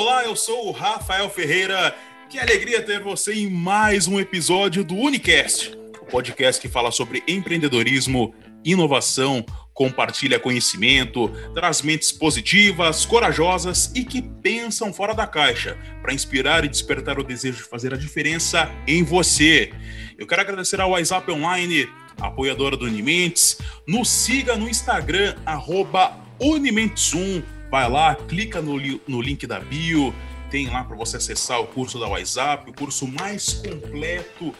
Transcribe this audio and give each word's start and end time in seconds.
Olá, 0.00 0.22
eu 0.22 0.36
sou 0.36 0.68
o 0.68 0.70
Rafael 0.70 1.28
Ferreira. 1.28 1.92
Que 2.30 2.38
alegria 2.38 2.80
ter 2.80 3.02
você 3.02 3.34
em 3.34 3.50
mais 3.50 4.06
um 4.06 4.20
episódio 4.20 4.84
do 4.84 4.94
Unicast, 4.94 5.76
o 6.00 6.04
podcast 6.04 6.62
que 6.62 6.68
fala 6.68 6.92
sobre 6.92 7.24
empreendedorismo, 7.26 8.32
inovação, 8.64 9.44
compartilha 9.74 10.38
conhecimento, 10.38 11.28
traz 11.52 11.82
mentes 11.82 12.12
positivas, 12.12 13.04
corajosas 13.04 13.90
e 13.92 14.04
que 14.04 14.22
pensam 14.22 14.94
fora 14.94 15.16
da 15.16 15.26
caixa 15.26 15.76
para 16.00 16.14
inspirar 16.14 16.64
e 16.64 16.68
despertar 16.68 17.18
o 17.18 17.24
desejo 17.24 17.56
de 17.56 17.64
fazer 17.64 17.92
a 17.92 17.96
diferença 17.96 18.70
em 18.86 19.02
você. 19.02 19.72
Eu 20.16 20.28
quero 20.28 20.42
agradecer 20.42 20.80
ao 20.80 20.90
WhatsApp 20.90 21.28
Online, 21.32 21.88
apoiadora 22.20 22.76
do 22.76 22.84
Unimentes. 22.84 23.58
Nos 23.84 24.08
siga 24.08 24.54
no 24.54 24.68
Instagram, 24.68 25.34
arroba 25.44 26.16
Unimentes1. 26.40 27.57
Vai 27.70 27.88
lá, 27.88 28.14
clica 28.14 28.60
no, 28.60 28.76
no 29.06 29.20
link 29.20 29.46
da 29.46 29.60
bio, 29.60 30.14
tem 30.50 30.68
lá 30.68 30.84
para 30.84 30.96
você 30.96 31.18
acessar 31.18 31.60
o 31.60 31.66
curso 31.66 31.98
da 31.98 32.08
WhatsApp, 32.08 32.70
o 32.70 32.74
curso 32.74 33.06
mais 33.06 33.52
completo 33.54 34.54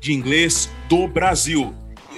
de 0.00 0.12
inglês 0.12 0.70
do 0.88 1.06
Brasil 1.06 1.74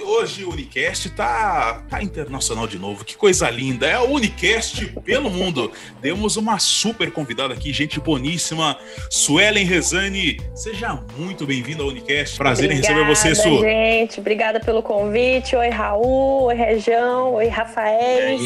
hoje 0.07 0.45
o 0.45 0.51
Unicast 0.51 1.09
tá, 1.11 1.83
tá 1.89 2.01
internacional 2.01 2.65
de 2.65 2.79
novo. 2.79 3.03
Que 3.03 3.15
coisa 3.15 3.49
linda. 3.49 3.85
É 3.85 3.99
o 3.99 4.11
Unicast 4.11 4.85
pelo 5.03 5.29
mundo. 5.29 5.71
Temos 6.01 6.37
uma 6.37 6.57
super 6.59 7.11
convidada 7.11 7.53
aqui, 7.53 7.73
gente 7.73 7.99
boníssima, 7.99 8.77
Suelen 9.09 9.65
Rezani. 9.65 10.39
Seja 10.55 10.99
muito 11.17 11.45
bem-vinda 11.45 11.83
ao 11.83 11.89
Unicast. 11.89 12.37
Prazer 12.37 12.65
obrigada, 12.65 12.93
em 12.93 12.95
receber 12.95 13.15
você, 13.15 13.35
Su. 13.35 13.59
gente. 13.59 14.19
Obrigada 14.19 14.59
pelo 14.59 14.81
convite. 14.81 15.55
Oi, 15.55 15.69
Raul. 15.69 16.45
Oi, 16.45 16.55
Região. 16.55 17.33
Oi, 17.33 17.47
Rafael. 17.47 18.39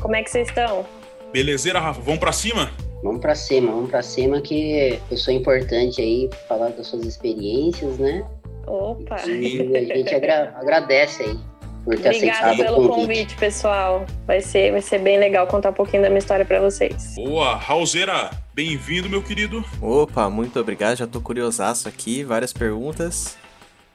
Como 0.00 0.14
é 0.14 0.22
que 0.22 0.30
vocês 0.30 0.48
estão? 0.48 0.97
Belezeira, 1.32 1.78
Rafa. 1.78 2.00
Vamos 2.00 2.20
para 2.20 2.32
cima? 2.32 2.70
Vamos 3.02 3.20
para 3.20 3.34
cima, 3.34 3.70
vamos 3.70 3.90
para 3.90 4.02
cima 4.02 4.40
que 4.40 4.98
pessoa 5.08 5.34
importante 5.34 6.00
aí 6.00 6.28
falar 6.48 6.70
das 6.70 6.86
suas 6.88 7.04
experiências, 7.04 7.96
né? 7.98 8.26
Opa! 8.66 9.16
E 9.26 9.76
a 9.76 9.96
gente 9.96 10.14
agra 10.14 10.54
agradece 10.60 11.22
aí 11.22 11.38
por 11.84 11.96
ter 11.96 12.08
Obrigada 12.08 12.50
aceitado 12.50 12.56
pelo 12.56 12.84
o 12.84 12.88
convite. 12.88 13.06
convite, 13.06 13.36
pessoal. 13.36 14.04
Vai 14.26 14.40
ser, 14.40 14.72
vai 14.72 14.82
ser 14.82 14.98
bem 14.98 15.18
legal 15.18 15.46
contar 15.46 15.70
um 15.70 15.74
pouquinho 15.74 16.02
da 16.02 16.08
minha 16.08 16.18
história 16.18 16.44
para 16.44 16.60
vocês. 16.60 17.14
Boa, 17.14 17.54
Raulzeira, 17.54 18.30
bem-vindo, 18.52 19.08
meu 19.08 19.22
querido. 19.22 19.64
Opa, 19.80 20.28
muito 20.28 20.58
obrigado. 20.58 20.96
Já 20.96 21.06
tô 21.06 21.20
curiosaço 21.20 21.88
aqui, 21.88 22.24
várias 22.24 22.52
perguntas. 22.52 23.38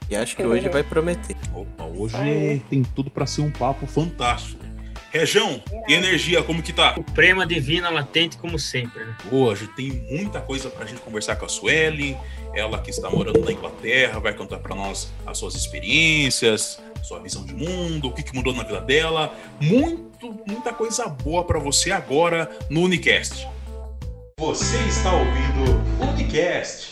E 0.09 0.16
acho 0.16 0.35
que 0.35 0.44
hoje 0.44 0.69
vai 0.69 0.83
prometer. 0.83 1.35
Opa, 1.53 1.85
hoje 1.85 2.61
tem 2.69 2.83
tudo 2.83 3.11
para 3.11 3.25
ser 3.25 3.41
um 3.41 3.52
papo 3.52 3.85
fantástico. 3.85 4.62
Região 5.14 5.61
e 5.88 5.94
energia, 5.94 6.42
como 6.42 6.64
que 6.64 6.73
tá? 6.73 6.95
Suprema 6.95 7.45
Divina 7.45 7.88
Latente, 7.92 8.36
como 8.36 8.58
sempre. 8.58 9.06
Né? 9.06 9.16
Hoje 9.31 9.67
tem 9.67 9.92
muita 10.09 10.42
coisa 10.42 10.72
pra 10.72 10.88
gente 10.88 11.02
conversar 11.02 11.36
com 11.36 11.45
a 11.45 11.47
Sueli, 11.47 12.17
ela 12.52 12.81
que 12.81 12.89
está 12.89 13.11
morando 13.11 13.39
na 13.39 13.52
Inglaterra, 13.52 14.19
vai 14.19 14.34
contar 14.34 14.58
para 14.58 14.75
nós 14.75 15.14
as 15.23 15.38
suas 15.38 15.53
experiências, 15.53 16.81
sua 17.03 17.19
visão 17.19 17.45
de 17.45 17.53
mundo, 17.53 18.08
o 18.08 18.11
que, 18.11 18.23
que 18.23 18.34
mudou 18.34 18.56
na 18.56 18.64
vida 18.64 18.81
dela. 18.81 19.38
Muito, 19.61 20.34
muita 20.47 20.73
coisa 20.73 21.08
boa 21.08 21.45
para 21.45 21.59
você 21.59 21.91
agora 21.91 22.50
no 22.67 22.81
Unicast. 22.81 23.47
Você 24.39 24.78
está 24.88 25.14
ouvindo 25.14 25.80
o 26.02 26.09
Unicast. 26.09 26.88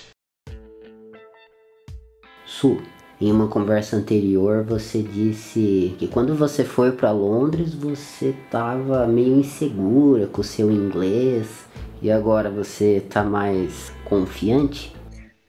Su, 2.46 2.84
em 3.22 3.32
uma 3.32 3.48
conversa 3.48 3.96
anterior 3.96 4.64
você 4.64 5.04
disse 5.04 5.96
que 6.00 6.08
quando 6.08 6.36
você 6.36 6.64
foi 6.64 6.92
para 6.92 7.12
Londres 7.12 7.76
você 7.76 8.30
estava 8.30 9.06
meio 9.06 9.36
insegura 9.36 10.26
com 10.26 10.42
o 10.42 10.44
seu 10.44 10.72
inglês 10.72 11.68
e 12.02 12.10
agora 12.10 12.50
você 12.50 13.06
tá 13.08 13.24
mais 13.24 13.94
confiante? 14.06 14.96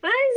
Mais 0.02 0.32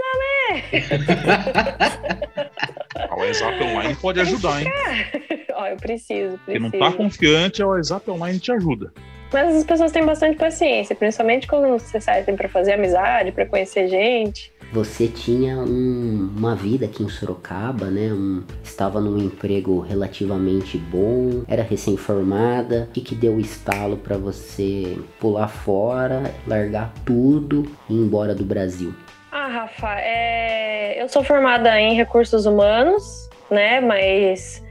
O 3.11 3.19
WhatsApp 3.19 3.63
Online 3.63 3.95
pode 3.95 4.21
ajudar, 4.21 4.61
hein? 4.61 4.67
Ó, 5.55 5.67
eu 5.67 5.77
preciso, 5.77 6.37
Porque 6.45 6.59
preciso. 6.59 6.59
não 6.59 6.69
tá 6.91 6.95
confiante, 6.95 7.63
o 7.63 7.67
WhatsApp 7.67 8.11
Online 8.11 8.39
te 8.39 8.51
ajuda. 8.51 8.93
Mas 9.33 9.55
as 9.55 9.63
pessoas 9.63 9.91
têm 9.91 10.05
bastante 10.05 10.37
paciência, 10.37 10.95
principalmente 10.95 11.47
quando 11.47 11.67
você 11.67 11.99
sai 11.99 12.23
para 12.23 12.47
fazer 12.47 12.73
amizade, 12.73 13.31
para 13.31 13.45
conhecer 13.45 13.87
gente. 13.87 14.53
Você 14.71 15.07
tinha 15.07 15.57
um- 15.57 16.33
uma 16.35 16.55
vida 16.55 16.85
aqui 16.85 17.03
em 17.03 17.09
Sorocaba, 17.09 17.85
né? 17.85 18.11
Um- 18.11 18.43
estava 18.63 18.99
num 18.99 19.17
emprego 19.19 19.79
relativamente 19.79 20.77
bom, 20.77 21.43
era 21.47 21.61
recém-formada. 21.63 22.87
O 22.89 22.93
que, 22.93 23.01
que 23.01 23.15
deu 23.15 23.33
o 23.35 23.39
estalo 23.39 23.97
para 23.97 24.17
você 24.17 24.97
pular 25.19 25.47
fora, 25.47 26.23
largar 26.47 26.91
tudo 27.05 27.63
e 27.89 27.93
ir 27.93 27.97
embora 27.97 28.33
do 28.33 28.43
Brasil? 28.43 28.93
Ah, 29.31 29.47
Rafa, 29.47 29.99
é, 29.99 31.01
eu 31.01 31.07
sou 31.09 31.23
formada 31.23 31.79
em 31.79 31.93
recursos 31.93 32.45
humanos, 32.45 33.29
né? 33.51 33.79
Mas 33.79 34.63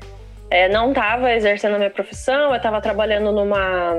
é, 0.50 0.68
não 0.68 0.88
estava 0.90 1.32
exercendo 1.32 1.74
a 1.74 1.78
minha 1.78 1.90
profissão, 1.90 2.50
eu 2.50 2.56
estava 2.56 2.80
trabalhando 2.80 3.30
numa, 3.30 3.94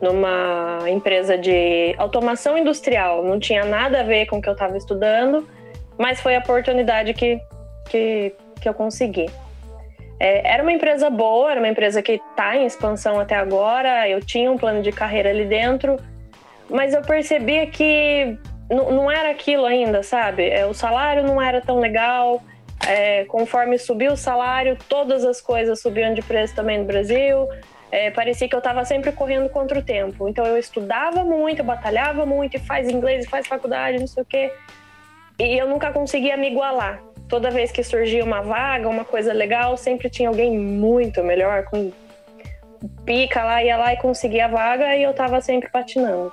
numa 0.00 0.78
empresa 0.88 1.36
de 1.36 1.94
automação 1.98 2.56
industrial. 2.56 3.24
Não 3.24 3.38
tinha 3.38 3.64
nada 3.64 4.00
a 4.00 4.02
ver 4.02 4.26
com 4.26 4.38
o 4.38 4.42
que 4.42 4.48
eu 4.48 4.52
estava 4.52 4.76
estudando, 4.76 5.48
mas 5.98 6.20
foi 6.20 6.36
a 6.36 6.38
oportunidade 6.38 7.12
que, 7.14 7.40
que, 7.88 8.34
que 8.60 8.68
eu 8.68 8.74
consegui. 8.74 9.26
É, 10.20 10.52
era 10.52 10.62
uma 10.62 10.72
empresa 10.72 11.08
boa, 11.10 11.50
era 11.50 11.60
uma 11.60 11.68
empresa 11.68 12.02
que 12.02 12.12
está 12.12 12.56
em 12.56 12.66
expansão 12.66 13.20
até 13.20 13.36
agora, 13.36 14.08
eu 14.08 14.20
tinha 14.20 14.50
um 14.50 14.58
plano 14.58 14.82
de 14.82 14.90
carreira 14.90 15.30
ali 15.30 15.44
dentro, 15.44 15.96
mas 16.68 16.92
eu 16.92 17.02
percebia 17.02 17.66
que 17.68 18.36
não, 18.70 19.10
era 19.10 19.30
aquilo 19.30 19.64
ainda, 19.64 20.02
sabe? 20.02 20.48
É, 20.48 20.66
o 20.66 20.74
salário 20.74 21.22
não 21.22 21.40
era 21.40 21.60
tão 21.60 21.78
legal. 21.78 22.42
É, 22.86 23.24
conforme 23.24 23.76
subiu 23.76 24.12
o 24.12 24.16
salário, 24.16 24.76
todas 24.88 25.24
as 25.24 25.40
coisas 25.40 25.80
subiam 25.80 26.14
de 26.14 26.22
preço 26.22 26.54
também 26.54 26.78
no 26.78 26.84
Brasil. 26.84 27.48
É, 27.90 28.10
parecia 28.10 28.48
que 28.48 28.54
eu 28.54 28.58
estava 28.58 28.84
sempre 28.84 29.12
correndo 29.12 29.48
contra 29.48 29.78
o 29.78 29.82
tempo. 29.82 30.28
Então 30.28 30.44
eu 30.44 30.58
estudava 30.58 31.24
muito, 31.24 31.60
eu 31.60 31.64
batalhava 31.64 32.26
muito, 32.26 32.56
e 32.56 32.60
faz 32.60 32.88
inglês, 32.88 33.24
e 33.24 33.28
faz 33.28 33.46
faculdade, 33.46 33.98
não 33.98 34.06
sei 34.06 34.22
o 34.22 34.26
quê. 34.26 34.52
E 35.38 35.58
eu 35.58 35.68
nunca 35.68 35.92
conseguia 35.92 36.36
me 36.36 36.50
igualar. 36.50 37.02
Toda 37.28 37.50
vez 37.50 37.70
que 37.70 37.82
surgia 37.82 38.24
uma 38.24 38.40
vaga, 38.42 38.88
uma 38.88 39.04
coisa 39.04 39.32
legal, 39.32 39.76
sempre 39.76 40.10
tinha 40.10 40.28
alguém 40.28 40.58
muito 40.58 41.22
melhor, 41.22 41.64
com 41.64 41.92
pica 43.04 43.44
lá, 43.44 43.62
ia 43.62 43.76
lá 43.76 43.92
e 43.92 43.96
conseguia 43.96 44.46
a 44.46 44.48
vaga, 44.48 44.96
e 44.96 45.02
eu 45.02 45.10
estava 45.10 45.40
sempre 45.40 45.70
patinando. 45.70 46.32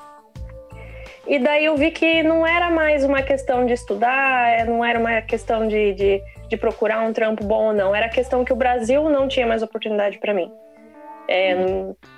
E 1.27 1.39
daí 1.39 1.65
eu 1.65 1.75
vi 1.75 1.89
que 1.89 2.21
não 2.21 2.45
era 2.45 2.69
mais 2.69 3.03
uma 3.03 3.21
questão 3.23 3.65
de 3.65 3.73
estudar, 3.73 4.59
é, 4.59 4.63
não 4.63 4.85
era 4.85 4.99
uma 4.99 5.21
questão 5.21 5.67
de, 5.67 5.93
de, 5.93 6.21
de 6.47 6.57
procurar 6.57 7.01
um 7.01 7.11
trampo 7.11 7.43
bom 7.43 7.67
ou 7.67 7.73
não. 7.73 7.95
Era 7.95 8.07
questão 8.09 8.45
que 8.45 8.53
o 8.53 8.55
Brasil 8.55 9.09
não 9.09 9.27
tinha 9.27 9.47
mais 9.47 9.63
oportunidade 9.63 10.19
para 10.19 10.33
mim. 10.33 10.51
É, 11.27 11.55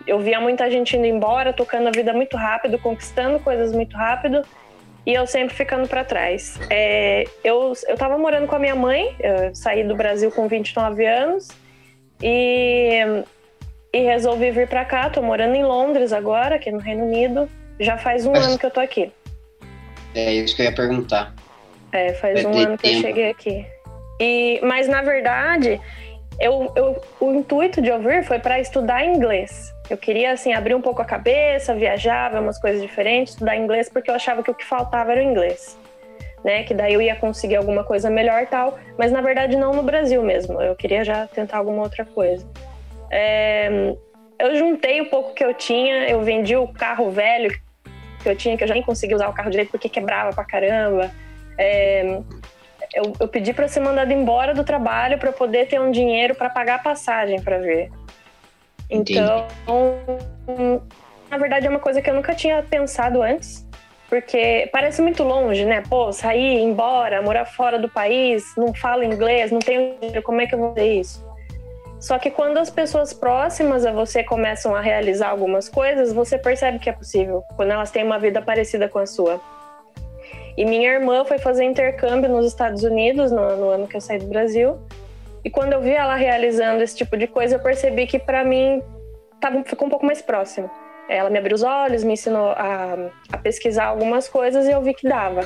eu 0.05 0.19
via 0.19 0.39
muita 0.39 0.69
gente 0.69 0.95
indo 0.97 1.05
embora, 1.05 1.53
tocando 1.53 1.87
a 1.87 1.91
vida 1.91 2.13
muito 2.13 2.35
rápido, 2.37 2.77
conquistando 2.79 3.39
coisas 3.39 3.71
muito 3.71 3.95
rápido, 3.95 4.41
e 5.05 5.13
eu 5.13 5.25
sempre 5.25 5.55
ficando 5.55 5.87
para 5.87 6.03
trás. 6.03 6.59
É, 6.69 7.23
eu, 7.43 7.71
eu 7.87 7.95
tava 7.95 8.17
morando 8.17 8.47
com 8.47 8.55
a 8.55 8.59
minha 8.59 8.75
mãe, 8.75 9.15
saí 9.53 9.83
do 9.83 9.95
Brasil 9.95 10.29
com 10.31 10.47
29 10.47 11.05
anos, 11.05 11.47
e, 12.21 12.99
e 13.93 13.99
resolvi 14.01 14.51
vir 14.51 14.67
para 14.67 14.83
cá. 14.83 15.09
Tô 15.09 15.21
morando 15.21 15.55
em 15.55 15.63
Londres 15.63 16.11
agora, 16.11 16.55
aqui 16.55 16.71
no 16.71 16.79
Reino 16.79 17.05
Unido. 17.05 17.49
Já 17.79 17.97
faz 17.97 18.25
um 18.25 18.31
Mas- 18.31 18.47
ano 18.47 18.57
que 18.59 18.65
eu 18.65 18.71
tô 18.71 18.79
aqui. 18.79 19.11
É 20.15 20.33
isso 20.33 20.55
que 20.55 20.63
eu 20.63 20.65
ia 20.65 20.73
perguntar. 20.75 21.33
É, 21.91 22.13
faz 22.15 22.41
Vai 22.43 22.51
um 22.51 22.57
ano 22.57 22.77
que 22.77 22.87
eu 22.87 22.91
tempo. 22.91 23.01
cheguei 23.07 23.29
aqui. 23.29 23.65
E, 24.19 24.59
mas 24.63 24.87
na 24.87 25.01
verdade, 25.03 25.79
eu, 26.39 26.71
eu- 26.75 27.01
o 27.19 27.33
intuito 27.33 27.81
de 27.81 27.89
eu 27.89 27.99
vir 27.99 28.23
foi 28.23 28.39
para 28.39 28.59
estudar 28.59 29.05
inglês. 29.05 29.73
Eu 29.89 29.97
queria 29.97 30.31
assim 30.31 30.53
abrir 30.53 30.75
um 30.75 30.81
pouco 30.81 31.01
a 31.01 31.05
cabeça, 31.05 31.73
viajar, 31.73 32.29
ver 32.31 32.39
umas 32.39 32.59
coisas 32.59 32.81
diferentes, 32.81 33.33
estudar 33.33 33.55
inglês 33.55 33.89
porque 33.89 34.09
eu 34.11 34.15
achava 34.15 34.43
que 34.43 34.51
o 34.51 34.53
que 34.55 34.65
faltava 34.65 35.11
era 35.11 35.21
o 35.21 35.23
inglês. 35.23 35.77
Né, 36.43 36.63
que 36.63 36.73
daí 36.73 36.93
eu 36.93 37.01
ia 37.01 37.15
conseguir 37.15 37.55
alguma 37.55 37.83
coisa 37.83 38.09
melhor 38.09 38.45
tal, 38.45 38.77
mas 38.97 39.11
na 39.11 39.19
verdade 39.21 39.57
não 39.57 39.73
no 39.73 39.81
Brasil 39.83 40.21
mesmo. 40.21 40.61
Eu 40.61 40.75
queria 40.75 41.03
já 41.03 41.27
tentar 41.27 41.57
alguma 41.57 41.81
outra 41.81 42.05
coisa. 42.05 42.45
É, 43.11 43.93
eu 44.39 44.55
juntei 44.55 45.01
o 45.01 45.09
pouco 45.09 45.33
que 45.33 45.43
eu 45.43 45.53
tinha, 45.53 46.07
eu 46.07 46.21
vendi 46.21 46.55
o 46.55 46.67
carro 46.67 47.09
velho 47.09 47.51
que 48.21 48.29
eu 48.29 48.35
tinha, 48.35 48.55
que 48.55 48.63
eu 48.63 48.67
já 48.67 48.75
nem 48.75 48.83
conseguia 48.83 49.15
usar 49.15 49.27
o 49.27 49.33
carro 49.33 49.49
direito 49.49 49.71
porque 49.71 49.89
quebrava 49.89 50.29
pra 50.33 50.45
caramba. 50.45 51.11
É, 51.57 52.19
eu, 52.97 53.13
eu 53.19 53.27
pedi 53.27 53.53
para 53.53 53.67
ser 53.67 53.79
mandado 53.79 54.11
embora 54.11 54.53
do 54.53 54.63
trabalho 54.63 55.17
para 55.17 55.31
poder 55.31 55.67
ter 55.67 55.79
um 55.79 55.91
dinheiro 55.91 56.33
para 56.35 56.49
pagar 56.49 56.75
a 56.75 56.79
passagem 56.79 57.41
para 57.41 57.59
ver. 57.59 57.91
Então, 58.89 59.45
na 61.29 61.37
verdade, 61.37 61.67
é 61.67 61.69
uma 61.69 61.79
coisa 61.79 62.01
que 62.01 62.09
eu 62.09 62.15
nunca 62.15 62.33
tinha 62.33 62.63
pensado 62.63 63.21
antes, 63.21 63.67
porque 64.09 64.69
parece 64.71 65.01
muito 65.01 65.23
longe, 65.23 65.65
né? 65.65 65.83
Pô, 65.87 66.11
sair, 66.11 66.57
ir 66.57 66.63
embora, 66.63 67.21
morar 67.21 67.45
fora 67.45 67.77
do 67.77 67.89
país, 67.89 68.43
não 68.57 68.73
falo 68.73 69.03
inglês, 69.03 69.51
não 69.51 69.59
tenho 69.59 69.95
dinheiro, 69.99 70.23
como 70.23 70.41
é 70.41 70.47
que 70.47 70.55
eu 70.55 70.59
vou 70.59 70.69
fazer 70.73 70.93
isso? 70.93 71.27
Só 71.99 72.17
que 72.17 72.31
quando 72.31 72.57
as 72.57 72.69
pessoas 72.69 73.11
próximas 73.11 73.85
a 73.85 73.91
você 73.91 74.23
começam 74.23 74.75
a 74.75 74.81
realizar 74.81 75.29
algumas 75.29 75.67
coisas, 75.67 76.13
você 76.13 76.37
percebe 76.37 76.79
que 76.79 76.89
é 76.89 76.93
possível, 76.93 77.43
quando 77.55 77.71
elas 77.71 77.91
têm 77.91 78.03
uma 78.03 78.19
vida 78.19 78.41
parecida 78.41 78.87
com 78.87 78.99
a 78.99 79.05
sua. 79.05 79.41
E 80.57 80.65
minha 80.65 80.91
irmã 80.91 81.23
foi 81.23 81.37
fazer 81.37 81.63
intercâmbio 81.63 82.27
nos 82.27 82.47
Estados 82.47 82.83
Unidos 82.83 83.31
no, 83.31 83.55
no 83.57 83.69
ano 83.69 83.87
que 83.87 83.95
eu 83.95 84.01
saí 84.01 84.17
do 84.17 84.25
Brasil. 84.25 84.79
E 85.45 85.51
quando 85.51 85.73
eu 85.73 85.81
vi 85.81 85.91
ela 85.91 86.15
realizando 86.15 86.81
esse 86.81 86.97
tipo 86.97 87.15
de 87.15 87.27
coisa, 87.27 87.55
eu 87.55 87.59
percebi 87.59 88.07
que 88.07 88.17
para 88.17 88.43
mim 88.43 88.81
tava, 89.39 89.63
ficou 89.63 89.87
um 89.87 89.89
pouco 89.89 90.05
mais 90.05 90.19
próximo. 90.19 90.69
Ela 91.07 91.29
me 91.29 91.37
abriu 91.37 91.55
os 91.55 91.63
olhos, 91.63 92.03
me 92.03 92.13
ensinou 92.13 92.49
a, 92.49 93.11
a 93.31 93.37
pesquisar 93.37 93.85
algumas 93.85 94.27
coisas 94.27 94.65
e 94.67 94.71
eu 94.71 94.81
vi 94.81 94.95
que 94.95 95.07
dava. 95.07 95.41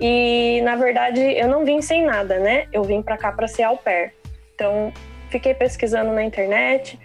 E 0.00 0.60
na 0.62 0.76
verdade 0.76 1.20
eu 1.20 1.48
não 1.48 1.64
vim 1.64 1.82
sem 1.82 2.04
nada, 2.04 2.38
né? 2.38 2.66
Eu 2.72 2.84
vim 2.84 3.02
para 3.02 3.16
cá 3.16 3.32
para 3.32 3.48
ser 3.48 3.64
au 3.64 3.76
pair. 3.76 4.14
Então 4.54 4.92
fiquei 5.28 5.54
pesquisando 5.54 6.12
na 6.12 6.22
internet. 6.22 6.98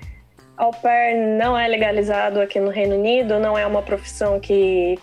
Au 0.55 0.71
pair 0.71 1.17
não 1.37 1.57
é 1.57 1.67
legalizado 1.67 2.39
aqui 2.39 2.59
no 2.59 2.69
Reino 2.69 2.95
Unido, 2.95 3.39
não 3.39 3.57
é 3.57 3.65
uma 3.65 3.81
profissão 3.81 4.39
que 4.39 4.97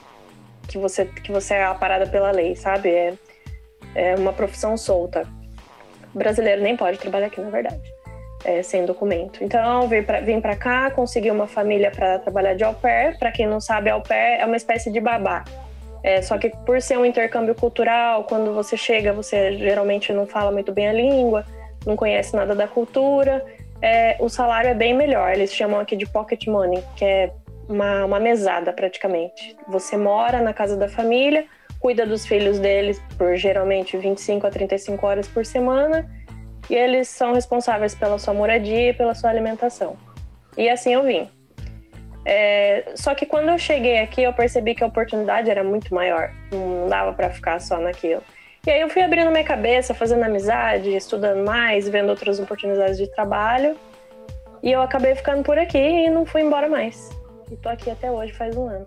que 0.69 0.79
você, 0.79 1.07
que 1.07 1.33
você 1.33 1.55
é 1.55 1.75
parada 1.75 2.07
pela 2.07 2.31
lei, 2.31 2.55
sabe? 2.55 2.91
É, 2.91 3.15
é 3.95 4.15
uma 4.15 4.33
profissão 4.33 4.77
solta. 4.77 5.27
O 6.15 6.19
brasileiro 6.19 6.63
nem 6.63 6.77
pode 6.77 6.99
trabalhar 6.99 7.27
aqui, 7.27 7.41
na 7.41 7.51
verdade, 7.51 7.83
é, 8.45 8.63
sem 8.63 8.85
documento. 8.85 9.43
Então, 9.43 9.89
vim 9.89 10.41
pra 10.41 10.55
cá, 10.55 10.91
consegui 10.91 11.31
uma 11.31 11.47
família 11.47 11.91
para 11.91 12.19
trabalhar 12.19 12.55
de 12.55 12.63
au 12.63 12.75
pair. 12.75 13.19
Para 13.19 13.33
quem 13.33 13.47
não 13.47 13.61
sabe, 13.61 13.91
au 13.91 14.03
pair 14.03 14.41
é 14.41 14.47
uma 14.47 14.57
espécie 14.57 14.93
de 14.93 15.01
babá. 15.01 15.45
É, 16.03 16.23
só 16.23 16.39
que 16.39 16.51
por 16.65 16.81
ser 16.81 16.97
um 16.99 17.05
intercâmbio 17.05 17.55
cultural, 17.55 18.25
quando 18.25 18.55
você 18.55 18.77
chega, 18.77 19.13
você 19.13 19.57
geralmente 19.57 20.13
não 20.13 20.27
fala 20.27 20.53
muito 20.53 20.73
bem 20.73 20.89
a 20.89 20.93
língua, 20.93 21.45
não 21.85 21.97
conhece 21.97 22.37
nada 22.37 22.55
da 22.55 22.69
cultura, 22.69 23.45
é, 23.83 24.17
o 24.21 24.29
salário 24.29 24.71
é 24.71 24.75
bem 24.75 24.95
melhor. 24.95 25.33
Eles 25.33 25.53
chamam 25.53 25.81
aqui 25.81 25.97
de 25.97 26.07
pocket 26.07 26.47
money, 26.47 26.83
que 26.97 27.05
é 27.05 27.33
uma, 27.69 28.05
uma 28.05 28.19
mesada 28.21 28.73
praticamente. 28.73 29.57
Você 29.69 29.97
mora 29.97 30.41
na 30.41 30.53
casa 30.53 30.77
da 30.77 30.89
família, 30.89 31.45
cuida 31.79 32.07
dos 32.07 32.27
filhos 32.27 32.59
deles 32.59 33.01
por 33.17 33.37
geralmente 33.37 33.97
25 33.97 34.47
a 34.47 34.51
35 34.51 35.07
horas 35.07 35.29
por 35.29 35.45
semana 35.45 36.09
e 36.69 36.75
eles 36.75 37.09
são 37.09 37.33
responsáveis 37.33 37.95
pela 37.95 38.19
sua 38.19 38.35
moradia 38.35 38.91
e 38.91 38.93
pela 38.93 39.15
sua 39.15 39.31
alimentação. 39.31 39.97
E 40.57 40.69
assim 40.69 40.95
eu 40.95 41.03
vim. 41.03 41.29
É, 42.25 42.93
só 42.95 43.15
que 43.15 43.25
quando 43.25 43.49
eu 43.49 43.59
cheguei 43.59 44.01
aqui, 44.01 44.23
eu 44.23 44.33
percebi 44.33 44.75
que 44.75 44.85
a 44.85 44.87
oportunidade 44.87 45.51
era 45.51 45.65
muito 45.65 45.95
maior. 45.95 46.31
Não 46.53 46.89
dava 46.89 47.13
para 47.13 47.31
ficar 47.31 47.61
só 47.61 47.79
naquilo. 47.79 48.23
E 48.67 48.71
aí 48.71 48.81
eu 48.81 48.91
fui 48.91 49.01
abrindo 49.01 49.31
minha 49.31 49.45
cabeça, 49.45 49.95
fazendo 49.95 50.25
amizade, 50.25 50.95
estudando 50.95 51.43
mais, 51.45 51.89
vendo 51.89 52.11
outras 52.11 52.39
oportunidades 52.39 52.99
de 52.99 53.11
trabalho. 53.13 53.77
E 54.63 54.71
eu 54.71 54.83
acabei 54.83 55.15
ficando 55.15 55.43
por 55.43 55.59
aqui 55.59 55.79
e 55.79 56.11
não 56.11 56.27
fui 56.27 56.43
embora 56.43 56.69
mais. 56.69 57.09
E 57.51 57.57
tô 57.57 57.69
aqui 57.69 57.91
até 57.91 58.11
hoje, 58.11 58.33
faz 58.33 58.57
um 58.57 58.69
ano. 58.69 58.87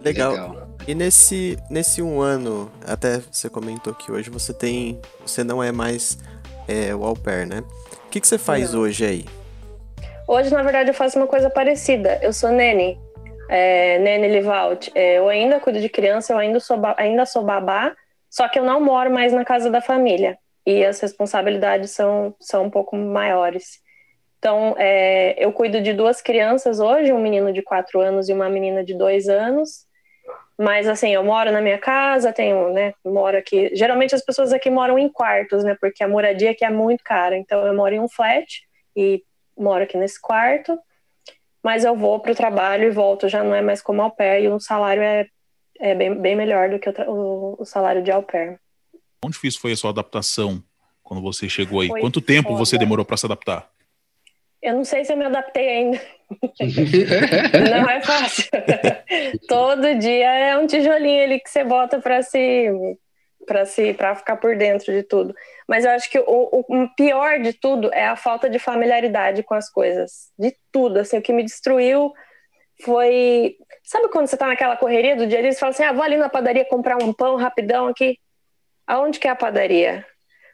Legal. 0.00 0.32
Legal. 0.32 0.68
E 0.86 0.94
nesse, 0.94 1.58
nesse 1.70 2.02
um 2.02 2.20
ano, 2.20 2.70
até 2.86 3.18
você 3.18 3.48
comentou 3.48 3.94
que 3.94 4.12
hoje 4.12 4.28
você 4.28 4.52
tem. 4.52 5.00
Você 5.24 5.42
não 5.42 5.62
é 5.62 5.72
mais 5.72 6.18
é, 6.68 6.94
o 6.94 7.04
au 7.04 7.16
pair, 7.16 7.46
né? 7.46 7.64
O 8.06 8.10
que, 8.10 8.20
que 8.20 8.28
você 8.28 8.36
faz 8.36 8.72
não. 8.72 8.80
hoje 8.80 9.04
aí? 9.04 9.24
Hoje, 10.28 10.50
na 10.50 10.62
verdade, 10.62 10.90
eu 10.90 10.94
faço 10.94 11.18
uma 11.18 11.26
coisa 11.26 11.48
parecida. 11.48 12.18
Eu 12.22 12.32
sou 12.32 12.50
nene, 12.50 12.98
é, 13.48 13.98
nene 13.98 14.28
Livalt. 14.28 14.88
É, 14.94 15.18
eu 15.18 15.28
ainda 15.28 15.60
cuido 15.60 15.80
de 15.80 15.88
criança, 15.88 16.32
eu 16.32 16.38
ainda 16.38 16.60
sou, 16.60 16.80
ainda 16.96 17.24
sou 17.26 17.42
babá, 17.42 17.94
só 18.30 18.48
que 18.48 18.58
eu 18.58 18.64
não 18.64 18.80
moro 18.80 19.10
mais 19.10 19.32
na 19.32 19.44
casa 19.44 19.70
da 19.70 19.80
família. 19.80 20.38
E 20.66 20.84
as 20.84 21.00
responsabilidades 21.00 21.90
são, 21.90 22.34
são 22.40 22.64
um 22.64 22.70
pouco 22.70 22.96
maiores. 22.96 23.83
Então, 24.44 24.74
é, 24.76 25.42
eu 25.42 25.50
cuido 25.54 25.80
de 25.80 25.94
duas 25.94 26.20
crianças 26.20 26.78
hoje, 26.78 27.10
um 27.10 27.18
menino 27.18 27.50
de 27.50 27.62
quatro 27.62 27.98
anos 27.98 28.28
e 28.28 28.32
uma 28.34 28.46
menina 28.46 28.84
de 28.84 28.92
dois 28.92 29.26
anos. 29.26 29.86
Mas, 30.58 30.86
assim, 30.86 31.14
eu 31.14 31.24
moro 31.24 31.50
na 31.50 31.62
minha 31.62 31.78
casa, 31.78 32.30
tenho, 32.30 32.70
né, 32.70 32.92
moro 33.02 33.38
aqui. 33.38 33.74
Geralmente 33.74 34.14
as 34.14 34.22
pessoas 34.22 34.52
aqui 34.52 34.68
moram 34.68 34.98
em 34.98 35.08
quartos, 35.08 35.64
né, 35.64 35.74
porque 35.80 36.04
a 36.04 36.08
moradia 36.08 36.50
aqui 36.50 36.62
é 36.62 36.68
muito 36.68 37.02
cara. 37.02 37.38
Então, 37.38 37.66
eu 37.66 37.74
moro 37.74 37.94
em 37.94 38.00
um 38.00 38.06
flat 38.06 38.60
e 38.94 39.22
moro 39.56 39.82
aqui 39.82 39.96
nesse 39.96 40.20
quarto. 40.20 40.78
Mas 41.62 41.82
eu 41.82 41.96
vou 41.96 42.20
para 42.20 42.32
o 42.32 42.36
trabalho 42.36 42.84
e 42.84 42.90
volto, 42.90 43.30
já 43.30 43.42
não 43.42 43.54
é 43.54 43.62
mais 43.62 43.80
como 43.80 44.02
au 44.02 44.10
pair, 44.10 44.44
e 44.44 44.48
o 44.48 44.60
salário 44.60 45.02
é, 45.02 45.26
é 45.80 45.94
bem, 45.94 46.14
bem 46.14 46.36
melhor 46.36 46.68
do 46.68 46.78
que 46.78 46.90
o, 46.90 47.56
o, 47.58 47.64
salário 47.64 48.02
de 48.02 48.10
au 48.10 48.22
pair. 48.22 48.60
Quão 49.22 49.30
difícil 49.30 49.58
foi 49.58 49.72
a 49.72 49.76
sua 49.76 49.88
adaptação 49.88 50.62
quando 51.02 51.22
você 51.22 51.48
chegou 51.48 51.80
aí? 51.80 51.88
Foi 51.88 52.02
Quanto 52.02 52.20
tempo 52.20 52.50
foda. 52.50 52.58
você 52.58 52.76
demorou 52.76 53.06
para 53.06 53.16
se 53.16 53.24
adaptar? 53.24 53.72
Eu 54.64 54.72
não 54.72 54.84
sei 54.84 55.04
se 55.04 55.12
eu 55.12 55.16
me 55.18 55.26
adaptei 55.26 55.68
ainda. 55.68 56.00
não 57.70 57.90
é 57.90 58.00
fácil. 58.00 58.48
Todo 59.46 59.98
dia 59.98 60.32
é 60.32 60.56
um 60.56 60.66
tijolinho 60.66 61.22
ali 61.22 61.38
que 61.38 61.50
você 61.50 61.62
bota 61.62 62.00
para 62.00 62.22
se 62.22 62.70
para 63.46 63.66
se 63.66 63.92
para 63.92 64.14
ficar 64.14 64.36
por 64.36 64.56
dentro 64.56 64.90
de 64.90 65.02
tudo. 65.02 65.34
Mas 65.68 65.84
eu 65.84 65.90
acho 65.90 66.10
que 66.10 66.18
o, 66.18 66.24
o, 66.26 66.88
pior 66.96 67.40
de 67.40 67.52
tudo 67.52 67.92
é 67.92 68.06
a 68.06 68.16
falta 68.16 68.48
de 68.48 68.58
familiaridade 68.58 69.42
com 69.42 69.52
as 69.52 69.68
coisas, 69.68 70.32
de 70.38 70.56
tudo. 70.72 70.98
Assim, 70.98 71.18
o 71.18 71.22
que 71.22 71.34
me 71.34 71.44
destruiu 71.44 72.10
foi, 72.82 73.56
sabe 73.82 74.08
quando 74.08 74.28
você 74.28 74.36
tá 74.38 74.46
naquela 74.46 74.78
correria 74.78 75.14
do 75.14 75.26
dia 75.26 75.40
a 75.40 75.42
dia, 75.42 75.52
você 75.52 75.58
fala 75.58 75.72
assim: 75.72 75.84
"Ah, 75.84 75.92
vou 75.92 76.02
ali 76.02 76.16
na 76.16 76.30
padaria 76.30 76.64
comprar 76.64 76.96
um 77.02 77.12
pão 77.12 77.36
rapidão 77.36 77.86
aqui". 77.86 78.18
Aonde 78.86 79.18
que 79.18 79.28
é 79.28 79.30
a 79.30 79.36
padaria? 79.36 80.06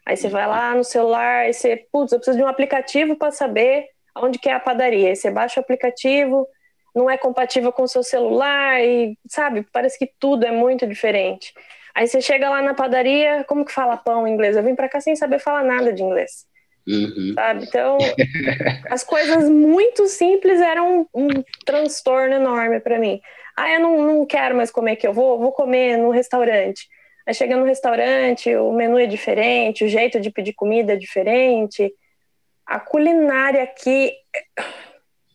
Aí 0.05 0.17
você 0.17 0.29
vai 0.29 0.49
lá 0.49 0.75
no 0.75 0.83
celular 0.83 1.49
e 1.49 1.53
você, 1.53 1.87
putz, 1.93 2.11
eu 2.11 2.19
preciso 2.19 2.37
de 2.37 2.43
um 2.43 2.49
aplicativo 2.49 3.15
para 3.15 3.31
saber 3.31 3.87
onde 4.17 4.39
que 4.39 4.49
é 4.49 4.53
a 4.53 4.61
padaria. 4.61 5.09
Aí 5.09 5.17
você 5.17 5.31
baixa 5.31 5.61
o 5.61 5.63
aplicativo, 5.63 6.47
não 6.95 7.09
é 7.09 7.17
compatível 7.17 7.73
com 7.73 7.83
o 7.83 7.89
seu 7.89 8.03
celular 8.03 8.83
e, 8.83 9.17
sabe, 9.29 9.67
parece 9.73 9.99
que 9.99 10.11
tudo 10.19 10.45
é 10.45 10.51
muito 10.51 10.87
diferente. 10.87 11.53
Aí 11.95 12.07
você 12.07 12.21
chega 12.21 12.49
lá 12.49 12.63
na 12.63 12.75
padaria, 12.75 13.45
como 13.45 13.65
que 13.65 13.73
fala 13.73 13.97
pão 13.97 14.27
em 14.27 14.33
inglês? 14.33 14.57
Eu 14.57 14.63
vim 14.63 14.75
para 14.75 14.89
cá 14.89 15.01
sem 15.01 15.17
saber 15.17 15.39
falar 15.39 15.65
nada 15.65 15.93
de 15.93 16.03
inglês. 16.03 16.47
Uhum. 16.87 17.33
Sabe? 17.35 17.65
Então, 17.65 17.99
as 18.91 19.05
coisas 19.05 19.49
muito 19.49 20.07
simples 20.07 20.61
eram 20.61 21.09
um, 21.15 21.27
um 21.27 21.29
transtorno 21.65 22.35
enorme 22.35 22.81
para 22.81 22.99
mim. 22.99 23.21
Ah, 23.57 23.73
eu 23.73 23.81
não, 23.81 24.03
não 24.03 24.27
quero 24.27 24.57
mais 24.57 24.71
comer 24.71 24.97
que 24.97 25.07
eu 25.07 25.13
vou, 25.13 25.39
vou 25.39 25.53
comer 25.53 25.97
no 25.97 26.11
restaurante. 26.11 26.89
Aí 27.27 27.35
chega 27.35 27.57
no 27.57 27.65
restaurante, 27.65 28.55
o 28.57 28.73
menu 28.73 28.99
é 28.99 29.07
diferente, 29.07 29.85
o 29.85 29.89
jeito 29.89 30.19
de 30.21 30.31
pedir 30.31 30.55
comida 30.55 30.95
é 30.95 30.97
diferente. 30.97 31.93
A 32.71 32.79
culinária 32.79 33.65
aqui 33.65 34.13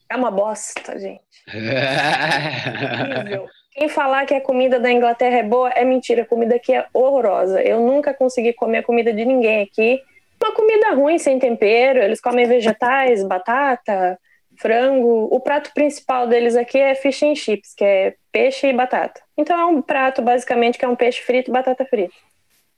é 0.09 0.15
uma 0.15 0.31
bosta, 0.31 0.97
gente. 0.97 1.21
Quem 3.73 3.89
falar 3.89 4.25
que 4.25 4.33
a 4.33 4.39
comida 4.39 4.79
da 4.79 4.89
Inglaterra 4.89 5.39
é 5.39 5.43
boa 5.43 5.69
é 5.69 5.83
mentira. 5.83 6.21
A 6.21 6.25
comida 6.25 6.56
aqui 6.56 6.73
é 6.73 6.85
horrorosa. 6.94 7.61
Eu 7.61 7.81
nunca 7.81 8.13
consegui 8.13 8.54
comer 8.54 8.77
a 8.77 8.83
comida 8.83 9.11
de 9.11 9.25
ninguém 9.25 9.63
aqui. 9.63 10.01
Uma 10.42 10.56
comida 10.56 10.92
ruim, 10.92 11.19
sem 11.19 11.37
tempero. 11.37 11.99
Eles 11.99 12.21
comem 12.21 12.47
vegetais, 12.47 13.21
batata, 13.27 14.18
frango. 14.57 15.27
O 15.30 15.42
prato 15.42 15.73
principal 15.73 16.30
deles 16.30 16.56
aqui 16.56 16.80
é 16.80 16.95
fish 16.95 17.21
and 17.23 17.35
chips, 17.35 17.73
que 17.75 17.83
é 17.83 18.15
peixe 18.31 18.68
e 18.68 18.73
batata. 18.73 19.19
Então 19.37 19.59
é 19.59 19.65
um 19.65 19.81
prato, 19.81 20.21
basicamente, 20.21 20.77
que 20.77 20.85
é 20.85 20.87
um 20.87 20.95
peixe 20.95 21.21
frito 21.21 21.51
e 21.51 21.54
batata 21.54 21.83
frita 21.83 22.13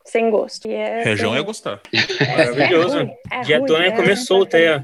sem 0.07 0.29
gosto. 0.29 0.69
É, 0.69 1.03
Região 1.03 1.35
ia 1.35 1.41
gostar. 1.41 1.81
É, 1.93 2.25
Maravilhoso. 2.37 3.09
É 3.31 3.41
Diatônia 3.41 3.87
é 3.87 3.91
comer 3.91 4.15
solta 4.15 4.57
aí, 4.57 4.69
ó. 4.69 4.81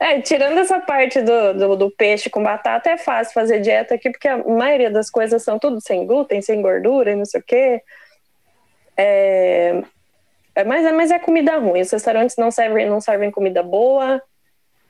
é, 0.00 0.20
tirando 0.20 0.58
essa 0.58 0.80
parte 0.80 1.22
do, 1.22 1.54
do, 1.54 1.76
do, 1.76 1.90
peixe 1.90 2.28
com 2.28 2.42
batata, 2.42 2.90
é 2.90 2.98
fácil 2.98 3.32
fazer 3.32 3.60
dieta 3.60 3.94
aqui, 3.94 4.10
porque 4.10 4.28
a 4.28 4.38
maioria 4.38 4.90
das 4.90 5.10
coisas 5.10 5.42
são 5.42 5.58
tudo 5.58 5.80
sem 5.80 6.06
glúten, 6.06 6.42
sem 6.42 6.60
gordura 6.60 7.12
e 7.12 7.16
não 7.16 7.24
sei 7.24 7.40
o 7.40 7.44
quê. 7.44 7.82
É, 8.96 9.82
é, 10.54 10.64
mas, 10.64 10.84
é, 10.84 10.92
mas 10.92 11.10
é 11.10 11.18
comida 11.18 11.58
ruim. 11.58 11.82
Os 11.82 11.90
restaurantes 11.90 12.36
não 12.36 12.50
servem, 12.50 12.88
não 12.88 13.00
servem 13.00 13.30
comida 13.30 13.62
boa. 13.62 14.20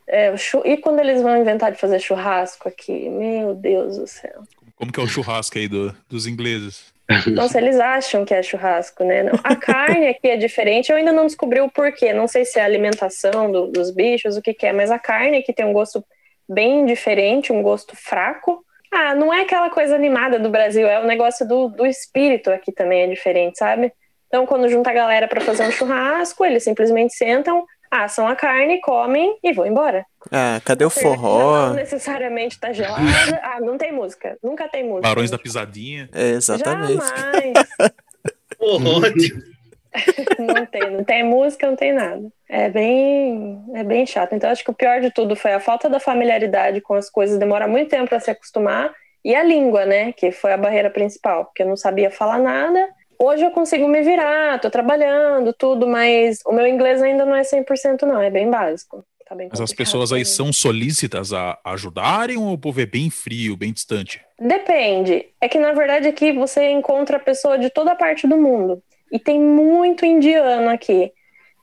É, 0.07 0.33
e 0.64 0.76
quando 0.78 1.00
eles 1.00 1.21
vão 1.21 1.37
inventar 1.37 1.71
de 1.71 1.78
fazer 1.78 1.99
churrasco 2.00 2.69
aqui? 2.69 3.09
Meu 3.09 3.55
Deus 3.55 3.99
do 3.99 4.07
céu. 4.07 4.43
Como 4.76 4.93
que 4.93 5.00
é 5.00 5.02
o 5.02 5.09
churrasco 5.09 5.59
aí 5.59 5.69
do, 5.69 5.95
dos 6.09 6.26
ingleses? 6.26 6.97
Nossa, 7.33 7.59
eles 7.59 7.81
acham 7.81 8.25
que 8.25 8.35
é 8.35 8.43
churrasco, 8.43 9.03
né? 9.03 9.23
Não. 9.23 9.33
A 9.43 9.57
carne 9.57 10.09
aqui 10.09 10.29
é 10.29 10.37
diferente, 10.37 10.91
eu 10.91 10.97
ainda 10.97 11.12
não 11.12 11.27
descobri 11.27 11.61
o 11.61 11.71
porquê. 11.71 12.12
Não 12.12 12.29
sei 12.29 12.45
se 12.45 12.59
é 12.59 12.62
a 12.62 12.67
alimentação 12.67 13.50
do, 13.50 13.67
dos 13.69 13.91
bichos, 13.91 14.37
o 14.37 14.43
que, 14.43 14.53
que 14.53 14.67
é, 14.67 14.73
mas 14.73 14.91
a 14.91 14.99
carne 14.99 15.38
aqui 15.38 15.53
tem 15.53 15.65
um 15.65 15.73
gosto 15.73 16.05
bem 16.49 16.85
diferente, 16.85 17.53
um 17.53 17.62
gosto 17.62 17.97
fraco. 17.97 18.62
Ah, 18.93 19.15
não 19.15 19.33
é 19.33 19.43
aquela 19.43 19.71
coisa 19.71 19.95
animada 19.95 20.38
do 20.38 20.50
Brasil, 20.50 20.87
é 20.87 21.00
o 21.00 21.07
negócio 21.07 21.47
do, 21.47 21.69
do 21.69 21.87
espírito 21.87 22.50
aqui 22.50 22.73
também 22.73 23.03
é 23.03 23.07
diferente, 23.07 23.59
sabe? 23.59 23.93
Então, 24.27 24.47
quando 24.47 24.69
junta 24.69 24.91
a 24.91 24.95
galera 24.95 25.27
para 25.27 25.41
fazer 25.41 25.62
um 25.62 25.71
churrasco, 25.71 26.45
eles 26.45 26.62
simplesmente 26.62 27.15
sentam, 27.15 27.67
assam 27.90 28.26
a 28.26 28.35
carne, 28.35 28.80
comem 28.80 29.38
e 29.42 29.52
vão 29.52 29.66
embora. 29.66 30.04
Ah, 30.30 30.61
cadê 30.64 30.85
o 30.85 30.90
forró? 30.90 31.68
Não 31.68 31.75
necessariamente 31.75 32.59
tá 32.59 32.73
gelada. 32.73 33.02
Ah, 33.42 33.61
não 33.61 33.78
tem 33.78 33.92
música. 33.92 34.37
Nunca 34.42 34.68
tem 34.68 34.85
música. 34.85 35.09
Barões 35.09 35.30
da 35.30 35.38
Pisadinha. 35.38 36.09
É, 36.12 36.30
exatamente. 36.30 37.04
Jamais. 37.04 37.52
não 40.38 40.66
tem, 40.66 40.90
não 40.90 41.04
tem 41.04 41.25
música, 41.25 41.66
não 41.66 41.76
tem 41.76 41.92
nada. 41.92 42.30
É 42.49 42.68
bem, 42.68 43.62
é 43.75 43.85
bem 43.85 44.07
chato. 44.07 44.35
Então, 44.35 44.50
acho 44.50 44.64
que 44.64 44.71
o 44.71 44.75
pior 44.75 45.00
de 45.00 45.11
tudo 45.11 45.35
foi 45.37 45.52
a 45.52 45.61
falta 45.61 45.88
da 45.88 46.00
familiaridade 46.00 46.80
com 46.80 46.95
as 46.95 47.11
coisas, 47.11 47.38
demora 47.38 47.66
muito 47.66 47.90
tempo 47.90 48.09
para 48.09 48.21
se 48.21 48.30
acostumar, 48.30 48.92
e 49.25 49.35
a 49.35 49.42
língua, 49.42 49.85
né, 49.85 50.12
que 50.12 50.30
foi 50.30 50.52
a 50.52 50.57
barreira 50.57 50.90
principal, 50.90 51.47
porque 51.47 51.62
eu 51.62 51.68
não 51.68 51.76
sabia 51.76 52.11
falar 52.11 52.38
nada. 52.38 52.88
Hoje 53.19 53.45
eu 53.45 53.51
consigo 53.51 53.89
me 53.89 54.01
virar, 54.01 54.61
tô 54.61 54.71
trabalhando, 54.71 55.53
tudo, 55.53 55.89
mas 55.89 56.41
o 56.47 56.53
meu 56.53 56.67
inglês 56.67 57.03
ainda 57.03 57.27
não 57.27 57.35
é 57.35 57.43
100% 57.43 58.03
não, 58.03 58.21
é 58.21 58.31
bem 58.31 58.49
básico. 58.49 59.05
Tá 59.29 59.35
bem 59.35 59.49
mas 59.51 59.61
as 59.61 59.75
pessoas 59.75 60.11
aí 60.11 60.25
são 60.25 60.53
solícitas 60.53 61.35
a 61.35 61.59
ajudarem 61.65 62.39
ou 62.39 62.53
o 62.53 62.59
povo 62.59 62.81
é 62.81 62.87
bem 62.87 63.11
frio, 63.11 63.57
bem 63.57 63.73
distante? 63.73 64.25
Depende. 64.41 65.27
É 65.41 65.49
que 65.49 65.59
na 65.59 65.73
verdade 65.73 66.09
aqui 66.09 66.33
você 66.33 66.71
encontra 66.71 67.19
pessoa 67.19 67.59
de 67.59 67.69
toda 67.69 67.95
parte 67.95 68.27
do 68.27 68.39
mundo. 68.39 68.83
E 69.13 69.19
tem 69.19 69.39
muito 69.39 70.07
indiano 70.07 70.71
aqui. 70.71 71.13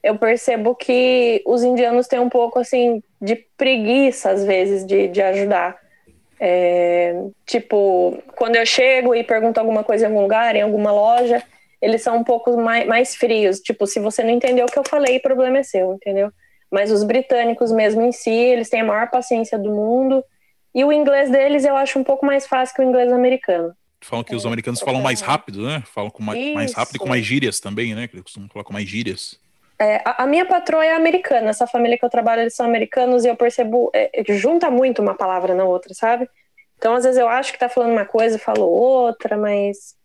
Eu 0.04 0.18
percebo 0.18 0.76
que 0.76 1.42
os 1.48 1.64
indianos 1.64 2.08
têm 2.08 2.20
um 2.20 2.30
pouco 2.30 2.60
assim 2.60 3.02
de 3.20 3.36
preguiça, 3.58 4.30
às 4.30 4.44
vezes, 4.44 4.86
de, 4.86 5.08
de 5.08 5.22
ajudar. 5.22 5.76
É, 6.48 7.12
tipo, 7.44 8.22
quando 8.36 8.56
eu 8.56 8.66
chego 8.68 9.16
e 9.16 9.24
pergunto 9.24 9.60
alguma 9.60 9.84
coisa 9.84 10.06
em 10.06 10.08
algum 10.10 10.22
lugar, 10.22 10.56
em 10.56 10.62
alguma 10.62 10.92
loja, 10.92 11.42
eles 11.82 12.04
são 12.04 12.18
um 12.18 12.24
pouco 12.24 12.56
mais, 12.56 12.86
mais 12.86 13.16
frios. 13.16 13.60
Tipo, 13.60 13.88
se 13.88 14.00
você 14.00 14.24
não 14.24 14.30
entendeu 14.30 14.68
o 14.68 14.72
que 14.72 14.78
eu 14.78 14.84
falei, 14.88 15.18
o 15.18 15.22
problema 15.24 15.58
é 15.58 15.64
seu, 15.64 15.96
entendeu? 15.96 16.32
Mas 16.72 16.92
os 16.92 17.04
britânicos 17.04 17.72
mesmo 17.72 18.04
em 18.04 18.12
si, 18.12 18.30
eles 18.30 18.70
têm 18.70 18.82
a 18.82 18.86
maior 18.86 19.10
paciência 19.10 19.58
do 19.58 19.72
mundo. 19.72 20.24
E 20.76 20.86
o 20.86 20.94
inglês 20.94 21.32
deles 21.32 21.66
eu 21.66 21.76
acho 21.76 21.98
um 21.98 22.04
pouco 22.04 22.24
mais 22.24 22.46
fácil 22.46 22.76
que 22.76 22.82
o 22.84 22.86
inglês 22.86 23.12
americano. 23.12 23.74
Falam 24.00 24.24
que 24.24 24.36
os 24.36 24.44
é, 24.46 24.48
americanos 24.48 24.82
falam 24.82 25.02
mais 25.02 25.22
rápido, 25.22 25.66
né? 25.66 25.82
Falam 25.96 26.12
com 26.12 26.22
mais, 26.22 26.54
mais 26.54 26.74
rápido 26.74 26.98
e 26.98 27.00
com 27.00 27.10
mais 27.10 27.26
gírias 27.26 27.60
também, 27.60 27.96
né? 27.96 28.08
Que 28.08 28.18
eles 28.18 28.24
costumam 28.24 28.48
falar 28.50 28.64
com 28.64 28.74
mais 28.74 28.88
gírias. 28.88 29.40
É, 29.78 30.02
a, 30.06 30.26
minha 30.26 30.46
patroa 30.46 30.86
é 30.86 30.94
americana, 30.94 31.50
essa 31.50 31.68
família 31.68 31.98
que 31.98 32.06
eu 32.06 32.10
trabalho, 32.10 32.42
eles 32.42 32.56
são 32.56 32.66
americanos 32.66 33.26
e 33.26 33.28
eu 33.28 33.36
percebo, 33.36 33.92
é, 33.94 34.10
junta 34.30 34.72
muito 34.72 35.02
uma 35.02 35.16
palavra 35.16 35.54
na 35.54 35.66
outra, 35.66 35.94
sabe? 35.94 36.30
Então, 36.78 36.94
às 36.94 37.04
vezes 37.04 37.20
eu 37.20 37.28
acho 37.28 37.52
que 37.52 37.60
tá 37.60 37.68
falando 37.68 37.92
uma 37.92 38.06
coisa 38.06 38.38
e 38.38 38.40
falo 38.40 38.66
outra, 38.66 39.38
mas 39.38 39.96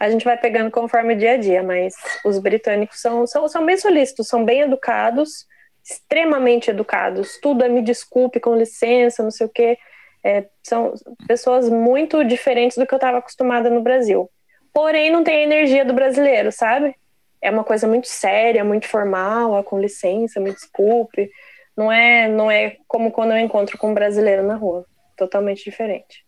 a 0.00 0.08
gente 0.08 0.24
vai 0.24 0.38
pegando 0.38 0.70
conforme 0.70 1.14
o 1.14 1.16
dia 1.16 1.32
a 1.32 1.36
dia. 1.36 1.62
Mas 1.62 1.94
os 2.24 2.38
britânicos 2.38 3.00
são, 3.00 3.26
são, 3.26 3.48
são 3.48 3.64
bem 3.66 3.76
solícitos, 3.76 4.28
são 4.28 4.44
bem 4.44 4.60
educados, 4.60 5.46
extremamente 5.84 6.70
educados. 6.70 7.38
Tudo 7.40 7.64
é 7.64 7.68
me 7.68 7.82
desculpe, 7.82 8.40
com 8.40 8.54
licença, 8.54 9.22
não 9.22 9.30
sei 9.30 9.46
o 9.46 9.50
quê. 9.50 9.78
É, 10.24 10.46
são 10.62 10.94
pessoas 11.26 11.68
muito 11.68 12.24
diferentes 12.24 12.76
do 12.76 12.86
que 12.86 12.94
eu 12.94 12.98
estava 12.98 13.18
acostumada 13.18 13.70
no 13.70 13.80
Brasil. 13.82 14.30
Porém, 14.72 15.10
não 15.10 15.24
tem 15.24 15.38
a 15.38 15.42
energia 15.42 15.84
do 15.84 15.94
brasileiro, 15.94 16.52
sabe? 16.52 16.94
É 17.40 17.50
uma 17.50 17.64
coisa 17.64 17.86
muito 17.86 18.08
séria, 18.08 18.64
muito 18.64 18.86
formal, 18.86 19.62
com 19.64 19.80
licença, 19.80 20.40
me 20.40 20.52
desculpe. 20.52 21.30
Não 21.76 21.92
é, 21.92 22.28
não 22.28 22.50
é 22.50 22.76
como 22.88 23.12
quando 23.12 23.32
eu 23.32 23.38
encontro 23.38 23.78
com 23.78 23.90
um 23.90 23.94
brasileiro 23.94 24.42
na 24.42 24.56
rua. 24.56 24.84
Totalmente 25.16 25.62
diferente. 25.64 26.26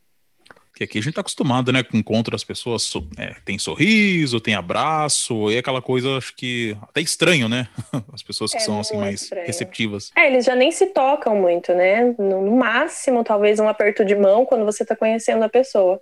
Que 0.75 0.85
aqui 0.85 0.99
a 0.99 1.02
gente 1.02 1.14
tá 1.14 1.21
acostumado, 1.21 1.73
né? 1.73 1.83
Com 1.83 1.97
encontro 1.97 2.35
as 2.35 2.45
pessoas 2.45 2.90
é, 3.19 3.35
tem 3.45 3.59
sorriso, 3.59 4.40
tem 4.40 4.55
abraço, 4.55 5.50
e 5.50 5.59
aquela 5.59 5.83
coisa, 5.83 6.17
acho 6.17 6.35
que 6.35 6.76
até 6.81 7.00
estranho, 7.00 7.49
né? 7.49 7.69
As 8.14 8.23
pessoas 8.23 8.52
que 8.52 8.57
é 8.57 8.61
são 8.61 8.81
assim 8.81 8.97
mais 8.97 9.23
estranho. 9.23 9.47
receptivas. 9.47 10.11
É, 10.17 10.29
eles 10.29 10.47
já 10.47 10.55
nem 10.55 10.71
se 10.71 10.87
tocam 10.87 11.37
muito, 11.37 11.75
né? 11.75 12.14
No 12.19 12.57
máximo, 12.57 13.23
talvez 13.23 13.61
um 13.61 13.69
aperto 13.69 14.05
de 14.05 14.14
mão 14.14 14.47
quando 14.47 14.64
você 14.64 14.85
tá 14.85 14.97
conhecendo 14.97 15.45
a 15.45 15.50
pessoa. 15.50 16.00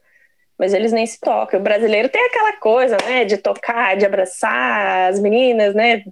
Mas 0.58 0.74
eles 0.74 0.92
nem 0.92 1.06
se 1.06 1.20
tocam. 1.20 1.60
O 1.60 1.62
brasileiro 1.62 2.08
tem 2.08 2.24
aquela 2.26 2.54
coisa, 2.54 2.96
né? 3.04 3.24
De 3.24 3.36
tocar, 3.36 3.96
de 3.96 4.04
abraçar 4.04 5.08
as 5.10 5.20
meninas, 5.20 5.74
né? 5.74 6.02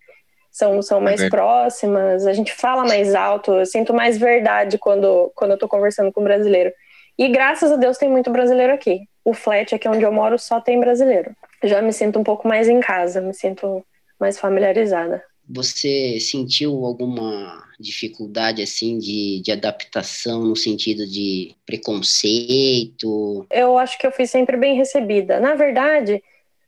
São, 0.51 0.81
são 0.81 1.01
mais 1.01 1.21
é 1.21 1.29
próximas, 1.29 2.27
a 2.27 2.33
gente 2.33 2.51
fala 2.51 2.83
mais 2.83 3.15
alto, 3.15 3.53
eu 3.53 3.67
sinto 3.67 3.93
mais 3.93 4.17
verdade 4.17 4.79
quando, 4.79 5.31
quando 5.35 5.51
eu 5.51 5.59
tô 5.59 5.69
conversando 5.69 6.11
com 6.11 6.23
o 6.23 6.25
brasileiro. 6.25 6.73
E 7.19 7.29
graças 7.29 7.71
a 7.71 7.77
Deus 7.77 7.99
tem 7.99 8.09
muito 8.09 8.31
brasileiro 8.31 8.73
aqui. 8.73 9.01
O 9.23 9.35
flat 9.35 9.75
aqui 9.75 9.87
onde 9.87 10.03
eu 10.03 10.13
moro 10.13 10.39
só 10.39 10.59
tem 10.59 10.81
brasileiro. 10.81 11.37
Já 11.63 11.83
me 11.83 11.93
sinto 11.93 12.19
um 12.19 12.25
pouco 12.25 12.49
mais 12.49 12.69
em 12.69 12.81
casa, 12.81 13.21
me 13.21 13.35
sinto 13.35 13.85
mais 14.19 14.39
familiarizada. 14.39 15.23
Você 15.49 16.19
sentiu 16.21 16.85
alguma 16.85 17.65
dificuldade 17.79 18.63
assim 18.63 18.99
de, 18.99 19.41
de 19.43 19.53
adaptação 19.53 20.43
no 20.43 20.57
sentido 20.57 21.07
de 21.07 21.55
preconceito? 21.65 23.47
Eu 23.51 23.79
acho 23.79 23.99
que 23.99 24.07
eu 24.07 24.13
fui 24.13 24.27
sempre 24.27 24.57
bem 24.57 24.77
recebida. 24.77 25.39
Na 25.39 25.55
verdade, 25.55 26.23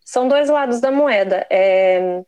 são 0.04 0.28
dois 0.28 0.48
lados 0.48 0.80
da 0.80 0.90
moeda. 0.90 1.46
É, 1.50 2.22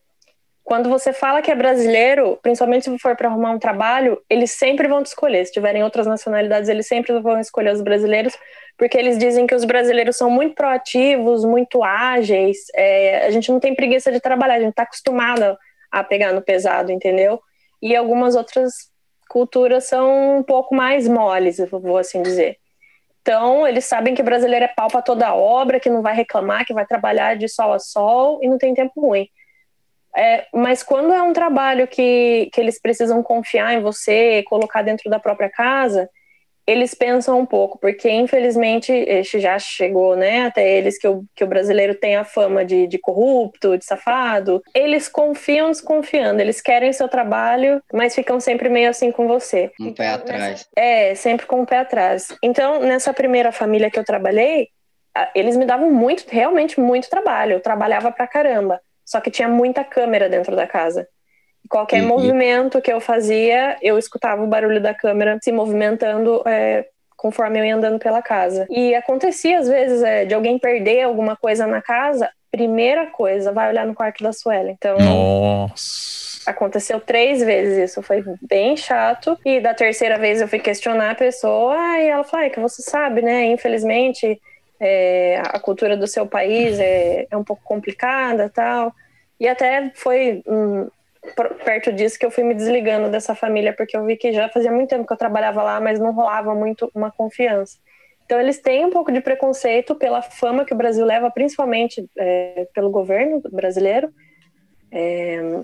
quando 0.71 0.89
você 0.89 1.13
fala 1.13 1.43
que 1.43 1.51
é 1.51 1.55
brasileiro, 1.55 2.39
principalmente 2.43 2.85
se 2.85 2.99
for 2.99 3.17
para 3.17 3.29
arrumar 3.29 3.51
um 3.51 3.59
trabalho, 3.59 4.23
eles 4.31 4.53
sempre 4.53 4.87
vão 4.87 5.03
te 5.03 5.07
escolher. 5.07 5.45
Se 5.45 5.53
tiverem 5.53 5.83
outras 5.83 6.07
nacionalidades, 6.07 6.69
eles 6.69 6.87
sempre 6.87 7.19
vão 7.21 7.41
escolher 7.41 7.73
os 7.73 7.81
brasileiros, 7.81 8.37
porque 8.79 8.97
eles 8.97 9.19
dizem 9.19 9.47
que 9.47 9.55
os 9.55 9.65
brasileiros 9.65 10.17
são 10.17 10.31
muito 10.31 10.55
proativos, 10.55 11.45
muito 11.45 11.83
ágeis. 11.83 12.59
É, 12.75 13.27
a 13.27 13.31
gente 13.31 13.51
não 13.51 13.59
tem 13.59 13.75
preguiça 13.75 14.13
de 14.13 14.21
trabalhar, 14.21 14.55
a 14.55 14.61
gente 14.61 14.71
está 14.71 14.85
acostumado 14.85 15.59
a 15.91 16.05
pegar 16.05 16.33
no 16.33 16.43
pesado, 16.43 16.93
entendeu? 16.93 17.41
E 17.83 17.97
algumas 17.97 18.35
outras 18.35 18.73
culturas 19.29 19.85
são 19.85 20.39
um 20.39 20.43
pouco 20.43 20.75
mais 20.75 21.07
moles, 21.07 21.59
vou 21.71 21.99
assim 21.99 22.23
dizer. 22.23 22.59
Então, 23.23 23.67
eles 23.67 23.85
sabem 23.85 24.15
que 24.15 24.23
brasileiro 24.23 24.65
é 24.65 24.69
pau 24.69 24.89
para 24.89 25.03
toda 25.03 25.35
obra, 25.35 25.79
que 25.79 25.91
não 25.91 26.03
vai 26.03 26.15
reclamar, 26.15 26.65
que 26.65 26.75
vai 26.75 26.87
trabalhar 26.87 27.37
de 27.37 27.49
sol 27.49 27.73
a 27.73 27.79
sol 27.79 28.41
e 28.43 28.49
não 28.49 28.59
tem 28.59 28.75
tempo 28.75 29.01
ruim. 29.01 29.29
É, 30.17 30.47
mas 30.53 30.83
quando 30.83 31.13
é 31.13 31.23
um 31.23 31.33
trabalho 31.33 31.87
que, 31.87 32.51
que 32.53 32.61
eles 32.61 32.81
precisam 32.81 33.23
confiar 33.23 33.75
em 33.75 33.81
você, 33.81 34.43
colocar 34.45 34.83
dentro 34.83 35.09
da 35.09 35.21
própria 35.21 35.49
casa, 35.49 36.11
eles 36.67 36.95
pensam 36.95 37.39
um 37.39 37.47
pouco, 37.47 37.79
porque 37.79 38.09
infelizmente 38.09 38.93
este 38.93 39.41
já 39.41 39.59
chegou 39.59 40.17
né, 40.17 40.47
até 40.47 40.79
eles 40.79 40.99
que 40.99 41.09
o, 41.09 41.25
que 41.35 41.45
o 41.45 41.47
brasileiro 41.47 41.95
tem 41.95 42.17
a 42.17 42.25
fama 42.25 42.65
de, 42.65 42.87
de 42.87 42.99
corrupto, 42.99 43.77
de 43.77 43.85
safado. 43.85 44.63
Eles 44.75 45.09
confiam 45.09 45.69
desconfiando, 45.69 46.41
eles 46.41 46.61
querem 46.61 46.93
seu 46.93 47.09
trabalho, 47.09 47.83
mas 47.93 48.15
ficam 48.15 48.39
sempre 48.41 48.69
meio 48.69 48.91
assim 48.91 49.11
com 49.11 49.27
você. 49.27 49.71
Um 49.81 49.87
então, 49.87 49.95
pé 49.95 50.09
atrás. 50.09 50.43
Nessa, 50.43 50.67
é, 50.77 51.15
sempre 51.15 51.47
com 51.47 51.57
o 51.57 51.63
um 51.63 51.65
pé 51.67 51.79
atrás. 51.79 52.29
Então, 52.43 52.81
nessa 52.81 53.13
primeira 53.13 53.53
família 53.53 53.91
que 53.91 53.99
eu 53.99 54.05
trabalhei, 54.05 54.69
eles 55.35 55.57
me 55.57 55.65
davam 55.65 55.91
muito, 55.91 56.25
realmente 56.29 56.79
muito 56.79 57.09
trabalho. 57.11 57.55
Eu 57.55 57.61
trabalhava 57.61 58.13
pra 58.13 58.27
caramba. 58.27 58.81
Só 59.05 59.21
que 59.21 59.31
tinha 59.31 59.49
muita 59.49 59.83
câmera 59.83 60.29
dentro 60.29 60.55
da 60.55 60.67
casa. 60.67 61.09
Qualquer 61.71 62.03
movimento 62.03 62.81
que 62.83 62.93
eu 62.93 63.01
fazia, 63.01 63.79
eu 63.81 63.97
escutava 63.97 64.43
o 64.43 64.47
barulho 64.49 64.83
da 64.83 64.93
câmera 64.93 65.39
se 65.41 65.53
movimentando 65.53 66.43
é, 66.45 66.85
conforme 67.17 67.61
eu 67.61 67.65
ia 67.65 67.77
andando 67.77 68.01
pela 68.01 68.21
casa. 68.21 68.67
E 68.69 68.93
acontecia, 68.93 69.61
às 69.61 69.69
vezes, 69.69 70.03
é, 70.03 70.25
de 70.25 70.35
alguém 70.35 70.59
perder 70.59 71.03
alguma 71.03 71.37
coisa 71.37 71.69
na 71.69 71.81
casa, 71.81 72.29
primeira 72.51 73.07
coisa, 73.07 73.53
vai 73.53 73.69
olhar 73.69 73.87
no 73.87 73.95
quarto 73.95 74.25
da 74.25 74.33
Suela. 74.33 74.69
Então. 74.69 74.99
Nossa. 74.99 76.41
Aconteceu 76.45 76.99
três 76.99 77.41
vezes 77.41 77.91
isso, 77.91 78.03
foi 78.03 78.25
bem 78.43 78.77
chato. 78.77 79.39
E 79.45 79.61
da 79.61 79.73
terceira 79.73 80.19
vez 80.19 80.41
eu 80.41 80.49
fui 80.49 80.59
questionar 80.59 81.13
a 81.13 81.15
pessoa, 81.15 81.77
e 81.99 82.09
ela 82.09 82.25
falou: 82.25 82.47
é 82.47 82.51
que 82.51 82.59
você 82.59 82.83
sabe, 82.83 83.23
né? 83.23 83.45
Infelizmente, 83.45 84.41
é, 84.81 85.41
a 85.45 85.61
cultura 85.61 85.97
do 85.97 86.09
seu 86.09 86.27
país 86.27 86.81
é, 86.81 87.29
é 87.31 87.37
um 87.37 87.45
pouco 87.45 87.63
complicada 87.63 88.49
tal. 88.49 88.93
E 89.39 89.47
até 89.47 89.93
foi 89.95 90.43
um, 90.49 90.89
perto 91.65 91.93
disso 91.93 92.19
que 92.19 92.25
eu 92.25 92.31
fui 92.31 92.45
me 92.45 92.55
desligando 92.55 93.11
dessa 93.11 93.35
família, 93.35 93.75
porque 93.75 93.97
eu 93.97 94.05
vi 94.05 94.17
que 94.17 94.33
já 94.33 94.49
fazia 94.49 94.73
muito 94.73 94.89
tempo 94.89 95.07
que 95.07 95.13
eu 95.13 95.17
trabalhava 95.17 95.63
lá, 95.63 95.81
mas 95.81 95.99
não 95.99 96.13
rolava 96.13 96.55
muito 96.55 96.91
uma 96.95 97.11
confiança. 97.11 97.79
Então 98.25 98.41
eles 98.41 98.61
têm 98.61 98.85
um 98.85 98.91
pouco 98.91 99.11
de 99.11 99.21
preconceito 99.21 99.95
pela 99.95 100.23
fama 100.23 100.65
que 100.65 100.73
o 100.73 100.77
Brasil 100.77 101.05
leva, 101.05 101.31
principalmente 101.31 102.09
é, 102.17 102.67
pelo 102.73 102.89
governo 102.89 103.43
brasileiro, 103.51 104.09
é, 104.93 105.63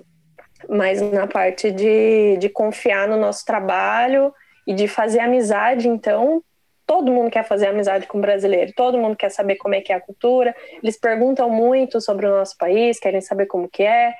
mas 0.69 1.01
na 1.01 1.27
parte 1.27 1.71
de, 1.71 2.37
de 2.37 2.49
confiar 2.49 3.07
no 3.07 3.17
nosso 3.17 3.45
trabalho 3.45 4.33
e 4.65 4.73
de 4.73 4.87
fazer 4.87 5.19
amizade, 5.19 5.87
então 5.87 6.43
todo 6.85 7.11
mundo 7.11 7.29
quer 7.29 7.43
fazer 7.43 7.67
amizade 7.67 8.07
com 8.07 8.17
o 8.17 8.21
brasileiro, 8.21 8.71
todo 8.75 8.97
mundo 8.97 9.15
quer 9.15 9.29
saber 9.29 9.55
como 9.55 9.75
é 9.75 9.81
que 9.81 9.91
é 9.91 9.95
a 9.95 10.01
cultura, 10.01 10.55
eles 10.81 10.99
perguntam 10.99 11.49
muito 11.49 11.99
sobre 11.99 12.25
o 12.25 12.31
nosso 12.31 12.57
país, 12.57 12.99
querem 12.99 13.21
saber 13.21 13.45
como 13.45 13.69
que 13.69 13.83
é. 13.83 14.13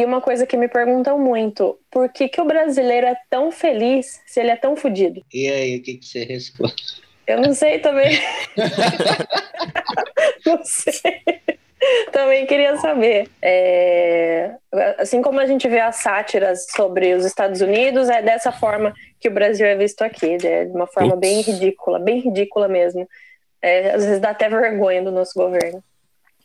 E 0.00 0.04
uma 0.06 0.22
coisa 0.22 0.46
que 0.46 0.56
me 0.56 0.66
perguntam 0.66 1.18
muito, 1.18 1.78
por 1.90 2.08
que, 2.08 2.26
que 2.26 2.40
o 2.40 2.44
brasileiro 2.46 3.06
é 3.06 3.14
tão 3.28 3.52
feliz 3.52 4.22
se 4.26 4.40
ele 4.40 4.48
é 4.48 4.56
tão 4.56 4.74
fodido? 4.74 5.22
E 5.30 5.46
aí, 5.46 5.76
o 5.76 5.82
que, 5.82 5.98
que 5.98 6.06
você 6.06 6.24
responde? 6.24 6.82
Eu 7.26 7.38
não 7.38 7.52
sei 7.52 7.80
também. 7.80 8.18
não 10.46 10.64
sei. 10.64 11.20
Também 12.12 12.46
queria 12.46 12.78
saber. 12.78 13.28
É, 13.42 14.52
assim 14.96 15.20
como 15.20 15.38
a 15.38 15.44
gente 15.44 15.68
vê 15.68 15.80
as 15.80 15.96
sátiras 15.96 16.64
sobre 16.74 17.12
os 17.12 17.26
Estados 17.26 17.60
Unidos, 17.60 18.08
é 18.08 18.22
dessa 18.22 18.50
forma 18.50 18.94
que 19.20 19.28
o 19.28 19.34
Brasil 19.34 19.66
é 19.66 19.76
visto 19.76 20.00
aqui, 20.00 20.38
de 20.38 20.64
uma 20.68 20.86
forma 20.86 21.14
bem 21.14 21.42
ridícula, 21.42 21.98
bem 21.98 22.20
ridícula 22.20 22.68
mesmo. 22.68 23.06
É, 23.60 23.90
às 23.90 24.02
vezes 24.02 24.18
dá 24.18 24.30
até 24.30 24.48
vergonha 24.48 25.02
do 25.02 25.12
nosso 25.12 25.34
governo. 25.34 25.84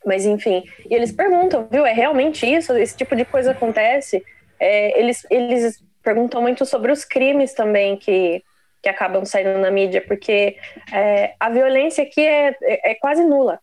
Mas 0.05 0.25
enfim, 0.25 0.63
e 0.89 0.93
eles 0.93 1.11
perguntam, 1.11 1.67
viu? 1.69 1.85
É 1.85 1.91
realmente 1.91 2.45
isso? 2.45 2.77
Esse 2.77 2.95
tipo 2.95 3.15
de 3.15 3.25
coisa 3.25 3.51
acontece? 3.51 4.23
É, 4.59 4.99
eles, 4.99 5.25
eles 5.31 5.83
perguntam 6.03 6.41
muito 6.41 6.65
sobre 6.65 6.91
os 6.91 7.03
crimes 7.03 7.53
também 7.53 7.97
que, 7.97 8.43
que 8.81 8.87
acabam 8.87 9.25
saindo 9.25 9.57
na 9.57 9.71
mídia, 9.71 10.03
porque 10.07 10.57
é, 10.93 11.33
a 11.39 11.49
violência 11.49 12.03
aqui 12.03 12.21
é, 12.21 12.55
é, 12.61 12.91
é, 12.91 12.95
quase 12.95 13.23
nula. 13.23 13.59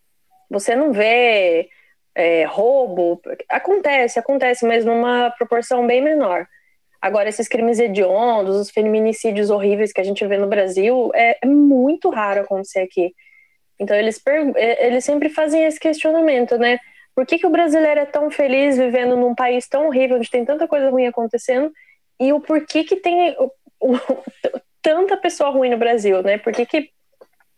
Você 0.51 0.75
não 0.75 0.93
vê 0.93 1.69
é, 2.15 2.45
roubo, 2.45 3.23
acontece, 3.49 4.19
acontece, 4.19 4.67
mas 4.67 4.85
numa 4.85 5.31
proporção 5.31 5.87
bem 5.87 6.03
menor. 6.03 6.47
Agora, 7.01 7.29
esses 7.29 7.49
crimes 7.49 7.79
hediondos, 7.79 8.57
os 8.57 8.71
feminicídios 8.71 9.49
horríveis 9.49 9.93
que 9.93 10.01
a 10.01 10.05
gente 10.05 10.27
vê 10.27 10.37
no 10.37 10.49
Brasil, 10.49 11.11
é, 11.15 11.39
é 11.43 11.47
muito 11.47 12.11
raro 12.11 12.41
acontecer 12.41 12.81
aqui. 12.81 13.15
Então, 13.83 13.97
eles, 13.97 14.23
eles 14.57 15.05
sempre 15.05 15.29
fazem 15.29 15.65
esse 15.65 15.79
questionamento, 15.79 16.57
né? 16.57 16.79
Por 17.15 17.27
que, 17.27 17.39
que 17.39 17.47
o 17.47 17.51
brasileiro 17.51 18.01
é 18.01 18.07
tão 18.07 18.31
feliz 18.31 18.79
vivendo 18.79 19.17
num 19.17 19.35
país 19.35 19.69
tão 19.69 19.87
horrível, 19.87 20.17
onde 20.17 20.31
tem 20.31 20.45
tanta 20.45 20.69
coisa 20.69 20.89
ruim 20.89 21.07
acontecendo, 21.07 21.73
e 22.19 22.33
o 22.33 22.41
porquê 22.41 22.85
que 22.85 22.97
tem 22.97 23.37
o, 23.39 23.51
o, 23.81 23.99
tanta 24.81 25.17
pessoa 25.17 25.51
ruim 25.51 25.69
no 25.69 25.77
Brasil, 25.77 26.23
né? 26.23 26.39
Por 26.39 26.53
que, 26.53 26.65
que 26.65 26.91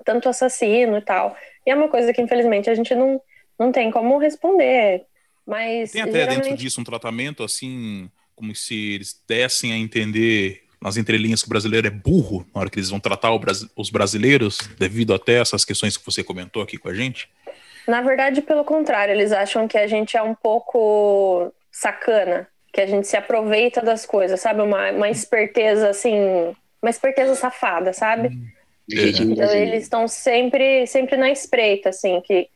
tanto 0.05 0.29
assassino 0.29 0.97
e 0.97 1.03
tal? 1.03 1.37
E 1.67 1.71
é 1.71 1.75
uma 1.75 1.89
coisa 1.89 2.13
que, 2.13 2.23
infelizmente, 2.23 2.71
a 2.71 2.75
gente 2.75 2.95
não, 2.95 3.21
não 3.59 3.71
tem 3.71 3.91
como 3.91 4.19
responder. 4.19 5.05
Mas. 5.47 5.93
Tem 5.93 6.03
até 6.03 6.13
geralmente... 6.13 6.43
dentro 6.43 6.57
disso 6.57 6.81
um 6.81 6.85
tratamento 6.85 7.45
assim 7.45 8.11
como 8.35 8.55
se 8.55 8.95
eles 8.95 9.23
dessem 9.29 9.73
a 9.73 9.77
entender 9.77 10.64
nas 10.85 10.99
entrelinhas 10.99 11.41
que 11.41 11.47
o 11.47 11.49
brasileiro 11.49 11.87
é 11.87 11.91
burro 11.91 12.47
na 12.55 12.61
hora 12.61 12.69
que 12.69 12.79
eles 12.79 12.91
vão 12.91 13.01
tratar 13.01 13.31
os 13.75 13.89
brasileiros, 13.89 14.59
devido 14.79 15.15
até 15.15 15.41
essas 15.41 15.65
questões 15.65 15.97
que 15.97 16.05
você 16.05 16.23
comentou 16.23 16.63
aqui 16.63 16.77
com 16.77 16.91
a 16.91 16.95
gente? 16.95 17.27
Na 17.89 18.03
verdade, 18.03 18.43
pelo 18.43 18.65
contrário, 18.65 19.15
eles 19.15 19.33
acham 19.33 19.67
que 19.67 19.79
a 19.79 19.87
gente 19.87 20.15
é 20.15 20.23
um 20.23 20.35
pouco 20.35 21.51
sacana, 21.73 22.47
que 22.71 22.83
a 22.83 22.87
gente 22.87 23.07
se 23.07 23.17
aproveita 23.17 23.81
das 23.81 24.05
coisas, 24.05 24.39
sabe? 24.41 24.61
Uma, 24.61 24.91
uma 24.91 25.09
esperteza 25.09 25.89
assim, 25.89 26.55
uma 26.83 26.91
esperteza 26.91 27.35
safada, 27.35 27.95
sabe? 27.95 28.29
Hum, 28.29 28.47
então 28.87 29.55
eles 29.55 29.85
estão 29.85 30.07
sempre, 30.07 30.87
sempre 30.87 31.17
na 31.17 31.31
espreita, 31.31 31.89
assim, 31.89 32.21
que 32.21 32.47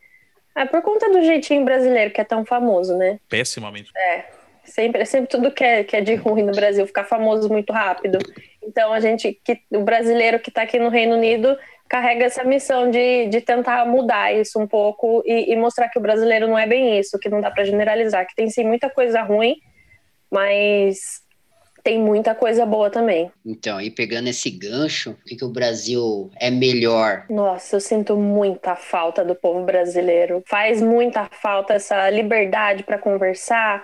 é 0.55 0.65
por 0.65 0.83
conta 0.83 1.09
do 1.09 1.23
jeitinho 1.23 1.65
brasileiro 1.65 2.11
que 2.11 2.21
é 2.21 2.23
tão 2.23 2.45
famoso, 2.45 2.95
né? 2.95 3.19
Pessimamente. 3.27 3.91
É. 3.95 4.38
Sempre, 4.69 5.05
sempre 5.05 5.29
tudo 5.29 5.51
que 5.51 5.63
é, 5.63 5.83
que 5.83 5.95
é 5.95 6.01
de 6.01 6.15
ruim 6.15 6.43
no 6.43 6.51
Brasil, 6.51 6.85
ficar 6.85 7.03
famoso 7.03 7.49
muito 7.49 7.73
rápido. 7.73 8.19
Então 8.63 8.93
a 8.93 8.99
gente, 8.99 9.39
que, 9.43 9.59
o 9.71 9.81
brasileiro 9.81 10.39
que 10.39 10.49
está 10.49 10.61
aqui 10.61 10.77
no 10.77 10.89
Reino 10.89 11.15
Unido, 11.15 11.57
carrega 11.89 12.25
essa 12.25 12.43
missão 12.43 12.91
de, 12.91 13.27
de 13.27 13.41
tentar 13.41 13.85
mudar 13.85 14.31
isso 14.33 14.59
um 14.59 14.67
pouco 14.67 15.23
e, 15.25 15.51
e 15.51 15.55
mostrar 15.55 15.89
que 15.89 15.97
o 15.97 16.01
brasileiro 16.01 16.47
não 16.47 16.57
é 16.57 16.67
bem 16.67 16.99
isso, 16.99 17.17
que 17.17 17.29
não 17.29 17.41
dá 17.41 17.49
para 17.49 17.65
generalizar, 17.65 18.27
que 18.27 18.35
tem 18.35 18.49
sim 18.49 18.63
muita 18.63 18.89
coisa 18.89 19.23
ruim, 19.23 19.55
mas 20.31 21.23
tem 21.83 21.99
muita 21.99 22.35
coisa 22.35 22.65
boa 22.65 22.89
também. 22.89 23.31
Então, 23.43 23.81
e 23.81 23.89
pegando 23.89 24.27
esse 24.27 24.51
gancho, 24.51 25.11
o 25.11 25.25
que, 25.25 25.35
que 25.35 25.45
o 25.45 25.49
Brasil 25.49 26.29
é 26.39 26.51
melhor? 26.51 27.25
Nossa, 27.29 27.77
eu 27.77 27.79
sinto 27.79 28.15
muita 28.15 28.75
falta 28.75 29.23
do 29.25 29.33
povo 29.33 29.63
brasileiro. 29.63 30.43
Faz 30.45 30.81
muita 30.81 31.25
falta 31.25 31.73
essa 31.73 32.09
liberdade 32.09 32.83
para 32.83 32.99
conversar, 32.99 33.83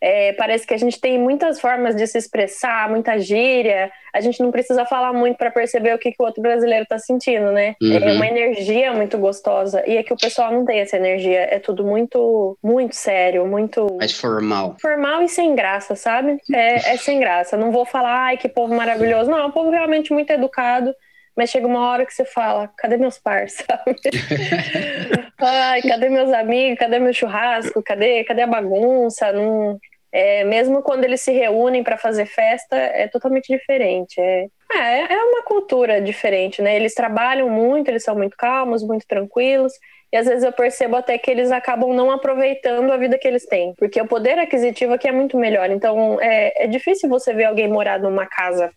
é, 0.00 0.32
parece 0.34 0.66
que 0.66 0.74
a 0.74 0.78
gente 0.78 1.00
tem 1.00 1.18
muitas 1.18 1.60
formas 1.60 1.94
de 1.94 2.06
se 2.06 2.18
expressar, 2.18 2.88
muita 2.90 3.18
gíria. 3.18 3.90
A 4.12 4.20
gente 4.20 4.40
não 4.40 4.50
precisa 4.50 4.84
falar 4.84 5.12
muito 5.12 5.36
para 5.36 5.50
perceber 5.50 5.94
o 5.94 5.98
que, 5.98 6.10
que 6.10 6.22
o 6.22 6.24
outro 6.24 6.42
brasileiro 6.42 6.84
está 6.84 6.98
sentindo, 6.98 7.52
né? 7.52 7.74
É 7.80 7.84
uhum. 7.84 7.96
É 7.96 8.12
uma 8.12 8.26
energia 8.26 8.92
muito 8.92 9.18
gostosa. 9.18 9.82
E 9.86 9.96
é 9.96 10.02
que 10.02 10.12
o 10.12 10.16
pessoal 10.16 10.52
não 10.52 10.64
tem 10.64 10.80
essa 10.80 10.96
energia. 10.96 11.40
É 11.50 11.58
tudo 11.58 11.84
muito, 11.84 12.56
muito 12.62 12.94
sério, 12.94 13.46
muito. 13.46 13.86
Mais 13.98 14.12
formal. 14.12 14.76
Formal 14.80 15.22
e 15.22 15.28
sem 15.28 15.54
graça, 15.54 15.94
sabe? 15.94 16.38
É, 16.52 16.92
é 16.92 16.96
sem 16.96 17.18
graça. 17.18 17.56
Não 17.56 17.70
vou 17.70 17.84
falar, 17.84 18.26
ai, 18.26 18.36
que 18.36 18.48
povo 18.48 18.74
maravilhoso. 18.74 19.30
Não, 19.30 19.38
é 19.38 19.46
um 19.46 19.50
povo 19.50 19.70
realmente 19.70 20.12
muito 20.12 20.30
educado. 20.30 20.94
Mas 21.36 21.50
chega 21.50 21.66
uma 21.66 21.90
hora 21.90 22.06
que 22.06 22.14
você 22.14 22.24
fala, 22.24 22.68
cadê 22.76 22.96
meus 22.96 23.18
parceiros? 23.18 23.76
Ai, 25.38 25.82
cadê 25.82 26.08
meus 26.08 26.32
amigos? 26.32 26.78
Cadê 26.78 26.98
meu 26.98 27.12
churrasco? 27.12 27.82
Cadê, 27.82 28.24
cadê 28.24 28.42
a 28.42 28.46
bagunça? 28.46 29.30
Não, 29.32 29.78
é, 30.10 30.44
mesmo 30.44 30.82
quando 30.82 31.04
eles 31.04 31.20
se 31.20 31.30
reúnem 31.32 31.82
para 31.84 31.98
fazer 31.98 32.24
festa, 32.24 32.74
é 32.74 33.06
totalmente 33.06 33.48
diferente. 33.48 34.18
É, 34.18 34.48
é, 34.72 35.12
é 35.12 35.24
uma 35.24 35.42
cultura 35.42 36.00
diferente, 36.00 36.62
né? 36.62 36.74
Eles 36.74 36.94
trabalham 36.94 37.50
muito, 37.50 37.88
eles 37.88 38.02
são 38.02 38.14
muito 38.14 38.34
calmos, 38.34 38.82
muito 38.82 39.06
tranquilos. 39.06 39.74
E 40.10 40.16
às 40.16 40.26
vezes 40.26 40.42
eu 40.42 40.52
percebo 40.52 40.96
até 40.96 41.18
que 41.18 41.30
eles 41.30 41.52
acabam 41.52 41.92
não 41.92 42.10
aproveitando 42.10 42.90
a 42.90 42.96
vida 42.96 43.18
que 43.18 43.28
eles 43.28 43.44
têm, 43.44 43.74
porque 43.76 44.00
o 44.00 44.06
poder 44.06 44.38
aquisitivo 44.38 44.94
aqui 44.94 45.06
é 45.06 45.12
muito 45.12 45.36
melhor. 45.36 45.68
Então 45.68 46.18
é, 46.20 46.64
é 46.64 46.66
difícil 46.66 47.10
você 47.10 47.34
ver 47.34 47.44
alguém 47.44 47.68
morar 47.68 47.98
numa 47.98 48.24
casa 48.24 48.72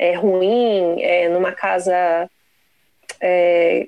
é, 0.00 0.14
ruim, 0.14 1.02
é, 1.02 1.28
numa 1.28 1.52
casa 1.52 1.94
é, 3.20 3.86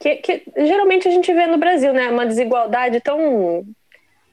que, 0.00 0.16
que, 0.16 0.42
geralmente 0.56 1.06
a 1.06 1.12
gente 1.12 1.32
vê 1.32 1.46
no 1.46 1.58
Brasil, 1.58 1.92
né? 1.92 2.08
Uma 2.08 2.26
desigualdade 2.26 3.00
tão, 3.00 3.64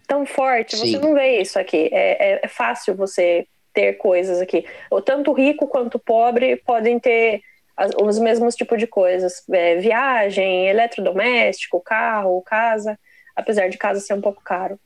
tão 0.07 0.25
forte. 0.25 0.75
Sim. 0.75 0.91
Você 0.91 0.97
não 0.97 1.13
vê 1.13 1.39
isso 1.39 1.59
aqui. 1.59 1.89
É, 1.91 2.31
é, 2.31 2.39
é, 2.41 2.47
fácil 2.47 2.95
você 2.95 3.45
ter 3.71 3.93
coisas 3.93 4.41
aqui. 4.41 4.65
O 4.89 4.99
tanto 4.99 5.31
rico 5.31 5.67
quanto 5.67 5.99
pobre 5.99 6.55
podem 6.55 6.97
ter 6.99 7.43
as, 7.77 7.91
os 8.01 8.17
mesmos 8.17 8.55
tipos 8.55 8.79
de 8.79 8.87
coisas. 8.87 9.43
É, 9.51 9.75
viagem, 9.75 10.69
eletrodoméstico, 10.69 11.79
carro, 11.81 12.41
casa. 12.41 12.97
Apesar 13.35 13.69
de 13.69 13.77
casa 13.77 13.99
ser 13.99 14.15
um 14.15 14.21
pouco 14.21 14.41
caro. 14.43 14.79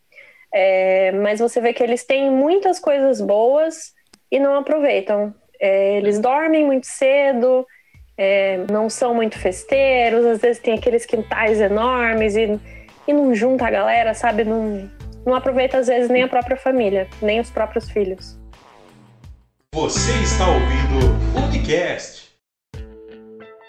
É, 0.53 1.13
mas 1.13 1.39
você 1.39 1.61
vê 1.61 1.71
que 1.71 1.81
eles 1.81 2.03
têm 2.03 2.29
muitas 2.29 2.77
coisas 2.77 3.21
boas 3.21 3.93
e 4.29 4.37
não 4.37 4.55
aproveitam. 4.55 5.33
É, 5.65 5.95
eles 5.97 6.19
dormem 6.19 6.65
muito 6.65 6.85
cedo, 6.85 7.65
é, 8.17 8.65
não 8.69 8.89
são 8.89 9.15
muito 9.15 9.39
festeiros, 9.39 10.25
às 10.25 10.41
vezes 10.41 10.61
tem 10.61 10.73
aqueles 10.73 11.05
quintais 11.05 11.61
enormes 11.61 12.35
e, 12.35 12.59
e 13.07 13.13
não 13.13 13.33
junta 13.33 13.65
a 13.65 13.71
galera, 13.71 14.13
sabe? 14.13 14.43
Não, 14.43 14.91
não 15.25 15.33
aproveita 15.33 15.77
às 15.77 15.87
vezes 15.87 16.09
nem 16.09 16.21
a 16.21 16.27
própria 16.27 16.57
família, 16.57 17.07
nem 17.21 17.39
os 17.39 17.49
próprios 17.49 17.89
filhos. 17.89 18.37
Você 19.73 20.11
está 20.21 20.49
ouvindo 20.49 21.39
o 21.39 21.45
Unicast. 21.45 22.33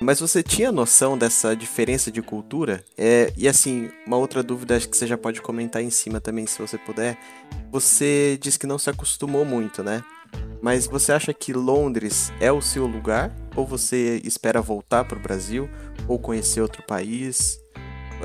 Mas 0.00 0.18
você 0.18 0.42
tinha 0.42 0.72
noção 0.72 1.16
dessa 1.16 1.54
diferença 1.54 2.10
de 2.10 2.20
cultura? 2.20 2.84
É, 2.98 3.32
e 3.36 3.46
assim, 3.46 3.88
uma 4.04 4.16
outra 4.16 4.42
dúvida 4.42 4.76
acho 4.76 4.88
que 4.88 4.96
você 4.96 5.06
já 5.06 5.16
pode 5.16 5.40
comentar 5.40 5.80
em 5.80 5.90
cima 5.90 6.20
também, 6.20 6.44
se 6.44 6.60
você 6.60 6.76
puder. 6.76 7.16
Você 7.70 8.36
disse 8.40 8.58
que 8.58 8.66
não 8.66 8.80
se 8.80 8.90
acostumou 8.90 9.44
muito, 9.44 9.84
né? 9.84 10.02
Mas 10.62 10.86
você 10.86 11.12
acha 11.12 11.34
que 11.34 11.52
Londres 11.52 12.32
é 12.40 12.50
o 12.50 12.62
seu 12.62 12.86
lugar? 12.86 13.30
Ou 13.54 13.66
você 13.66 14.20
espera 14.24 14.60
voltar 14.60 15.04
para 15.04 15.18
o 15.18 15.20
Brasil? 15.20 15.68
Ou 16.08 16.18
conhecer 16.18 16.60
outro 16.60 16.82
país? 16.82 17.60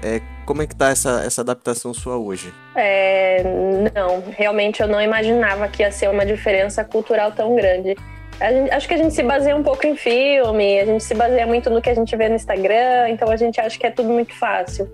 É, 0.02 0.22
como 0.46 0.62
é 0.62 0.68
que 0.68 0.76
tá 0.76 0.90
essa, 0.90 1.24
essa 1.26 1.42
adaptação 1.42 1.94
sua 1.94 2.18
hoje? 2.18 2.54
É, 2.76 3.44
não, 3.94 4.24
realmente 4.30 4.82
eu 4.82 4.88
não 4.88 5.02
imaginava 5.02 5.68
que 5.68 5.84
ia 5.84 5.92
ser 5.92 6.10
uma 6.10 6.26
diferença 6.26 6.84
cultural 6.84 7.32
tão 7.32 7.56
grande. 7.56 7.96
Gente, 8.42 8.72
acho 8.72 8.88
que 8.88 8.94
a 8.94 8.98
gente 8.98 9.14
se 9.14 9.24
baseia 9.24 9.56
um 9.56 9.64
pouco 9.64 9.86
em 9.86 9.96
filme, 9.96 10.80
a 10.80 10.86
gente 10.86 11.04
se 11.04 11.14
baseia 11.14 11.46
muito 11.46 11.70
no 11.70 11.82
que 11.82 11.90
a 11.90 11.94
gente 11.94 12.16
vê 12.16 12.30
no 12.30 12.36
Instagram, 12.36 13.10
então 13.10 13.30
a 13.30 13.36
gente 13.36 13.60
acha 13.60 13.78
que 13.78 13.86
é 13.86 13.92
tudo 13.92 14.10
muito 14.10 14.34
fácil. 14.34 14.90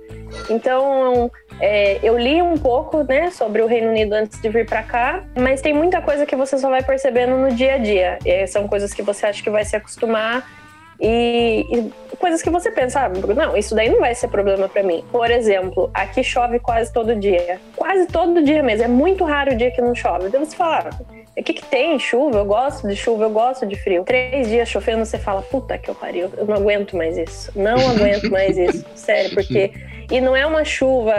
Então, 0.50 1.32
é, 1.60 2.00
eu 2.04 2.18
li 2.18 2.42
um 2.42 2.58
pouco 2.58 3.04
né, 3.04 3.30
sobre 3.30 3.62
o 3.62 3.68
Reino 3.68 3.90
Unido 3.90 4.14
antes 4.14 4.42
de 4.42 4.50
vir 4.50 4.66
para 4.66 4.84
cá, 4.84 5.24
mas 5.38 5.62
tem 5.62 5.74
muita 5.74 6.02
coisa 6.02 6.26
que 6.26 6.36
você 6.36 6.58
só 6.58 6.70
vai 6.70 6.84
percebendo 6.84 7.38
no 7.38 7.52
dia 7.52 7.76
a 7.76 7.78
dia. 7.78 8.20
E 8.26 8.48
são 8.48 8.68
coisas 8.68 8.94
que 8.94 9.02
você 9.02 9.28
acha 9.28 9.44
que 9.44 9.50
vai 9.50 9.64
se 9.64 9.76
acostumar 9.76 10.55
e, 11.00 11.66
e, 11.70 12.16
coisas 12.18 12.42
que 12.42 12.50
você 12.50 12.72
pensa, 12.72 13.02
ah, 13.02 13.10
não, 13.10 13.58
isso 13.58 13.76
daí 13.76 13.90
não 13.90 14.00
vai 14.00 14.16
ser 14.16 14.30
problema 14.30 14.70
para 14.70 14.82
mim. 14.82 15.04
Por 15.12 15.30
exemplo, 15.30 15.90
aqui 15.94 16.24
chove 16.24 16.60
quase 16.60 16.92
todo 16.92 17.16
dia. 17.16 17.60
Quase 17.76 18.08
todo 18.08 18.42
dia 18.42 18.64
mesmo. 18.64 18.86
É 18.86 18.88
muito 18.88 19.24
raro 19.24 19.54
o 19.54 19.56
dia 19.56 19.72
que 19.72 19.82
não 19.82 19.94
chove. 19.94 20.28
Então 20.28 20.44
você 20.44 20.56
fala, 20.56 20.90
o 21.38 21.44
que, 21.44 21.54
que 21.54 21.66
tem? 21.66 22.00
Chuva, 22.00 22.40
eu 22.40 22.46
gosto 22.46 22.88
de 22.88 22.96
chuva, 22.96 23.26
eu 23.26 23.30
gosto 23.30 23.66
de 23.66 23.76
frio. 23.76 24.04
Três 24.06 24.48
dias 24.48 24.70
chovendo, 24.70 25.06
você 25.06 25.18
fala, 25.18 25.42
puta 25.42 25.78
que 25.78 25.90
eu 25.90 25.96
pariu, 25.96 26.32
eu 26.38 26.46
não 26.46 26.56
aguento 26.56 26.96
mais 26.96 27.18
isso. 27.18 27.52
Não 27.56 27.76
aguento 27.92 28.32
mais 28.32 28.58
isso. 28.58 28.86
Sério, 28.96 29.34
porque. 29.34 29.72
E 30.12 30.22
não 30.22 30.36
é 30.36 30.46
uma 30.46 30.64
chuva, 30.64 31.16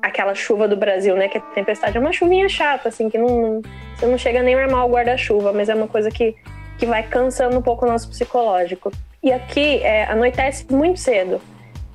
aquela 0.00 0.36
chuva 0.36 0.68
do 0.68 0.76
Brasil, 0.76 1.16
né? 1.16 1.26
Que 1.26 1.38
é 1.38 1.40
tempestade, 1.52 1.96
é 1.96 2.00
uma 2.00 2.12
chuvinha 2.12 2.48
chata, 2.48 2.88
assim, 2.88 3.10
que 3.10 3.18
não, 3.18 3.60
você 3.96 4.06
não 4.06 4.16
chega 4.16 4.40
nem 4.40 4.54
a 4.54 4.62
armar 4.62 4.86
o 4.86 4.88
guarda-chuva, 4.88 5.52
mas 5.52 5.68
é 5.68 5.74
uma 5.74 5.88
coisa 5.88 6.12
que, 6.12 6.36
que 6.78 6.86
vai 6.86 7.02
cansando 7.02 7.58
um 7.58 7.60
pouco 7.60 7.84
o 7.84 7.88
nosso 7.88 8.08
psicológico. 8.08 8.92
E 9.22 9.32
aqui 9.32 9.78
é, 9.82 10.04
anoitece 10.04 10.66
muito 10.70 10.98
cedo. 10.98 11.40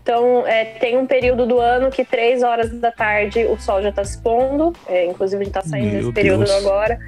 Então, 0.03 0.45
é, 0.45 0.65
tem 0.65 0.97
um 0.97 1.07
período 1.07 1.47
do 1.47 1.59
ano 1.59 1.89
que 1.89 2.05
três 2.05 2.43
horas 2.43 2.71
da 2.79 2.91
tarde 2.91 3.43
o 3.45 3.59
sol 3.59 3.81
já 3.81 3.89
está 3.89 4.05
se 4.05 4.21
pondo. 4.21 4.71
É, 4.88 5.05
inclusive, 5.07 5.41
a 5.41 5.45
gente 5.45 5.57
está 5.57 5.67
saindo 5.67 5.88
Meu 5.88 6.01
nesse 6.01 6.13
período 6.13 6.45
Deus. 6.45 6.63
agora. 6.63 6.99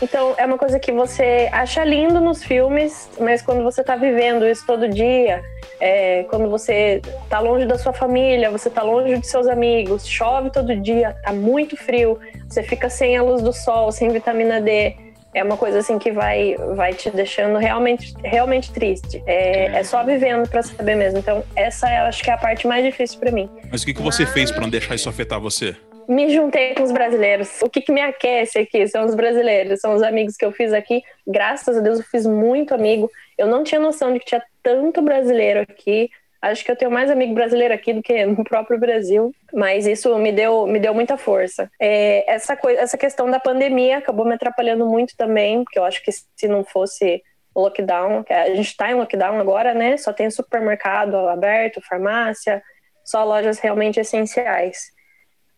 Então, 0.00 0.34
é 0.36 0.44
uma 0.44 0.58
coisa 0.58 0.78
que 0.78 0.92
você 0.92 1.48
acha 1.50 1.82
lindo 1.82 2.20
nos 2.20 2.44
filmes, 2.44 3.10
mas 3.18 3.40
quando 3.40 3.64
você 3.64 3.80
está 3.80 3.96
vivendo 3.96 4.46
isso 4.46 4.64
todo 4.66 4.88
dia, 4.88 5.42
é, 5.80 6.24
quando 6.24 6.50
você 6.50 7.00
tá 7.30 7.40
longe 7.40 7.64
da 7.64 7.78
sua 7.78 7.94
família, 7.94 8.50
você 8.50 8.68
tá 8.68 8.82
longe 8.82 9.16
de 9.18 9.26
seus 9.26 9.48
amigos, 9.48 10.06
chove 10.06 10.50
todo 10.50 10.76
dia, 10.76 11.16
tá 11.24 11.32
muito 11.32 11.76
frio, 11.76 12.18
você 12.46 12.62
fica 12.62 12.90
sem 12.90 13.16
a 13.16 13.22
luz 13.22 13.42
do 13.42 13.54
sol, 13.54 13.90
sem 13.90 14.10
vitamina 14.10 14.60
D. 14.60 14.94
É 15.36 15.44
uma 15.44 15.58
coisa 15.58 15.80
assim 15.80 15.98
que 15.98 16.10
vai, 16.10 16.56
vai 16.74 16.94
te 16.94 17.10
deixando 17.10 17.58
realmente, 17.58 18.14
realmente 18.24 18.72
triste. 18.72 19.22
É, 19.26 19.66
é 19.66 19.84
só 19.84 20.02
vivendo 20.02 20.48
para 20.48 20.62
saber 20.62 20.94
mesmo. 20.94 21.18
Então, 21.18 21.44
essa 21.54 21.86
eu 21.94 22.04
acho 22.04 22.24
que 22.24 22.30
é 22.30 22.32
a 22.32 22.38
parte 22.38 22.66
mais 22.66 22.82
difícil 22.82 23.20
para 23.20 23.30
mim. 23.30 23.46
Mas 23.70 23.82
o 23.82 23.84
que, 23.84 23.92
que 23.92 24.00
você 24.00 24.24
Mas... 24.24 24.32
fez 24.32 24.50
para 24.50 24.62
não 24.62 24.70
deixar 24.70 24.94
isso 24.94 25.10
afetar 25.10 25.38
você? 25.38 25.76
me 26.08 26.32
juntei 26.32 26.72
com 26.72 26.84
os 26.84 26.92
brasileiros. 26.92 27.60
O 27.60 27.68
que, 27.68 27.80
que, 27.80 27.92
me 27.92 28.00
aquece 28.00 28.60
aqui 28.60 28.86
são 28.86 29.04
os 29.04 29.14
brasileiros, 29.14 29.80
são 29.80 29.92
os 29.92 30.02
amigos 30.02 30.36
que 30.36 30.44
eu 30.44 30.52
fiz 30.52 30.72
aqui. 30.72 31.02
Graças 31.26 31.76
a 31.76 31.80
Deus 31.80 31.98
eu 31.98 32.04
fiz 32.04 32.24
muito 32.24 32.72
amigo. 32.72 33.10
Eu 33.36 33.48
não 33.48 33.64
tinha 33.64 33.80
noção 33.80 34.12
de 34.12 34.20
que 34.20 34.26
tinha 34.26 34.42
tanto 34.62 35.02
brasileiro 35.02 35.60
aqui. 35.62 36.08
Acho 36.50 36.64
que 36.64 36.70
eu 36.70 36.76
tenho 36.76 36.90
mais 36.90 37.10
amigo 37.10 37.34
brasileiro 37.34 37.74
aqui 37.74 37.92
do 37.92 38.02
que 38.02 38.24
no 38.26 38.44
próprio 38.44 38.78
Brasil, 38.78 39.34
mas 39.52 39.86
isso 39.86 40.16
me 40.18 40.32
deu, 40.32 40.66
me 40.66 40.78
deu 40.78 40.94
muita 40.94 41.16
força. 41.16 41.70
É, 41.80 42.30
essa, 42.32 42.56
coisa, 42.56 42.80
essa 42.80 42.96
questão 42.96 43.30
da 43.30 43.40
pandemia 43.40 43.98
acabou 43.98 44.24
me 44.24 44.34
atrapalhando 44.34 44.86
muito 44.86 45.16
também, 45.16 45.64
porque 45.64 45.78
eu 45.78 45.84
acho 45.84 46.02
que 46.02 46.10
se 46.12 46.48
não 46.48 46.64
fosse 46.64 47.22
lockdown, 47.54 48.24
a 48.28 48.54
gente 48.54 48.68
está 48.68 48.90
em 48.90 48.94
lockdown 48.94 49.40
agora, 49.40 49.72
né? 49.72 49.96
Só 49.96 50.12
tem 50.12 50.30
supermercado 50.30 51.16
aberto, 51.16 51.80
farmácia, 51.80 52.62
só 53.04 53.24
lojas 53.24 53.58
realmente 53.58 53.98
essenciais. 53.98 54.94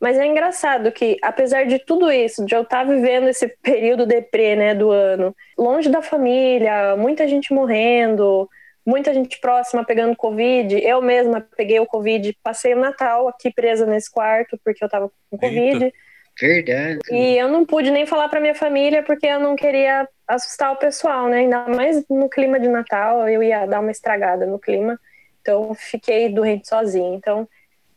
Mas 0.01 0.16
é 0.16 0.24
engraçado 0.24 0.92
que, 0.92 1.16
apesar 1.22 1.66
de 1.66 1.79
tudo 1.81 2.11
isso, 2.11 2.44
de 2.44 2.55
eu 2.55 2.62
estar 2.62 2.85
tá 2.87 2.92
vivendo 2.92 3.29
esse 3.29 3.48
período 3.62 4.07
deprê, 4.07 4.55
né, 4.55 4.74
do 4.74 4.90
ano, 4.90 5.35
longe 5.59 5.88
da 5.88 6.01
família, 6.01 6.96
muita 6.96 7.27
gente 7.27 7.53
morrendo, 7.53 8.48
muita 8.88 9.12
gente 9.12 9.38
próxima 9.38 9.85
pegando 9.85 10.16
Covid, 10.16 10.81
eu 10.83 11.03
mesma 11.03 11.46
peguei 11.55 11.79
o 11.79 11.85
Covid, 11.85 12.35
passei 12.42 12.72
o 12.72 12.81
Natal 12.81 13.29
aqui 13.29 13.53
presa 13.53 13.85
nesse 13.85 14.11
quarto 14.11 14.59
porque 14.64 14.83
eu 14.83 14.88
tava 14.88 15.11
com 15.31 15.37
Covid. 15.37 15.85
Eita. 15.85 15.96
Verdade. 16.40 17.01
E 17.11 17.37
eu 17.37 17.48
não 17.48 17.66
pude 17.66 17.90
nem 17.90 18.07
falar 18.07 18.29
para 18.29 18.40
minha 18.40 18.55
família 18.55 19.03
porque 19.03 19.27
eu 19.27 19.40
não 19.40 19.57
queria 19.57 20.09
assustar 20.27 20.72
o 20.72 20.77
pessoal, 20.77 21.29
né? 21.29 21.38
Ainda 21.38 21.66
mais 21.68 22.03
no 22.09 22.31
clima 22.31 22.59
de 22.59 22.68
Natal, 22.68 23.29
eu 23.29 23.42
ia 23.42 23.66
dar 23.66 23.81
uma 23.81 23.90
estragada 23.90 24.46
no 24.46 24.59
clima. 24.59 24.98
Então, 25.42 25.74
fiquei 25.74 26.29
doente 26.29 26.68
sozinha. 26.68 27.14
Então, 27.16 27.48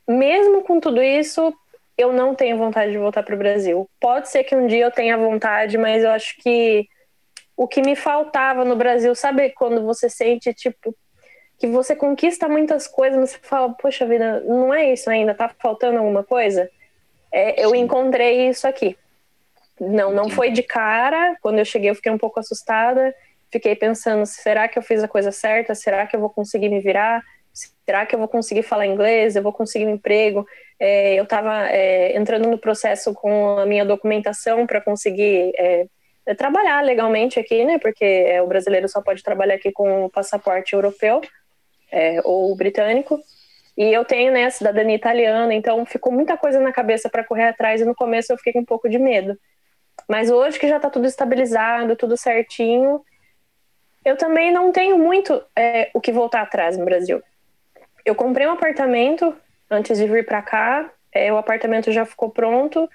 mesmo 0.07 0.63
com 0.63 0.79
tudo 0.79 1.03
isso, 1.03 1.53
eu 1.95 2.11
não 2.11 2.33
tenho 2.33 2.57
vontade 2.57 2.91
de 2.91 2.97
voltar 2.97 3.21
para 3.21 3.35
o 3.35 3.37
Brasil. 3.37 3.87
Pode 3.99 4.27
ser 4.27 4.43
que 4.43 4.55
um 4.55 4.65
dia 4.65 4.85
eu 4.85 4.91
tenha 4.91 5.17
vontade, 5.17 5.77
mas 5.77 6.03
eu 6.03 6.09
acho 6.09 6.35
que 6.37 6.87
o 7.61 7.67
que 7.67 7.79
me 7.79 7.95
faltava 7.95 8.65
no 8.65 8.75
Brasil, 8.75 9.13
sabe 9.13 9.51
quando 9.51 9.85
você 9.85 10.09
sente 10.09 10.51
tipo 10.51 10.95
que 11.59 11.67
você 11.67 11.95
conquista 11.95 12.49
muitas 12.49 12.87
coisas, 12.87 13.19
mas 13.19 13.29
você 13.29 13.37
fala, 13.43 13.71
poxa 13.75 14.03
vida, 14.03 14.39
não 14.39 14.73
é 14.73 14.91
isso 14.91 15.07
ainda, 15.11 15.35
tá 15.35 15.47
faltando 15.47 15.99
alguma 15.99 16.23
coisa? 16.23 16.67
É, 17.31 17.63
eu 17.63 17.75
encontrei 17.75 18.49
isso 18.49 18.67
aqui. 18.67 18.97
Não, 19.79 20.11
não 20.11 20.27
foi 20.27 20.49
de 20.49 20.63
cara. 20.63 21.37
Quando 21.39 21.59
eu 21.59 21.65
cheguei, 21.65 21.91
eu 21.91 21.95
fiquei 21.95 22.11
um 22.11 22.17
pouco 22.17 22.39
assustada. 22.39 23.13
Fiquei 23.51 23.75
pensando, 23.75 24.25
será 24.25 24.67
que 24.67 24.79
eu 24.79 24.81
fiz 24.81 25.03
a 25.03 25.07
coisa 25.07 25.31
certa? 25.31 25.75
Será 25.75 26.07
que 26.07 26.15
eu 26.15 26.19
vou 26.19 26.31
conseguir 26.31 26.69
me 26.69 26.79
virar? 26.79 27.21
Será 27.53 28.07
que 28.07 28.15
eu 28.15 28.19
vou 28.19 28.27
conseguir 28.27 28.63
falar 28.63 28.87
inglês? 28.87 29.35
Eu 29.35 29.43
vou 29.43 29.53
conseguir 29.53 29.85
um 29.85 29.91
emprego? 29.91 30.47
É, 30.79 31.13
eu 31.13 31.25
estava 31.25 31.67
é, 31.67 32.17
entrando 32.17 32.49
no 32.49 32.57
processo 32.57 33.13
com 33.13 33.59
a 33.59 33.67
minha 33.67 33.85
documentação 33.85 34.65
para 34.65 34.81
conseguir 34.81 35.51
é, 35.59 35.85
trabalhar 36.37 36.83
legalmente 36.83 37.39
aqui, 37.39 37.65
né? 37.65 37.77
Porque 37.79 38.03
é, 38.03 38.41
o 38.41 38.47
brasileiro 38.47 38.87
só 38.87 39.01
pode 39.01 39.23
trabalhar 39.23 39.55
aqui 39.55 39.71
com 39.71 40.05
o 40.05 40.09
passaporte 40.09 40.73
europeu 40.73 41.21
é, 41.91 42.19
ou 42.23 42.55
britânico. 42.55 43.19
E 43.77 43.85
eu 43.85 44.03
tenho 44.05 44.31
né, 44.31 44.49
cidadania 44.49 44.95
italiana, 44.95 45.53
então 45.53 45.85
ficou 45.85 46.11
muita 46.11 46.37
coisa 46.37 46.59
na 46.59 46.71
cabeça 46.71 47.09
para 47.09 47.23
correr 47.23 47.47
atrás 47.47 47.81
e 47.81 47.85
no 47.85 47.95
começo 47.95 48.31
eu 48.31 48.37
fiquei 48.37 48.53
com 48.53 48.59
um 48.59 48.65
pouco 48.65 48.89
de 48.89 48.99
medo. 48.99 49.37
Mas 50.07 50.29
hoje 50.29 50.59
que 50.59 50.67
já 50.67 50.77
está 50.77 50.89
tudo 50.89 51.07
estabilizado, 51.07 51.95
tudo 51.95 52.17
certinho, 52.17 53.01
eu 54.03 54.17
também 54.17 54.51
não 54.51 54.71
tenho 54.71 54.97
muito 54.97 55.41
é, 55.55 55.89
o 55.93 56.01
que 56.01 56.11
voltar 56.11 56.41
atrás 56.41 56.77
no 56.77 56.85
Brasil 56.85 57.21
eu 58.05 58.15
comprei 58.15 58.47
um 58.47 58.51
apartamento 58.51 59.35
antes 59.69 59.97
de 59.97 60.07
vir 60.07 60.25
para 60.25 60.41
cá, 60.41 60.91
é, 61.11 61.31
o 61.31 61.37
apartamento 61.37 61.91
já 61.91 62.05
ficou 62.05 62.29
pronto, 62.29 62.89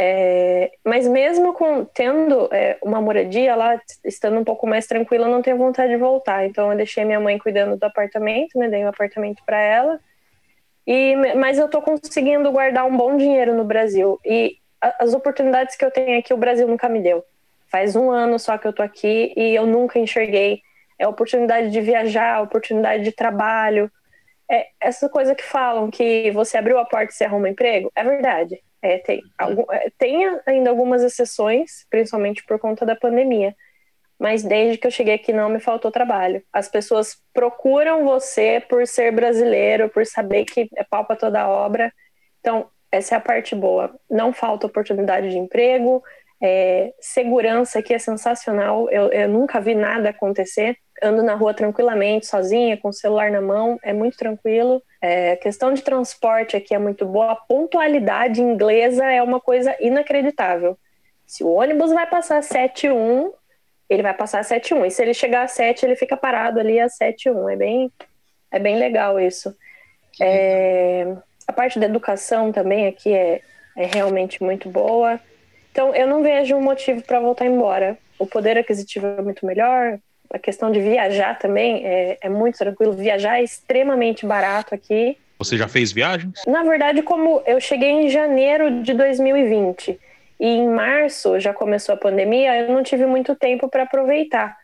é, 0.00 0.70
mas 0.84 1.08
mesmo 1.08 1.52
com 1.52 1.84
tendo 1.84 2.48
é, 2.52 2.78
uma 2.80 3.00
moradia 3.00 3.56
lá, 3.56 3.80
estando 4.04 4.38
um 4.38 4.44
pouco 4.44 4.64
mais 4.64 4.86
tranquila, 4.86 5.26
eu 5.26 5.30
não 5.30 5.42
tenho 5.42 5.58
vontade 5.58 5.90
de 5.92 5.98
voltar. 5.98 6.46
Então 6.46 6.70
eu 6.70 6.76
deixei 6.76 7.04
minha 7.04 7.18
mãe 7.18 7.36
cuidando 7.36 7.76
do 7.76 7.82
apartamento, 7.82 8.56
né? 8.56 8.68
Dei 8.68 8.84
um 8.84 8.88
apartamento 8.88 9.42
para 9.44 9.60
ela. 9.60 9.98
E, 10.86 11.16
mas 11.34 11.58
eu 11.58 11.66
estou 11.66 11.82
conseguindo 11.82 12.52
guardar 12.52 12.86
um 12.86 12.96
bom 12.96 13.16
dinheiro 13.16 13.56
no 13.56 13.64
Brasil. 13.64 14.20
E 14.24 14.58
a, 14.80 15.02
as 15.02 15.14
oportunidades 15.14 15.74
que 15.74 15.84
eu 15.84 15.90
tenho 15.90 16.20
aqui, 16.20 16.32
o 16.32 16.38
Brasil 16.38 16.68
nunca 16.68 16.88
me 16.88 17.02
deu. 17.02 17.24
Faz 17.66 17.96
um 17.96 18.08
ano 18.08 18.38
só 18.38 18.56
que 18.56 18.68
eu 18.68 18.72
tô 18.72 18.84
aqui 18.84 19.34
e 19.36 19.52
eu 19.52 19.66
nunca 19.66 19.98
enxerguei 19.98 20.62
é 20.96 21.06
oportunidade 21.06 21.70
de 21.70 21.80
viajar, 21.80 22.42
oportunidade 22.42 23.04
de 23.04 23.12
trabalho, 23.12 23.90
é, 24.50 24.68
essa 24.80 25.08
coisa 25.08 25.34
que 25.34 25.44
falam 25.44 25.90
que 25.90 26.30
você 26.32 26.56
abriu 26.56 26.78
a 26.78 26.84
porta 26.84 27.12
e 27.12 27.14
você 27.14 27.24
arruma 27.24 27.48
emprego, 27.48 27.92
é 27.94 28.02
verdade. 28.02 28.60
É, 28.80 28.98
tem, 28.98 29.22
é, 29.70 29.90
tem 29.98 30.40
ainda 30.46 30.70
algumas 30.70 31.02
exceções, 31.02 31.86
principalmente 31.90 32.44
por 32.44 32.58
conta 32.58 32.86
da 32.86 32.94
pandemia. 32.96 33.54
Mas 34.18 34.42
desde 34.42 34.78
que 34.78 34.86
eu 34.86 34.90
cheguei 34.90 35.14
aqui 35.14 35.32
não 35.32 35.48
me 35.48 35.60
faltou 35.60 35.90
trabalho. 35.90 36.42
As 36.52 36.68
pessoas 36.68 37.16
procuram 37.32 38.04
você 38.04 38.62
por 38.68 38.86
ser 38.86 39.12
brasileiro, 39.12 39.88
por 39.88 40.04
saber 40.04 40.44
que 40.44 40.68
é 40.76 40.84
pau 40.84 41.04
para 41.04 41.16
toda 41.16 41.48
obra. 41.48 41.92
Então, 42.40 42.68
essa 42.90 43.14
é 43.14 43.18
a 43.18 43.20
parte 43.20 43.54
boa. 43.54 43.94
Não 44.10 44.32
falta 44.32 44.66
oportunidade 44.66 45.30
de 45.30 45.38
emprego, 45.38 46.02
é, 46.42 46.92
segurança 47.00 47.82
que 47.82 47.94
é 47.94 47.98
sensacional. 47.98 48.90
Eu, 48.90 49.08
eu 49.12 49.28
nunca 49.28 49.60
vi 49.60 49.74
nada 49.74 50.10
acontecer 50.10 50.76
ando 51.02 51.22
na 51.22 51.34
rua 51.34 51.54
tranquilamente, 51.54 52.26
sozinha, 52.26 52.76
com 52.76 52.88
o 52.88 52.92
celular 52.92 53.30
na 53.30 53.40
mão, 53.40 53.78
é 53.82 53.92
muito 53.92 54.16
tranquilo. 54.16 54.82
É, 55.00 55.32
a 55.32 55.36
questão 55.36 55.72
de 55.72 55.82
transporte 55.82 56.56
aqui 56.56 56.74
é 56.74 56.78
muito 56.78 57.06
boa. 57.06 57.32
A 57.32 57.36
pontualidade 57.36 58.40
inglesa 58.40 59.04
é 59.04 59.22
uma 59.22 59.40
coisa 59.40 59.76
inacreditável. 59.80 60.78
Se 61.26 61.44
o 61.44 61.52
ônibus 61.52 61.92
vai 61.92 62.06
passar 62.06 62.40
7-1, 62.40 63.30
ele 63.88 64.02
vai 64.02 64.14
passar 64.14 64.42
7-1. 64.42 64.86
E 64.86 64.90
se 64.90 65.02
ele 65.02 65.14
chegar 65.14 65.42
a 65.42 65.48
7, 65.48 65.84
ele 65.84 65.96
fica 65.96 66.16
parado 66.16 66.58
ali 66.58 66.80
a 66.80 66.86
7-1. 66.86 67.52
É 67.52 67.56
bem, 67.56 67.92
é 68.50 68.58
bem 68.58 68.78
legal 68.78 69.20
isso. 69.20 69.54
É, 70.20 71.14
a 71.46 71.52
parte 71.52 71.78
da 71.78 71.86
educação 71.86 72.50
também 72.50 72.86
aqui 72.86 73.12
é, 73.12 73.40
é 73.76 73.86
realmente 73.86 74.42
muito 74.42 74.68
boa. 74.68 75.20
Então, 75.70 75.94
eu 75.94 76.06
não 76.06 76.22
vejo 76.22 76.56
um 76.56 76.62
motivo 76.62 77.02
para 77.02 77.20
voltar 77.20 77.46
embora. 77.46 77.96
O 78.18 78.26
poder 78.26 78.58
aquisitivo 78.58 79.06
é 79.06 79.22
muito 79.22 79.46
melhor, 79.46 79.98
a 80.30 80.38
questão 80.38 80.70
de 80.70 80.80
viajar 80.80 81.38
também 81.38 81.84
é, 81.86 82.18
é 82.20 82.28
muito 82.28 82.58
tranquilo. 82.58 82.92
Viajar 82.92 83.38
é 83.38 83.42
extremamente 83.42 84.26
barato 84.26 84.74
aqui. 84.74 85.16
Você 85.38 85.56
já 85.56 85.68
fez 85.68 85.92
viagens? 85.92 86.42
Na 86.46 86.62
verdade, 86.62 87.02
como 87.02 87.42
eu 87.46 87.60
cheguei 87.60 87.90
em 87.90 88.08
janeiro 88.08 88.82
de 88.82 88.92
2020 88.92 89.98
e 90.40 90.46
em 90.46 90.68
março 90.68 91.38
já 91.40 91.52
começou 91.52 91.94
a 91.94 91.98
pandemia, 91.98 92.62
eu 92.62 92.72
não 92.72 92.82
tive 92.82 93.06
muito 93.06 93.34
tempo 93.34 93.68
para 93.68 93.84
aproveitar. 93.84 94.56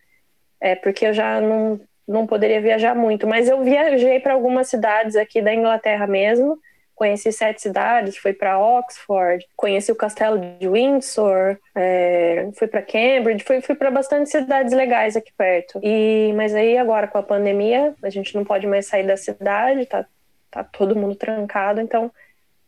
É, 0.60 0.74
porque 0.74 1.06
eu 1.06 1.12
já 1.12 1.40
não, 1.40 1.80
não 2.06 2.26
poderia 2.26 2.60
viajar 2.60 2.94
muito. 2.94 3.26
Mas 3.26 3.48
eu 3.48 3.62
viajei 3.62 4.20
para 4.20 4.34
algumas 4.34 4.68
cidades 4.68 5.16
aqui 5.16 5.40
da 5.40 5.54
Inglaterra 5.54 6.06
mesmo 6.06 6.58
conheci 6.94 7.32
sete 7.32 7.60
cidades, 7.62 8.16
fui 8.16 8.32
para 8.32 8.58
Oxford, 8.58 9.44
conheci 9.56 9.90
o 9.90 9.96
castelo 9.96 10.38
de 10.58 10.68
Windsor, 10.68 11.58
é, 11.74 12.48
fui 12.56 12.68
para 12.68 12.82
Cambridge, 12.82 13.44
fui, 13.44 13.60
fui 13.60 13.74
para 13.74 13.90
bastante 13.90 14.30
cidades 14.30 14.72
legais 14.72 15.16
aqui 15.16 15.32
perto. 15.36 15.80
E 15.82 16.32
mas 16.36 16.54
aí 16.54 16.78
agora 16.78 17.08
com 17.08 17.18
a 17.18 17.22
pandemia 17.22 17.94
a 18.02 18.10
gente 18.10 18.34
não 18.34 18.44
pode 18.44 18.66
mais 18.66 18.86
sair 18.86 19.06
da 19.06 19.16
cidade, 19.16 19.86
tá, 19.86 20.06
tá 20.50 20.64
todo 20.64 20.96
mundo 20.96 21.16
trancado, 21.16 21.80
então 21.80 22.10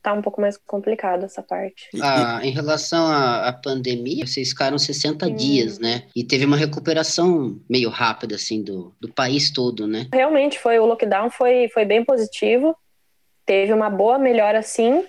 tá 0.06 0.12
um 0.12 0.22
pouco 0.22 0.40
mais 0.40 0.56
complicado 0.56 1.24
essa 1.24 1.42
parte. 1.42 1.88
Ah, 2.00 2.38
em 2.40 2.52
relação 2.52 3.08
à, 3.08 3.48
à, 3.48 3.52
pandemia, 3.52 4.24
vocês 4.24 4.50
ficaram 4.50 4.78
60 4.78 5.26
Sim. 5.26 5.34
dias, 5.34 5.80
né? 5.80 6.04
E 6.14 6.22
teve 6.22 6.44
uma 6.44 6.56
recuperação 6.56 7.58
meio 7.68 7.90
rápida, 7.90 8.36
assim, 8.36 8.62
do, 8.62 8.94
do 9.00 9.12
país 9.12 9.50
todo, 9.50 9.84
né? 9.84 10.06
Realmente 10.12 10.60
foi, 10.60 10.78
o 10.78 10.86
lockdown 10.86 11.28
foi, 11.28 11.68
foi 11.74 11.84
bem 11.84 12.04
positivo 12.04 12.76
teve 13.46 13.72
uma 13.72 13.88
boa 13.88 14.18
melhora 14.18 14.60
sim. 14.60 15.06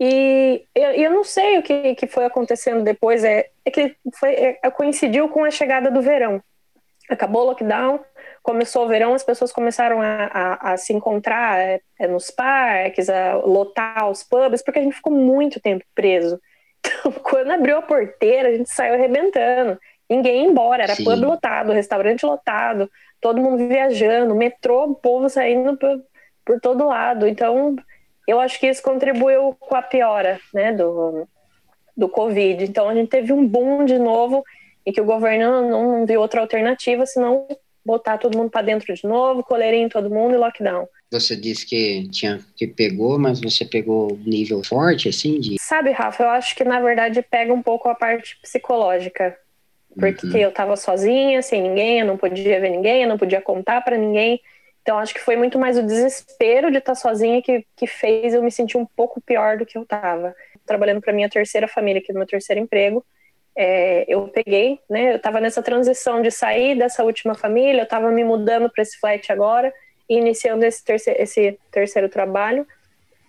E 0.00 0.64
eu, 0.74 0.90
eu 0.92 1.10
não 1.10 1.24
sei 1.24 1.58
o 1.58 1.62
que, 1.62 1.94
que 1.94 2.06
foi 2.06 2.24
acontecendo 2.24 2.82
depois, 2.82 3.22
é, 3.22 3.50
é 3.64 3.70
que 3.70 3.94
foi, 4.18 4.32
é, 4.34 4.70
coincidiu 4.70 5.28
com 5.28 5.44
a 5.44 5.50
chegada 5.50 5.90
do 5.90 6.00
verão. 6.00 6.42
Acabou 7.10 7.42
o 7.42 7.46
lockdown, 7.46 8.00
começou 8.42 8.84
o 8.84 8.88
verão, 8.88 9.14
as 9.14 9.22
pessoas 9.22 9.52
começaram 9.52 10.00
a, 10.00 10.24
a, 10.24 10.72
a 10.72 10.76
se 10.76 10.92
encontrar 10.92 11.58
é, 11.58 11.80
é, 11.98 12.06
nos 12.06 12.30
parques, 12.30 13.08
a 13.08 13.34
lotar 13.36 14.08
os 14.08 14.22
pubs, 14.22 14.62
porque 14.62 14.78
a 14.78 14.82
gente 14.82 14.96
ficou 14.96 15.12
muito 15.12 15.60
tempo 15.60 15.84
preso. 15.94 16.40
Então, 16.84 17.12
quando 17.12 17.52
abriu 17.52 17.76
a 17.78 17.82
porteira, 17.82 18.48
a 18.48 18.56
gente 18.56 18.68
saiu 18.68 18.94
arrebentando. 18.94 19.78
Ninguém 20.10 20.42
ia 20.42 20.48
embora, 20.48 20.82
era 20.82 20.96
Sim. 20.96 21.04
pub 21.04 21.22
lotado, 21.22 21.70
restaurante 21.70 22.26
lotado, 22.26 22.90
todo 23.20 23.40
mundo 23.40 23.68
viajando, 23.68 24.34
metrô, 24.34 24.92
povo 24.96 25.28
saindo 25.28 25.78
por, 26.44 26.60
todo 26.60 26.86
lado. 26.86 27.26
Então, 27.26 27.76
eu 28.26 28.40
acho 28.40 28.58
que 28.58 28.66
isso 28.66 28.82
contribuiu 28.82 29.56
com 29.58 29.74
a 29.74 29.82
piora, 29.82 30.40
né, 30.52 30.72
do, 30.72 31.26
do 31.96 32.08
Covid. 32.08 32.64
Então, 32.64 32.88
a 32.88 32.94
gente 32.94 33.08
teve 33.08 33.32
um 33.32 33.46
boom 33.46 33.84
de 33.84 33.98
novo 33.98 34.44
e 34.84 34.92
que 34.92 35.00
o 35.00 35.04
governo 35.04 35.68
não 35.68 36.06
viu 36.06 36.20
outra 36.20 36.40
alternativa 36.40 37.06
senão 37.06 37.46
botar 37.84 38.18
todo 38.18 38.36
mundo 38.36 38.50
para 38.50 38.62
dentro 38.62 38.94
de 38.94 39.04
novo, 39.04 39.42
coleirinho 39.42 39.88
todo 39.88 40.10
mundo 40.10 40.34
e 40.34 40.38
lockdown. 40.38 40.88
Você 41.10 41.36
disse 41.36 41.66
que 41.66 42.08
tinha 42.08 42.40
que 42.56 42.66
pegou, 42.66 43.18
mas 43.18 43.40
você 43.40 43.64
pegou 43.64 44.18
nível 44.24 44.62
forte, 44.64 45.08
assim, 45.08 45.38
de... 45.40 45.56
Sabe, 45.60 45.90
Rafa, 45.90 46.22
eu 46.22 46.30
acho 46.30 46.54
que, 46.54 46.64
na 46.64 46.80
verdade, 46.80 47.20
pega 47.22 47.52
um 47.52 47.62
pouco 47.62 47.88
a 47.88 47.94
parte 47.94 48.38
psicológica. 48.40 49.36
Porque 49.98 50.26
uhum. 50.26 50.36
eu 50.36 50.52
tava 50.52 50.76
sozinha, 50.76 51.42
sem 51.42 51.62
ninguém, 51.62 52.00
eu 52.00 52.06
não 52.06 52.16
podia 52.16 52.58
ver 52.60 52.70
ninguém, 52.70 53.02
eu 53.02 53.08
não 53.08 53.18
podia 53.18 53.42
contar 53.42 53.82
para 53.82 53.98
ninguém. 53.98 54.40
Então, 54.82 54.98
acho 54.98 55.14
que 55.14 55.20
foi 55.20 55.36
muito 55.36 55.58
mais 55.58 55.78
o 55.78 55.82
desespero 55.82 56.70
de 56.70 56.78
estar 56.78 56.96
sozinha 56.96 57.40
que, 57.40 57.64
que 57.76 57.86
fez 57.86 58.34
eu 58.34 58.42
me 58.42 58.50
sentir 58.50 58.76
um 58.76 58.84
pouco 58.84 59.20
pior 59.20 59.56
do 59.56 59.64
que 59.64 59.78
eu 59.78 59.86
tava. 59.86 60.34
Trabalhando 60.66 61.00
para 61.00 61.12
minha 61.12 61.28
terceira 61.28 61.68
família 61.68 62.02
aqui 62.02 62.12
no 62.12 62.18
meu 62.18 62.26
terceiro 62.26 62.60
emprego, 62.60 63.04
é, 63.56 64.04
eu 64.08 64.28
peguei, 64.28 64.80
né? 64.88 65.12
Eu 65.12 65.16
estava 65.16 65.40
nessa 65.40 65.62
transição 65.62 66.20
de 66.20 66.30
sair 66.30 66.76
dessa 66.76 67.04
última 67.04 67.34
família, 67.34 67.80
eu 67.80 67.84
estava 67.84 68.10
me 68.10 68.24
mudando 68.24 68.70
para 68.70 68.82
esse 68.82 68.98
flat 68.98 69.30
agora 69.30 69.72
e 70.08 70.16
iniciando 70.16 70.64
esse 70.64 70.84
terceiro, 70.84 71.22
esse 71.22 71.58
terceiro 71.70 72.08
trabalho. 72.08 72.66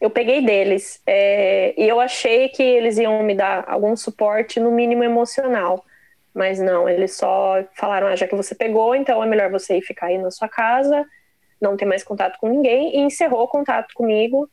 Eu 0.01 0.09
peguei 0.09 0.43
deles 0.43 1.01
é, 1.05 1.73
e 1.77 1.87
eu 1.87 1.99
achei 1.99 2.49
que 2.49 2.63
eles 2.63 2.97
iam 2.97 3.21
me 3.23 3.35
dar 3.35 3.63
algum 3.67 3.95
suporte, 3.95 4.59
no 4.59 4.71
mínimo 4.71 5.03
emocional. 5.03 5.85
Mas 6.33 6.59
não, 6.59 6.89
eles 6.89 7.15
só 7.15 7.63
falaram: 7.75 8.07
ah, 8.07 8.15
já 8.15 8.27
que 8.27 8.35
você 8.35 8.55
pegou, 8.55 8.95
então 8.95 9.23
é 9.23 9.27
melhor 9.27 9.51
você 9.51 9.77
ir 9.77 9.81
ficar 9.81 10.07
aí 10.07 10.17
na 10.17 10.31
sua 10.31 10.49
casa, 10.49 11.05
não 11.63 11.77
ter 11.77 11.85
mais 11.85 12.03
contato 12.03 12.37
com 12.39 12.49
ninguém, 12.49 12.95
e 12.95 12.99
encerrou 12.99 13.43
o 13.43 13.47
contato 13.47 13.93
comigo. 13.95 14.49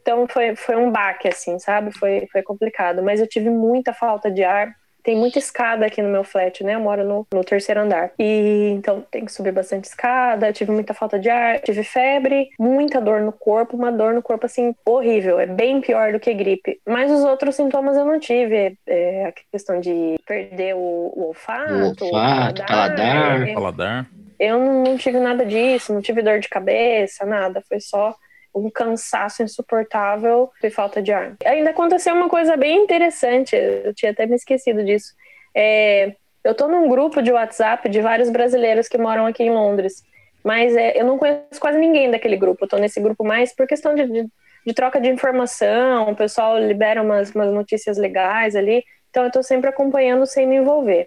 Então 0.00 0.26
foi, 0.26 0.56
foi 0.56 0.76
um 0.76 0.90
baque, 0.90 1.28
assim, 1.28 1.58
sabe? 1.58 1.92
Foi, 1.92 2.26
foi 2.30 2.42
complicado. 2.42 3.02
Mas 3.02 3.20
eu 3.20 3.26
tive 3.26 3.50
muita 3.50 3.92
falta 3.92 4.30
de 4.30 4.42
ar, 4.42 4.74
tem 5.02 5.16
muita 5.16 5.38
escada 5.38 5.86
aqui 5.86 6.00
no 6.00 6.08
meu 6.08 6.22
flat, 6.22 6.62
né? 6.62 6.74
Eu 6.74 6.80
moro 6.80 7.04
no, 7.04 7.26
no 7.32 7.44
terceiro 7.44 7.80
andar. 7.80 8.12
E 8.18 8.70
então 8.76 9.04
tem 9.10 9.24
que 9.24 9.32
subir 9.32 9.52
bastante 9.52 9.84
escada. 9.84 10.52
Tive 10.52 10.70
muita 10.70 10.94
falta 10.94 11.18
de 11.18 11.28
ar, 11.28 11.60
tive 11.60 11.82
febre, 11.82 12.50
muita 12.58 13.00
dor 13.00 13.20
no 13.20 13.32
corpo, 13.32 13.76
uma 13.76 13.90
dor 13.90 14.14
no 14.14 14.22
corpo 14.22 14.46
assim 14.46 14.74
horrível. 14.86 15.40
É 15.40 15.46
bem 15.46 15.80
pior 15.80 16.12
do 16.12 16.20
que 16.20 16.32
gripe. 16.32 16.80
Mas 16.86 17.10
os 17.10 17.24
outros 17.24 17.56
sintomas 17.56 17.96
eu 17.96 18.04
não 18.04 18.18
tive. 18.18 18.78
É 18.86 19.26
a 19.26 19.32
questão 19.50 19.80
de 19.80 20.16
perder 20.26 20.74
o, 20.74 20.78
o 20.78 21.26
olfato, 21.28 21.72
o 21.72 21.86
olfato, 21.88 22.62
o 22.62 22.66
paladar. 22.66 22.66
paladar. 22.66 23.54
paladar. 23.54 24.06
Eu 24.42 24.58
não, 24.58 24.96
tive 24.96 25.20
nada 25.20 25.46
disso, 25.46 25.94
não 25.94 26.02
tive 26.02 26.20
dor 26.20 26.40
de 26.40 26.48
cabeça, 26.48 27.24
nada. 27.24 27.62
Foi 27.68 27.78
só 27.78 28.12
um 28.52 28.68
cansaço 28.68 29.40
insuportável 29.40 30.50
e 30.60 30.68
falta 30.68 31.00
de 31.00 31.12
ar. 31.12 31.36
Ainda 31.46 31.70
aconteceu 31.70 32.12
uma 32.12 32.28
coisa 32.28 32.56
bem 32.56 32.82
interessante, 32.82 33.54
eu 33.54 33.94
tinha 33.94 34.10
até 34.10 34.26
me 34.26 34.34
esquecido 34.34 34.84
disso. 34.84 35.14
É, 35.54 36.16
eu 36.42 36.56
tô 36.56 36.66
num 36.66 36.88
grupo 36.88 37.22
de 37.22 37.30
WhatsApp 37.30 37.88
de 37.88 38.00
vários 38.00 38.30
brasileiros 38.30 38.88
que 38.88 38.98
moram 38.98 39.26
aqui 39.26 39.44
em 39.44 39.50
Londres, 39.50 40.02
mas 40.42 40.74
é, 40.74 41.00
eu 41.00 41.06
não 41.06 41.18
conheço 41.18 41.60
quase 41.60 41.78
ninguém 41.78 42.10
daquele 42.10 42.36
grupo. 42.36 42.64
Eu 42.64 42.68
tô 42.68 42.78
nesse 42.78 43.00
grupo 43.00 43.22
mais 43.22 43.54
por 43.54 43.68
questão 43.68 43.94
de, 43.94 44.04
de, 44.08 44.26
de 44.66 44.74
troca 44.74 45.00
de 45.00 45.08
informação, 45.08 46.10
o 46.10 46.16
pessoal 46.16 46.58
libera 46.58 47.00
umas, 47.00 47.30
umas 47.30 47.52
notícias 47.52 47.96
legais 47.96 48.56
ali, 48.56 48.82
então 49.08 49.22
eu 49.22 49.30
tô 49.30 49.40
sempre 49.40 49.70
acompanhando 49.70 50.26
sem 50.26 50.48
me 50.48 50.56
envolver. 50.56 51.06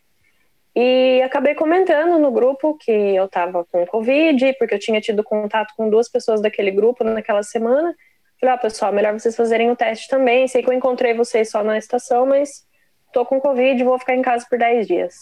E 0.75 1.21
acabei 1.21 1.55
comentando 1.55 2.19
no 2.19 2.31
grupo 2.31 2.77
que 2.77 2.91
eu 2.91 3.25
estava 3.25 3.63
com 3.65 3.85
Covid, 3.85 4.53
porque 4.59 4.75
eu 4.75 4.79
tinha 4.79 4.99
tido 4.99 5.23
contato 5.23 5.73
com 5.77 5.89
duas 5.89 6.09
pessoas 6.09 6.41
daquele 6.41 6.69
grupo 6.69 7.03
naquela 7.03 7.43
semana. 7.43 7.95
Falei, 8.39 8.55
ah, 8.55 8.57
pessoal, 8.57 8.91
melhor 8.91 9.13
vocês 9.13 9.35
fazerem 9.35 9.71
o 9.71 9.75
teste 9.75 10.09
também. 10.09 10.47
Sei 10.49 10.61
que 10.61 10.69
eu 10.69 10.73
encontrei 10.73 11.13
vocês 11.13 11.49
só 11.49 11.63
na 11.63 11.77
estação, 11.77 12.25
mas 12.25 12.67
tô 13.13 13.25
com 13.25 13.39
Covid 13.39 13.81
vou 13.85 13.97
ficar 13.97 14.15
em 14.15 14.21
casa 14.21 14.45
por 14.49 14.59
10 14.59 14.85
dias. 14.85 15.15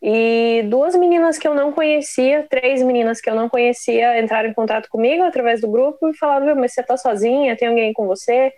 E 0.00 0.62
duas 0.68 0.94
meninas 0.94 1.36
que 1.38 1.48
eu 1.48 1.54
não 1.54 1.72
conhecia, 1.72 2.46
três 2.48 2.82
meninas 2.82 3.20
que 3.20 3.28
eu 3.28 3.34
não 3.34 3.48
conhecia, 3.48 4.20
entraram 4.20 4.50
em 4.50 4.54
contato 4.54 4.88
comigo 4.88 5.24
através 5.24 5.62
do 5.62 5.68
grupo 5.68 6.08
e 6.08 6.16
falaram: 6.16 6.46
Viu, 6.46 6.56
mas 6.56 6.74
você 6.74 6.82
tá 6.82 6.96
sozinha? 6.96 7.56
Tem 7.56 7.68
alguém 7.68 7.92
com 7.92 8.06
você? 8.06 8.52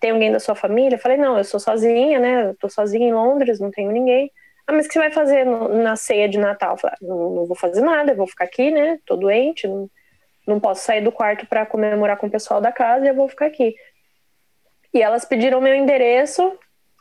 Tem 0.00 0.12
alguém 0.12 0.32
da 0.32 0.38
sua 0.38 0.54
família? 0.54 0.94
Eu 0.94 1.00
falei: 1.00 1.18
Não, 1.18 1.36
eu 1.36 1.44
sou 1.44 1.60
sozinha, 1.60 2.18
né? 2.20 2.50
Eu 2.50 2.56
tô 2.56 2.68
sozinha 2.70 3.08
em 3.08 3.12
Londres, 3.12 3.58
não 3.60 3.70
tenho 3.70 3.90
ninguém. 3.90 4.30
Ah, 4.66 4.72
mas 4.72 4.86
o 4.86 4.88
que 4.88 4.94
você 4.94 4.98
vai 4.98 5.10
fazer 5.10 5.44
no, 5.44 5.68
na 5.82 5.96
ceia 5.96 6.28
de 6.28 6.38
Natal? 6.38 6.72
Eu 6.72 6.78
falei, 6.78 6.96
ah, 7.00 7.04
não, 7.04 7.30
não, 7.30 7.46
vou 7.46 7.56
fazer 7.56 7.80
nada, 7.80 8.12
eu 8.12 8.16
vou 8.16 8.26
ficar 8.26 8.44
aqui, 8.44 8.70
né? 8.70 8.98
Tô 9.06 9.16
doente, 9.16 9.66
não, 9.66 9.90
não 10.46 10.60
posso 10.60 10.84
sair 10.84 11.02
do 11.02 11.12
quarto 11.12 11.46
para 11.46 11.66
comemorar 11.66 12.16
com 12.16 12.26
o 12.26 12.30
pessoal 12.30 12.60
da 12.60 12.72
casa 12.72 13.04
e 13.04 13.08
eu 13.08 13.14
vou 13.14 13.28
ficar 13.28 13.46
aqui. 13.46 13.74
E 14.94 15.02
elas 15.02 15.24
pediram 15.24 15.60
meu 15.60 15.74
endereço 15.74 16.52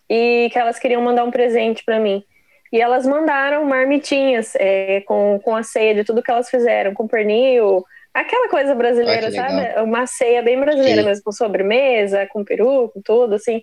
e 0.09 0.49
que 0.51 0.59
elas 0.59 0.79
queriam 0.79 1.01
mandar 1.01 1.23
um 1.23 1.31
presente 1.31 1.83
para 1.83 1.99
mim. 1.99 2.23
E 2.71 2.81
elas 2.81 3.05
mandaram 3.05 3.65
marmitinhas 3.65 4.55
é, 4.55 5.01
com, 5.01 5.39
com 5.43 5.55
a 5.55 5.63
ceia 5.63 5.93
de 5.93 6.03
tudo 6.03 6.23
que 6.23 6.31
elas 6.31 6.49
fizeram, 6.49 6.93
com 6.93 7.07
pernil, 7.07 7.83
aquela 8.13 8.49
coisa 8.49 8.73
brasileira, 8.73 9.27
ah, 9.27 9.31
sabe? 9.31 9.81
Uma 9.81 10.07
ceia 10.07 10.41
bem 10.41 10.59
brasileira 10.59 11.03
mesmo, 11.03 11.23
com 11.23 11.31
sobremesa, 11.31 12.27
com 12.27 12.45
peru, 12.45 12.89
com 12.89 13.01
tudo, 13.01 13.35
assim. 13.35 13.61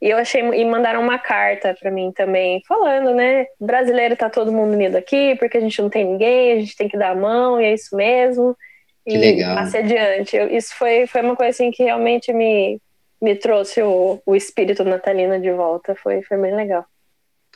E 0.00 0.10
eu 0.10 0.16
achei 0.16 0.40
e 0.40 0.64
mandaram 0.64 1.00
uma 1.00 1.18
carta 1.18 1.74
para 1.78 1.90
mim 1.90 2.12
também, 2.12 2.62
falando, 2.66 3.12
né? 3.14 3.46
Brasileiro 3.60 4.16
tá 4.16 4.30
todo 4.30 4.52
mundo 4.52 4.74
unido 4.74 4.96
aqui, 4.96 5.34
porque 5.36 5.56
a 5.56 5.60
gente 5.60 5.82
não 5.82 5.90
tem 5.90 6.04
ninguém, 6.04 6.52
a 6.52 6.60
gente 6.60 6.76
tem 6.76 6.88
que 6.88 6.96
dar 6.96 7.10
a 7.10 7.16
mão, 7.16 7.60
e 7.60 7.64
é 7.64 7.74
isso 7.74 7.96
mesmo. 7.96 8.56
Que 9.04 9.14
e 9.14 9.18
legal. 9.18 9.58
adiante. 9.58 10.36
Eu, 10.36 10.48
isso 10.54 10.74
foi, 10.76 11.06
foi 11.06 11.22
uma 11.22 11.34
coisa 11.34 11.50
assim 11.50 11.70
que 11.70 11.82
realmente 11.82 12.32
me, 12.32 12.80
me 13.20 13.34
trouxe 13.34 13.82
o, 13.82 14.20
o 14.24 14.36
espírito 14.36 14.84
natalino 14.84 15.40
de 15.40 15.50
volta. 15.50 15.96
Foi, 15.96 16.22
foi 16.22 16.38
bem 16.38 16.54
legal. 16.54 16.84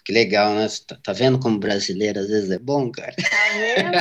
Que 0.05 0.13
legal, 0.13 0.55
né? 0.55 0.67
Tá, 0.87 0.97
tá, 1.03 1.13
vendo 1.13 1.39
como 1.39 1.59
brasileiro 1.59 2.19
às 2.19 2.29
vezes 2.29 2.51
é 2.51 2.59
bom, 2.59 2.91
cara? 2.91 3.15
Tá 3.15 3.37
vendo? 3.55 3.97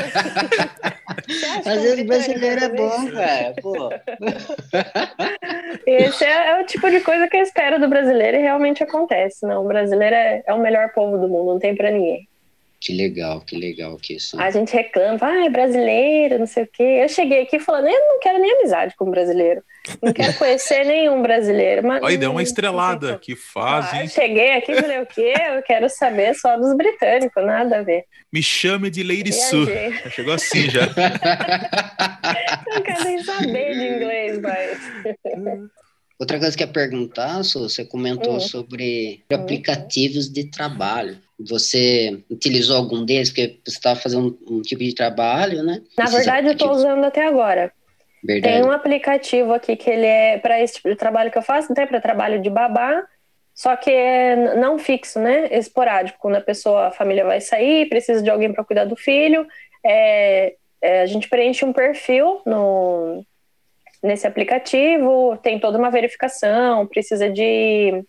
às 1.69 1.81
vezes 1.81 2.05
brasileiro 2.05 2.63
é 2.63 2.69
bom, 2.69 3.11
cara. 3.11 3.53
Pô. 3.61 3.89
Esse 5.85 6.25
é, 6.25 6.49
é, 6.49 6.61
o 6.61 6.65
tipo 6.65 6.89
de 6.89 7.01
coisa 7.01 7.27
que 7.27 7.37
eu 7.37 7.43
espero 7.43 7.79
do 7.79 7.87
brasileiro 7.87 8.37
e 8.37 8.41
realmente 8.41 8.83
acontece. 8.83 9.45
Não, 9.45 9.63
o 9.63 9.67
brasileiro 9.67 10.15
é, 10.15 10.43
é 10.45 10.53
o 10.53 10.61
melhor 10.61 10.91
povo 10.93 11.17
do 11.19 11.27
mundo, 11.27 11.53
não 11.53 11.59
tem 11.59 11.75
para 11.75 11.91
ninguém. 11.91 12.27
Que 12.81 12.93
legal, 12.93 13.41
que 13.41 13.55
legal 13.55 13.95
que 13.95 14.15
isso. 14.15 14.41
A 14.41 14.49
gente 14.49 14.73
reclama, 14.73 15.19
ah, 15.21 15.45
é 15.45 15.49
brasileiro, 15.51 16.39
não 16.39 16.47
sei 16.47 16.63
o 16.63 16.67
quê. 16.67 16.81
Eu 17.03 17.07
cheguei 17.07 17.43
aqui 17.43 17.59
falando, 17.59 17.87
eu 17.87 18.07
não 18.07 18.19
quero 18.19 18.39
nem 18.39 18.51
amizade 18.55 18.95
com 18.95 19.11
brasileiro. 19.11 19.61
Não 20.01 20.11
quero 20.11 20.33
conhecer 20.33 20.83
nenhum 20.83 21.21
brasileiro. 21.21 21.85
Mas, 21.85 22.03
Aí 22.03 22.17
deu 22.17 22.31
uma 22.31 22.41
estrelada, 22.41 23.19
que 23.19 23.35
fazem. 23.35 24.01
Ah, 24.01 24.07
cheguei 24.07 24.53
aqui 24.53 24.71
e 24.71 24.81
falei, 24.81 24.99
o 24.99 25.05
quê? 25.05 25.31
Eu 25.55 25.61
quero 25.61 25.87
saber 25.89 26.33
só 26.33 26.57
dos 26.57 26.75
britânicos, 26.75 27.45
nada 27.45 27.77
a 27.77 27.83
ver. 27.83 28.05
Me 28.33 28.41
chame 28.41 28.89
de 28.89 29.03
Lady 29.03 29.31
Sue. 29.31 29.67
Chegou 30.09 30.33
assim 30.33 30.67
já. 30.67 30.87
não 32.73 32.81
quero 32.81 33.03
nem 33.03 33.23
saber 33.23 33.73
de 33.75 33.95
inglês, 33.95 34.39
mas... 34.41 34.79
Outra 36.21 36.37
coisa 36.37 36.55
que 36.55 36.61
eu 36.61 36.67
ia 36.67 36.73
perguntar, 36.73 37.43
você 37.43 37.83
comentou 37.83 38.33
uhum. 38.33 38.39
sobre 38.39 39.23
aplicativos 39.31 40.29
de 40.29 40.51
trabalho. 40.51 41.17
Você 41.49 42.23
utilizou 42.29 42.77
algum 42.77 43.05
deles? 43.05 43.29
Porque 43.29 43.59
você 43.65 43.77
estava 43.77 43.99
fazendo 43.99 44.37
um, 44.47 44.57
um, 44.57 44.61
tipo 44.61 44.83
de 44.83 44.93
trabalho, 44.93 45.63
né? 45.63 45.81
Na 45.97 46.05
Esses 46.05 46.17
verdade, 46.17 46.47
eu 46.47 46.53
estou 46.53 46.71
usando 46.71 47.03
até 47.03 47.25
agora. 47.25 47.71
Verdade. 48.23 48.53
Tem 48.53 48.63
um 48.63 48.71
aplicativo 48.71 49.53
aqui 49.53 49.75
que 49.75 49.89
ele 49.89 50.05
é 50.05 50.37
para 50.37 50.61
esse 50.61 50.75
tipo 50.75 50.89
de 50.89 50.95
trabalho 50.95 51.31
que 51.31 51.37
eu 51.37 51.41
faço, 51.41 51.71
até 51.71 51.85
para 51.85 51.99
trabalho 51.99 52.41
de 52.41 52.49
babá, 52.49 53.03
só 53.53 53.75
que 53.75 53.89
é 53.89 54.55
não 54.55 54.77
fixo, 54.77 55.19
né? 55.19 55.47
Esporádico. 55.51 56.19
Quando 56.19 56.35
a 56.35 56.41
pessoa, 56.41 56.87
a 56.87 56.91
família 56.91 57.25
vai 57.25 57.41
sair, 57.41 57.89
precisa 57.89 58.21
de 58.21 58.29
alguém 58.29 58.53
para 58.53 58.63
cuidar 58.63 58.85
do 58.85 58.95
filho, 58.95 59.47
é, 59.83 60.55
é, 60.81 61.01
a 61.01 61.05
gente 61.05 61.27
preenche 61.27 61.65
um 61.65 61.73
perfil 61.73 62.41
no, 62.45 63.25
nesse 64.01 64.25
aplicativo, 64.25 65.37
tem 65.41 65.59
toda 65.59 65.77
uma 65.77 65.91
verificação, 65.91 66.87
precisa 66.87 67.29
de 67.29 68.03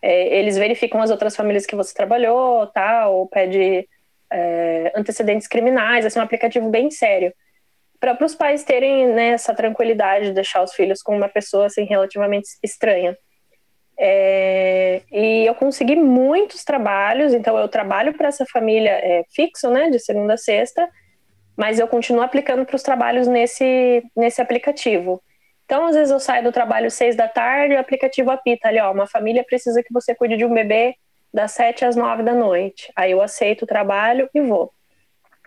é, 0.00 0.38
eles 0.38 0.56
verificam 0.56 1.02
as 1.02 1.10
outras 1.10 1.34
famílias 1.34 1.66
que 1.66 1.76
você 1.76 1.92
trabalhou, 1.92 2.66
tal, 2.68 3.26
pede 3.28 3.88
é, 4.30 4.92
antecedentes 4.94 5.46
criminais, 5.46 6.06
assim, 6.06 6.18
um 6.18 6.22
aplicativo 6.22 6.68
bem 6.70 6.90
sério. 6.90 7.32
Para 8.00 8.24
os 8.24 8.34
pais 8.34 8.62
terem 8.62 9.08
né, 9.08 9.30
essa 9.30 9.54
tranquilidade 9.54 10.26
de 10.26 10.32
deixar 10.32 10.62
os 10.62 10.72
filhos 10.72 11.02
com 11.02 11.16
uma 11.16 11.28
pessoa 11.28 11.66
assim, 11.66 11.84
relativamente 11.84 12.48
estranha. 12.62 13.16
É, 14.00 15.02
e 15.10 15.44
eu 15.44 15.54
consegui 15.56 15.96
muitos 15.96 16.62
trabalhos, 16.62 17.34
então 17.34 17.58
eu 17.58 17.68
trabalho 17.68 18.16
para 18.16 18.28
essa 18.28 18.46
família 18.46 18.92
é, 18.92 19.24
fixo, 19.34 19.68
né, 19.68 19.90
de 19.90 19.98
segunda 19.98 20.34
a 20.34 20.36
sexta, 20.36 20.88
mas 21.56 21.80
eu 21.80 21.88
continuo 21.88 22.22
aplicando 22.22 22.64
para 22.64 22.76
os 22.76 22.82
trabalhos 22.84 23.26
nesse, 23.26 24.04
nesse 24.16 24.40
aplicativo. 24.40 25.20
Então, 25.68 25.84
às 25.84 25.94
vezes 25.94 26.10
eu 26.10 26.18
saio 26.18 26.42
do 26.42 26.50
trabalho 26.50 26.90
seis 26.90 27.14
da 27.14 27.28
tarde, 27.28 27.74
o 27.74 27.78
aplicativo 27.78 28.30
apita 28.30 28.68
ali, 28.68 28.80
ó, 28.80 28.90
uma 28.90 29.06
família 29.06 29.44
precisa 29.44 29.82
que 29.82 29.92
você 29.92 30.14
cuide 30.14 30.34
de 30.34 30.46
um 30.46 30.54
bebê 30.54 30.94
das 31.32 31.52
sete 31.52 31.84
às 31.84 31.94
nove 31.94 32.22
da 32.22 32.32
noite. 32.32 32.90
Aí 32.96 33.10
eu 33.10 33.20
aceito 33.20 33.64
o 33.64 33.66
trabalho 33.66 34.30
e 34.34 34.40
vou. 34.40 34.72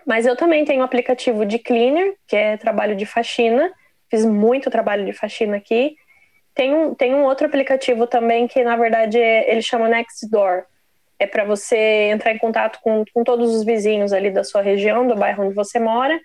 Mas 0.06 0.28
eu 0.28 0.36
também 0.36 0.64
tenho 0.64 0.82
um 0.82 0.84
aplicativo 0.84 1.44
de 1.44 1.58
cleaner, 1.58 2.14
que 2.28 2.36
é 2.36 2.56
trabalho 2.56 2.96
de 2.96 3.04
faxina. 3.04 3.74
Fiz 4.12 4.24
muito 4.24 4.70
trabalho 4.70 5.04
de 5.06 5.12
faxina 5.12 5.58
aqui. 5.58 5.96
Tem 6.54 6.72
um, 6.72 6.94
tem 6.94 7.16
um 7.16 7.24
outro 7.24 7.48
aplicativo 7.48 8.06
também 8.06 8.48
que, 8.48 8.64
na 8.64 8.76
verdade, 8.76 9.20
é, 9.20 9.52
ele 9.52 9.64
chama 9.64 9.90
Nextdoor. 9.90 10.66
É 11.18 11.26
para 11.26 11.46
você 11.46 12.12
entrar 12.12 12.32
em 12.32 12.38
contato 12.38 12.80
com, 12.84 13.04
com 13.12 13.24
todos 13.24 13.56
os 13.56 13.64
vizinhos 13.64 14.14
ali 14.14 14.30
da 14.30 14.44
sua 14.44 14.62
região, 14.62 15.08
do 15.08 15.16
bairro 15.16 15.46
onde 15.46 15.56
você 15.56 15.80
mora, 15.80 16.20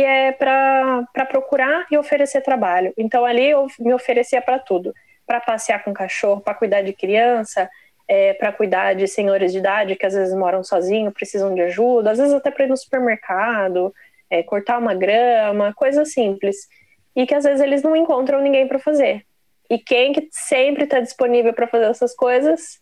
e 0.00 0.04
é 0.04 0.32
para 0.32 1.26
procurar 1.28 1.86
e 1.90 1.98
oferecer 1.98 2.40
trabalho. 2.40 2.92
Então, 2.96 3.24
ali 3.24 3.50
eu 3.50 3.66
me 3.78 3.92
oferecia 3.92 4.40
para 4.40 4.58
tudo: 4.58 4.94
para 5.26 5.40
passear 5.40 5.84
com 5.84 5.92
cachorro, 5.92 6.40
para 6.40 6.54
cuidar 6.54 6.82
de 6.82 6.92
criança, 6.92 7.68
é, 8.08 8.32
para 8.34 8.52
cuidar 8.52 8.94
de 8.94 9.06
senhores 9.06 9.52
de 9.52 9.58
idade 9.58 9.96
que 9.96 10.06
às 10.06 10.14
vezes 10.14 10.34
moram 10.34 10.64
sozinhos, 10.64 11.12
precisam 11.12 11.54
de 11.54 11.60
ajuda, 11.60 12.10
às 12.10 12.18
vezes 12.18 12.32
até 12.32 12.50
para 12.50 12.64
ir 12.64 12.68
no 12.68 12.76
supermercado, 12.76 13.94
é, 14.30 14.42
cortar 14.42 14.78
uma 14.78 14.94
grama, 14.94 15.74
coisa 15.74 16.04
simples. 16.04 16.66
E 17.14 17.26
que 17.26 17.34
às 17.34 17.44
vezes 17.44 17.60
eles 17.60 17.82
não 17.82 17.94
encontram 17.94 18.40
ninguém 18.40 18.66
para 18.66 18.78
fazer. 18.78 19.26
E 19.68 19.78
quem 19.78 20.12
que 20.12 20.28
sempre 20.32 20.84
está 20.84 20.98
disponível 20.98 21.52
para 21.52 21.66
fazer 21.66 21.86
essas 21.86 22.14
coisas? 22.14 22.80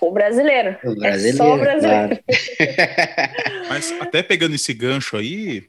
O 0.00 0.10
brasileiro. 0.10 0.76
O 0.84 0.94
brasileiro. 0.94 1.36
É 1.36 1.36
só 1.36 1.54
o 1.54 1.58
brasileiro. 1.58 2.18
Claro. 2.18 2.24
Mas 3.68 3.92
até 4.00 4.22
pegando 4.22 4.54
esse 4.54 4.72
gancho 4.72 5.16
aí, 5.16 5.64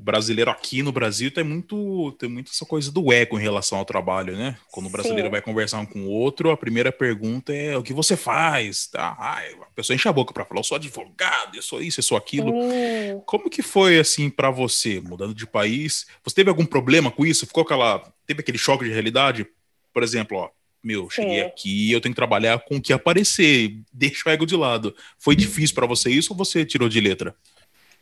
o 0.00 0.02
brasileiro 0.02 0.50
aqui 0.50 0.82
no 0.82 0.90
Brasil 0.90 1.30
tem 1.30 1.44
muito, 1.44 2.12
tem 2.12 2.26
muito 2.26 2.50
essa 2.50 2.64
coisa 2.64 2.90
do 2.90 3.12
ego 3.12 3.38
em 3.38 3.42
relação 3.42 3.78
ao 3.78 3.84
trabalho, 3.84 4.34
né? 4.34 4.56
Quando 4.72 4.86
o 4.86 4.90
brasileiro 4.90 5.28
Sim. 5.28 5.30
vai 5.30 5.42
conversar 5.42 5.78
um 5.78 5.84
com 5.84 6.00
o 6.00 6.08
outro, 6.08 6.50
a 6.50 6.56
primeira 6.56 6.90
pergunta 6.90 7.52
é 7.54 7.76
o 7.76 7.82
que 7.82 7.92
você 7.92 8.16
faz? 8.16 8.86
Tá? 8.86 9.14
Ah, 9.18 9.42
a 9.60 9.74
pessoa 9.74 9.94
enche 9.94 10.08
a 10.08 10.12
boca 10.12 10.32
para 10.32 10.46
falar, 10.46 10.60
eu 10.60 10.64
sou 10.64 10.76
advogado, 10.76 11.54
eu 11.54 11.62
sou 11.62 11.82
isso, 11.82 12.00
eu 12.00 12.04
sou 12.04 12.16
aquilo. 12.16 12.50
Sim. 12.50 13.20
Como 13.26 13.50
que 13.50 13.60
foi 13.60 13.98
assim 13.98 14.30
para 14.30 14.50
você, 14.50 15.02
mudando 15.02 15.34
de 15.34 15.46
país? 15.46 16.06
Você 16.24 16.36
teve 16.36 16.48
algum 16.48 16.64
problema 16.64 17.10
com 17.10 17.26
isso? 17.26 17.46
Ficou 17.46 17.62
aquela, 17.62 17.98
teve 18.26 18.40
aquele 18.40 18.58
choque 18.58 18.84
de 18.84 18.90
realidade? 18.90 19.46
Por 19.92 20.02
exemplo, 20.02 20.38
ó, 20.38 20.48
meu, 20.82 21.10
cheguei 21.10 21.40
Sim. 21.40 21.46
aqui, 21.46 21.92
eu 21.92 22.00
tenho 22.00 22.14
que 22.14 22.16
trabalhar 22.16 22.58
com 22.60 22.76
o 22.76 22.80
que 22.80 22.90
aparecer, 22.90 23.76
deixa 23.92 24.26
o 24.26 24.32
ego 24.32 24.46
de 24.46 24.56
lado. 24.56 24.96
Foi 25.18 25.36
difícil 25.36 25.74
para 25.74 25.86
você 25.86 26.10
isso 26.10 26.32
ou 26.32 26.38
você 26.38 26.64
tirou 26.64 26.88
de 26.88 27.00
letra? 27.02 27.34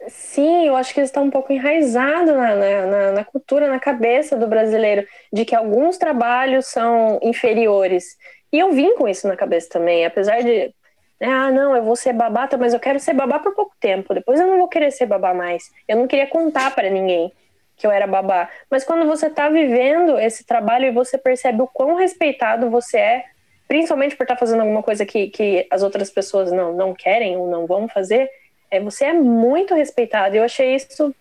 Sim, 0.09 0.67
eu 0.67 0.77
acho 0.77 0.95
que 0.95 1.01
está 1.01 1.21
um 1.21 1.31
pouco 1.31 1.53
enraizado 1.53 2.35
na, 2.35 2.55
na, 2.55 3.13
na, 3.13 3.25
cultura, 3.25 3.69
na 3.69 3.79
cabeça 3.79 4.37
do 4.37 4.47
brasileiro, 4.47 5.07
de 5.33 5.45
que 5.45 5.55
alguns 5.55 5.99
trabalhos 5.99 6.67
são 6.67 7.19
inferiores. 7.23 8.17
E 8.53 8.59
eu 8.59 8.73
vim 8.73 8.95
com 8.95 9.09
isso 9.09 9.29
na 9.29 9.37
cabeça 9.37 9.69
também, 9.71 10.07
apesar 10.07 10.41
de. 10.43 10.73
Né, 11.21 11.27
ah, 11.29 11.51
não, 11.51 11.77
eu 11.77 11.83
vou 11.83 11.97
ser 11.97 12.13
babá, 12.13 12.49
mas 12.59 12.73
eu 12.73 12.81
quero 12.81 13.01
ser 13.01 13.13
babá 13.13 13.39
por 13.41 13.55
pouco 13.55 13.75
tempo, 13.81 14.15
depois 14.15 14.39
eu 14.39 14.47
não 14.47 14.59
vou 14.59 14.69
querer 14.69 14.91
ser 14.93 15.07
babá 15.07 15.35
mais. 15.35 15.65
Eu 15.87 15.97
não 15.97 16.07
queria 16.07 16.27
contar 16.27 16.75
para 16.75 16.89
ninguém 16.89 17.33
que 17.77 17.87
eu 17.87 17.91
era 17.91 18.07
babá. 18.07 18.49
Mas 18.71 18.85
quando 18.85 19.07
você 19.07 19.27
está 19.27 19.49
vivendo 19.49 20.19
esse 20.19 20.45
trabalho 20.45 20.87
e 20.87 20.91
você 20.91 21.17
percebe 21.17 21.63
o 21.63 21.67
quão 21.67 21.95
respeitado 21.95 22.71
você 22.71 22.99
é, 22.99 23.25
principalmente 23.69 24.17
por 24.17 24.25
estar 24.25 24.35
tá 24.35 24.39
fazendo 24.39 24.61
alguma 24.61 24.83
coisa 24.83 25.05
que, 25.07 25.29
que 25.29 25.67
as 25.71 25.83
outras 25.83 26.11
pessoas 26.11 26.51
não, 26.51 26.73
não 26.73 26.95
querem 26.95 27.37
ou 27.37 27.49
não 27.49 27.67
vão 27.67 27.89
fazer, 27.89 28.29
é, 28.71 28.81
você 28.81 29.07
é 29.07 29.13
muito 29.13 29.75
respeitado. 29.75 30.37
Eu 30.37 30.45
achei 30.45 30.75
isso 30.75 31.15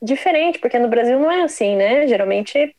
diferente, 0.00 0.58
porque 0.58 0.78
no 0.78 0.88
Brasil 0.88 1.18
não 1.18 1.30
é 1.30 1.42
assim, 1.42 1.76
né? 1.76 2.06
Geralmente 2.06 2.74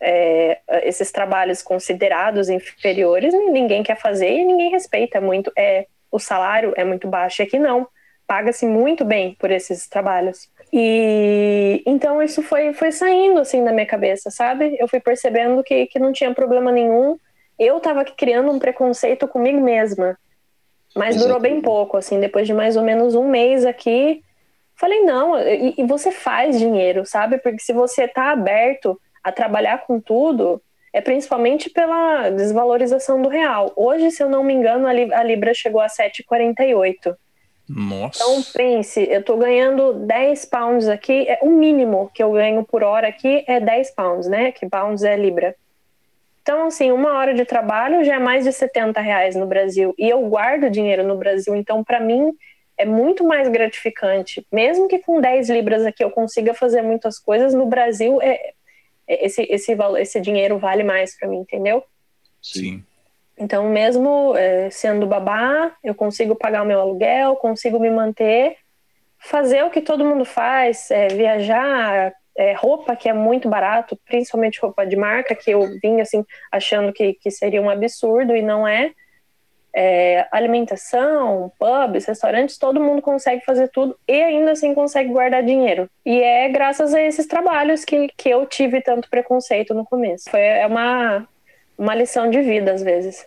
é, 0.00 0.60
esses 0.82 1.10
trabalhos 1.10 1.62
considerados 1.62 2.48
inferiores 2.48 3.32
ninguém 3.32 3.82
quer 3.82 3.96
fazer 3.96 4.30
e 4.30 4.44
ninguém 4.44 4.70
respeita 4.70 5.20
muito. 5.20 5.50
É, 5.56 5.86
o 6.10 6.18
salário 6.18 6.72
é 6.76 6.84
muito 6.84 7.08
baixo. 7.08 7.42
E 7.42 7.44
aqui 7.44 7.58
não. 7.58 7.86
Paga-se 8.26 8.64
muito 8.64 9.04
bem 9.04 9.36
por 9.38 9.50
esses 9.50 9.86
trabalhos. 9.86 10.48
E 10.72 11.82
então 11.86 12.22
isso 12.22 12.42
foi, 12.42 12.72
foi 12.72 12.90
saindo 12.90 13.38
assim 13.38 13.62
da 13.62 13.72
minha 13.72 13.86
cabeça, 13.86 14.30
sabe? 14.30 14.76
Eu 14.78 14.88
fui 14.88 14.98
percebendo 14.98 15.62
que, 15.62 15.86
que 15.86 15.98
não 15.98 16.12
tinha 16.12 16.32
problema 16.34 16.72
nenhum. 16.72 17.18
Eu 17.58 17.76
estava 17.76 18.04
criando 18.04 18.50
um 18.50 18.58
preconceito 18.58 19.28
comigo 19.28 19.60
mesma 19.60 20.18
mas 20.94 21.16
durou 21.16 21.40
bem 21.40 21.60
pouco, 21.60 21.96
assim, 21.96 22.20
depois 22.20 22.46
de 22.46 22.54
mais 22.54 22.76
ou 22.76 22.82
menos 22.82 23.14
um 23.14 23.28
mês 23.28 23.66
aqui. 23.66 24.22
Falei, 24.76 25.00
não, 25.00 25.38
e, 25.38 25.74
e 25.78 25.84
você 25.84 26.10
faz 26.10 26.58
dinheiro, 26.58 27.04
sabe? 27.04 27.38
Porque 27.38 27.60
se 27.60 27.72
você 27.72 28.06
tá 28.08 28.30
aberto 28.30 29.00
a 29.22 29.32
trabalhar 29.32 29.78
com 29.86 30.00
tudo, 30.00 30.60
é 30.92 31.00
principalmente 31.00 31.68
pela 31.70 32.30
desvalorização 32.30 33.20
do 33.20 33.28
real. 33.28 33.72
Hoje, 33.74 34.10
se 34.10 34.22
eu 34.22 34.28
não 34.28 34.44
me 34.44 34.52
engano, 34.52 34.86
a 34.86 35.22
Libra 35.22 35.52
chegou 35.52 35.80
a 35.80 35.86
7,48. 35.86 37.16
Nossa. 37.68 38.22
Então, 38.22 38.42
pense, 38.52 39.02
eu 39.10 39.22
tô 39.24 39.36
ganhando 39.36 39.94
10 39.94 40.44
pounds 40.44 40.86
aqui, 40.86 41.26
é 41.28 41.38
o 41.42 41.50
mínimo 41.50 42.10
que 42.12 42.22
eu 42.22 42.30
ganho 42.32 42.62
por 42.62 42.82
hora 42.82 43.08
aqui 43.08 43.42
é 43.46 43.58
10 43.58 43.94
pounds, 43.94 44.28
né? 44.28 44.52
Que 44.52 44.68
pounds 44.68 45.02
é 45.02 45.16
Libra. 45.16 45.56
Então, 46.44 46.66
assim, 46.66 46.92
uma 46.92 47.14
hora 47.14 47.32
de 47.32 47.42
trabalho 47.46 48.04
já 48.04 48.16
é 48.16 48.18
mais 48.18 48.44
de 48.44 48.52
70 48.52 49.00
reais 49.00 49.34
no 49.34 49.46
Brasil. 49.46 49.94
E 49.96 50.06
eu 50.10 50.28
guardo 50.28 50.68
dinheiro 50.68 51.02
no 51.02 51.16
Brasil. 51.16 51.56
Então, 51.56 51.82
para 51.82 51.98
mim, 51.98 52.34
é 52.76 52.84
muito 52.84 53.24
mais 53.24 53.48
gratificante. 53.48 54.46
Mesmo 54.52 54.86
que 54.86 54.98
com 54.98 55.22
10 55.22 55.48
libras 55.48 55.86
aqui 55.86 56.04
eu 56.04 56.10
consiga 56.10 56.52
fazer 56.52 56.82
muitas 56.82 57.18
coisas, 57.18 57.54
no 57.54 57.64
Brasil, 57.64 58.20
é, 58.20 58.52
é 59.08 59.24
esse, 59.24 59.40
esse, 59.48 59.74
esse 59.98 60.20
dinheiro 60.20 60.58
vale 60.58 60.84
mais 60.84 61.18
para 61.18 61.26
mim, 61.26 61.38
entendeu? 61.38 61.82
Sim. 62.42 62.84
Então, 63.38 63.70
mesmo 63.70 64.36
é, 64.36 64.68
sendo 64.68 65.06
babá, 65.06 65.74
eu 65.82 65.94
consigo 65.94 66.36
pagar 66.36 66.62
o 66.62 66.66
meu 66.66 66.78
aluguel, 66.78 67.36
consigo 67.36 67.80
me 67.80 67.88
manter, 67.88 68.58
fazer 69.18 69.64
o 69.64 69.70
que 69.70 69.80
todo 69.80 70.04
mundo 70.04 70.26
faz, 70.26 70.90
é, 70.90 71.08
viajar, 71.08 72.12
é, 72.36 72.52
roupa 72.52 72.96
que 72.96 73.08
é 73.08 73.12
muito 73.12 73.48
barato, 73.48 73.98
principalmente 74.06 74.60
roupa 74.60 74.84
de 74.84 74.96
marca, 74.96 75.34
que 75.34 75.50
eu 75.50 75.78
vim 75.82 76.00
assim 76.00 76.24
achando 76.50 76.92
que, 76.92 77.14
que 77.14 77.30
seria 77.30 77.62
um 77.62 77.70
absurdo 77.70 78.34
e 78.34 78.42
não 78.42 78.66
é. 78.66 78.92
é. 79.74 80.26
Alimentação, 80.32 81.52
pubs, 81.58 82.06
restaurantes, 82.06 82.58
todo 82.58 82.82
mundo 82.82 83.00
consegue 83.00 83.44
fazer 83.44 83.68
tudo 83.68 83.96
e 84.08 84.20
ainda 84.20 84.52
assim 84.52 84.74
consegue 84.74 85.10
guardar 85.10 85.44
dinheiro. 85.44 85.88
E 86.04 86.20
é 86.20 86.48
graças 86.48 86.92
a 86.92 87.00
esses 87.00 87.26
trabalhos 87.26 87.84
que, 87.84 88.08
que 88.16 88.28
eu 88.28 88.44
tive 88.46 88.80
tanto 88.80 89.08
preconceito 89.08 89.72
no 89.72 89.84
começo. 89.84 90.30
Foi 90.30 90.40
é 90.40 90.66
uma, 90.66 91.28
uma 91.78 91.94
lição 91.94 92.28
de 92.28 92.40
vida 92.42 92.72
às 92.72 92.82
vezes. 92.82 93.26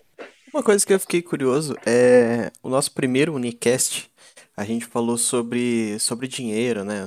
Uma 0.53 0.63
coisa 0.63 0.85
que 0.85 0.93
eu 0.93 0.99
fiquei 0.99 1.21
curioso 1.21 1.77
é 1.85 2.51
o 2.63 2.69
nosso 2.69 2.91
primeiro 2.93 3.33
Unicast. 3.33 4.09
A 4.55 4.63
gente 4.63 4.85
falou 4.85 5.17
sobre, 5.17 5.99
sobre 5.99 6.27
dinheiro, 6.27 6.83
né? 6.83 7.05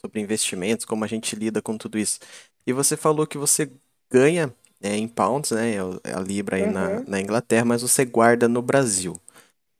Sobre 0.00 0.20
investimentos, 0.20 0.84
como 0.84 1.04
a 1.04 1.06
gente 1.08 1.36
lida 1.36 1.60
com 1.60 1.76
tudo 1.76 1.98
isso. 1.98 2.18
E 2.66 2.72
você 2.72 2.96
falou 2.96 3.26
que 3.26 3.38
você 3.38 3.70
ganha 4.10 4.52
é, 4.82 4.96
em 4.96 5.06
pounds, 5.06 5.50
né? 5.50 5.74
É 6.04 6.14
a 6.14 6.20
Libra 6.20 6.56
aí 6.56 6.64
uhum. 6.64 6.72
na, 6.72 7.00
na 7.00 7.20
Inglaterra, 7.20 7.64
mas 7.64 7.82
você 7.82 8.04
guarda 8.04 8.48
no 8.48 8.62
Brasil. 8.62 9.20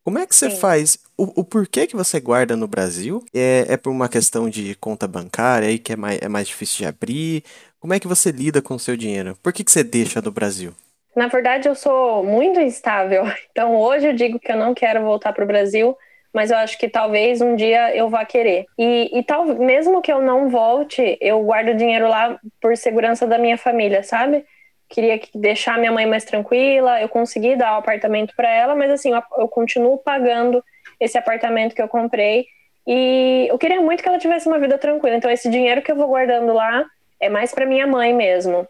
Como 0.04 0.18
é 0.18 0.26
que 0.26 0.34
você 0.34 0.50
Sim. 0.50 0.58
faz? 0.58 0.98
O, 1.16 1.40
o 1.40 1.44
porquê 1.44 1.86
que 1.86 1.96
você 1.96 2.20
guarda 2.20 2.56
no 2.56 2.66
Brasil? 2.66 3.24
É, 3.34 3.66
é 3.68 3.76
por 3.76 3.90
uma 3.90 4.08
questão 4.08 4.48
de 4.48 4.74
conta 4.76 5.06
bancária 5.06 5.68
aí 5.68 5.78
que 5.78 5.92
é 5.92 5.96
mais, 5.96 6.18
é 6.22 6.28
mais 6.28 6.48
difícil 6.48 6.78
de 6.78 6.86
abrir? 6.86 7.44
Como 7.78 7.94
é 7.94 8.00
que 8.00 8.08
você 8.08 8.30
lida 8.30 8.60
com 8.60 8.74
o 8.74 8.78
seu 8.78 8.96
dinheiro? 8.96 9.36
Por 9.42 9.52
que, 9.52 9.64
que 9.64 9.70
você 9.70 9.82
deixa 9.84 10.20
no 10.20 10.30
Brasil? 10.30 10.74
Na 11.14 11.28
verdade, 11.28 11.68
eu 11.68 11.74
sou 11.74 12.24
muito 12.24 12.60
instável. 12.60 13.24
Então, 13.50 13.76
hoje 13.76 14.06
eu 14.06 14.12
digo 14.14 14.38
que 14.38 14.50
eu 14.50 14.56
não 14.56 14.72
quero 14.72 15.02
voltar 15.02 15.32
para 15.32 15.44
o 15.44 15.46
Brasil 15.46 15.96
mas 16.32 16.50
eu 16.50 16.56
acho 16.58 16.78
que 16.78 16.88
talvez 16.88 17.40
um 17.40 17.56
dia 17.56 17.94
eu 17.94 18.08
vá 18.08 18.24
querer. 18.24 18.66
E, 18.78 19.10
e 19.12 19.22
tal, 19.22 19.44
mesmo 19.46 20.00
que 20.00 20.12
eu 20.12 20.20
não 20.20 20.48
volte, 20.48 21.18
eu 21.20 21.42
guardo 21.42 21.76
dinheiro 21.76 22.08
lá 22.08 22.38
por 22.60 22.76
segurança 22.76 23.26
da 23.26 23.38
minha 23.38 23.58
família, 23.58 24.02
sabe? 24.02 24.44
Queria 24.88 25.20
deixar 25.34 25.78
minha 25.78 25.92
mãe 25.92 26.06
mais 26.06 26.24
tranquila, 26.24 27.00
eu 27.00 27.08
consegui 27.08 27.56
dar 27.56 27.74
o 27.74 27.78
apartamento 27.78 28.34
para 28.36 28.50
ela, 28.50 28.74
mas 28.74 28.90
assim, 28.90 29.12
eu, 29.12 29.22
eu 29.38 29.48
continuo 29.48 29.98
pagando 29.98 30.62
esse 30.98 31.18
apartamento 31.18 31.74
que 31.74 31.82
eu 31.82 31.88
comprei. 31.88 32.46
E 32.86 33.46
eu 33.48 33.58
queria 33.58 33.80
muito 33.80 34.02
que 34.02 34.08
ela 34.08 34.18
tivesse 34.18 34.48
uma 34.48 34.58
vida 34.58 34.78
tranquila. 34.78 35.16
Então, 35.16 35.30
esse 35.30 35.48
dinheiro 35.48 35.82
que 35.82 35.92
eu 35.92 35.96
vou 35.96 36.08
guardando 36.08 36.52
lá 36.52 36.84
é 37.20 37.28
mais 37.28 37.52
para 37.52 37.66
minha 37.66 37.86
mãe 37.86 38.12
mesmo. 38.12 38.66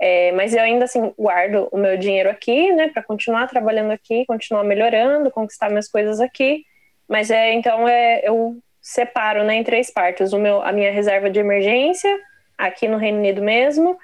É, 0.00 0.32
mas 0.32 0.52
eu 0.52 0.60
ainda 0.60 0.84
assim 0.84 1.12
guardo 1.16 1.68
o 1.70 1.78
meu 1.78 1.96
dinheiro 1.96 2.28
aqui, 2.28 2.72
né, 2.72 2.88
para 2.88 3.04
continuar 3.04 3.46
trabalhando 3.46 3.92
aqui, 3.92 4.26
continuar 4.26 4.64
melhorando, 4.64 5.30
conquistar 5.30 5.68
minhas 5.68 5.88
coisas 5.88 6.20
aqui. 6.20 6.64
Mas 7.12 7.30
é 7.30 7.52
então 7.52 7.86
é, 7.86 8.26
eu 8.26 8.56
separo 8.80 9.44
né, 9.44 9.56
em 9.56 9.62
três 9.62 9.90
partes. 9.90 10.32
O 10.32 10.38
meu, 10.38 10.62
a 10.62 10.72
minha 10.72 10.90
reserva 10.90 11.28
de 11.28 11.38
emergência, 11.38 12.10
aqui 12.56 12.88
no 12.88 12.96
Reino 12.96 13.18
Unido 13.18 13.42
mesmo, 13.42 13.98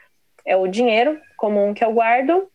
é 0.45 0.55
o 0.55 0.69
dinheiro 0.69 1.19
comum 1.39 1.73
que 1.73 1.83
eu 1.83 1.91
guardo 1.91 2.47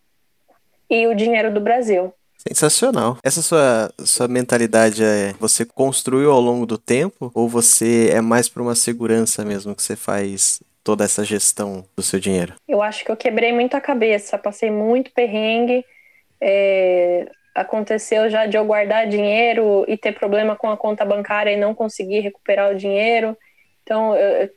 e 0.87 1.07
o 1.07 1.15
dinheiro 1.15 1.51
do 1.51 1.59
Brasil. 1.59 2.13
Sensacional. 2.37 3.17
Essa 3.23 3.41
sua, 3.41 3.91
sua 4.05 4.27
mentalidade 4.27 5.03
é 5.03 5.33
você 5.39 5.65
construiu 5.65 6.31
ao 6.31 6.39
longo 6.39 6.67
do 6.67 6.77
tempo 6.77 7.31
ou 7.33 7.49
você 7.49 8.11
é 8.13 8.21
mais 8.21 8.47
para 8.47 8.61
uma 8.61 8.75
segurança 8.75 9.43
mesmo 9.43 9.73
que 9.73 9.81
você 9.81 9.95
faz 9.95 10.61
toda 10.83 11.03
essa 11.03 11.25
gestão 11.25 11.83
do 11.97 12.03
seu 12.03 12.19
dinheiro? 12.19 12.53
Eu 12.67 12.83
acho 12.83 13.03
que 13.03 13.11
eu 13.11 13.17
quebrei 13.17 13.51
muito 13.51 13.75
a 13.75 13.81
cabeça, 13.81 14.37
passei 14.37 14.69
muito 14.69 15.11
perrengue. 15.13 15.83
É, 16.39 17.27
aconteceu 17.53 18.29
já 18.29 18.45
de 18.45 18.57
eu 18.57 18.65
guardar 18.65 19.07
dinheiro 19.07 19.85
e 19.87 19.97
ter 19.97 20.13
problema 20.13 20.55
com 20.55 20.69
a 20.69 20.77
conta 20.77 21.05
bancária 21.05 21.51
e 21.51 21.57
não 21.57 21.75
conseguir 21.75 22.21
recuperar 22.21 22.71
o 22.71 22.75
dinheiro. 22.75 23.37
Então, 23.83 24.15
eu, 24.15 24.49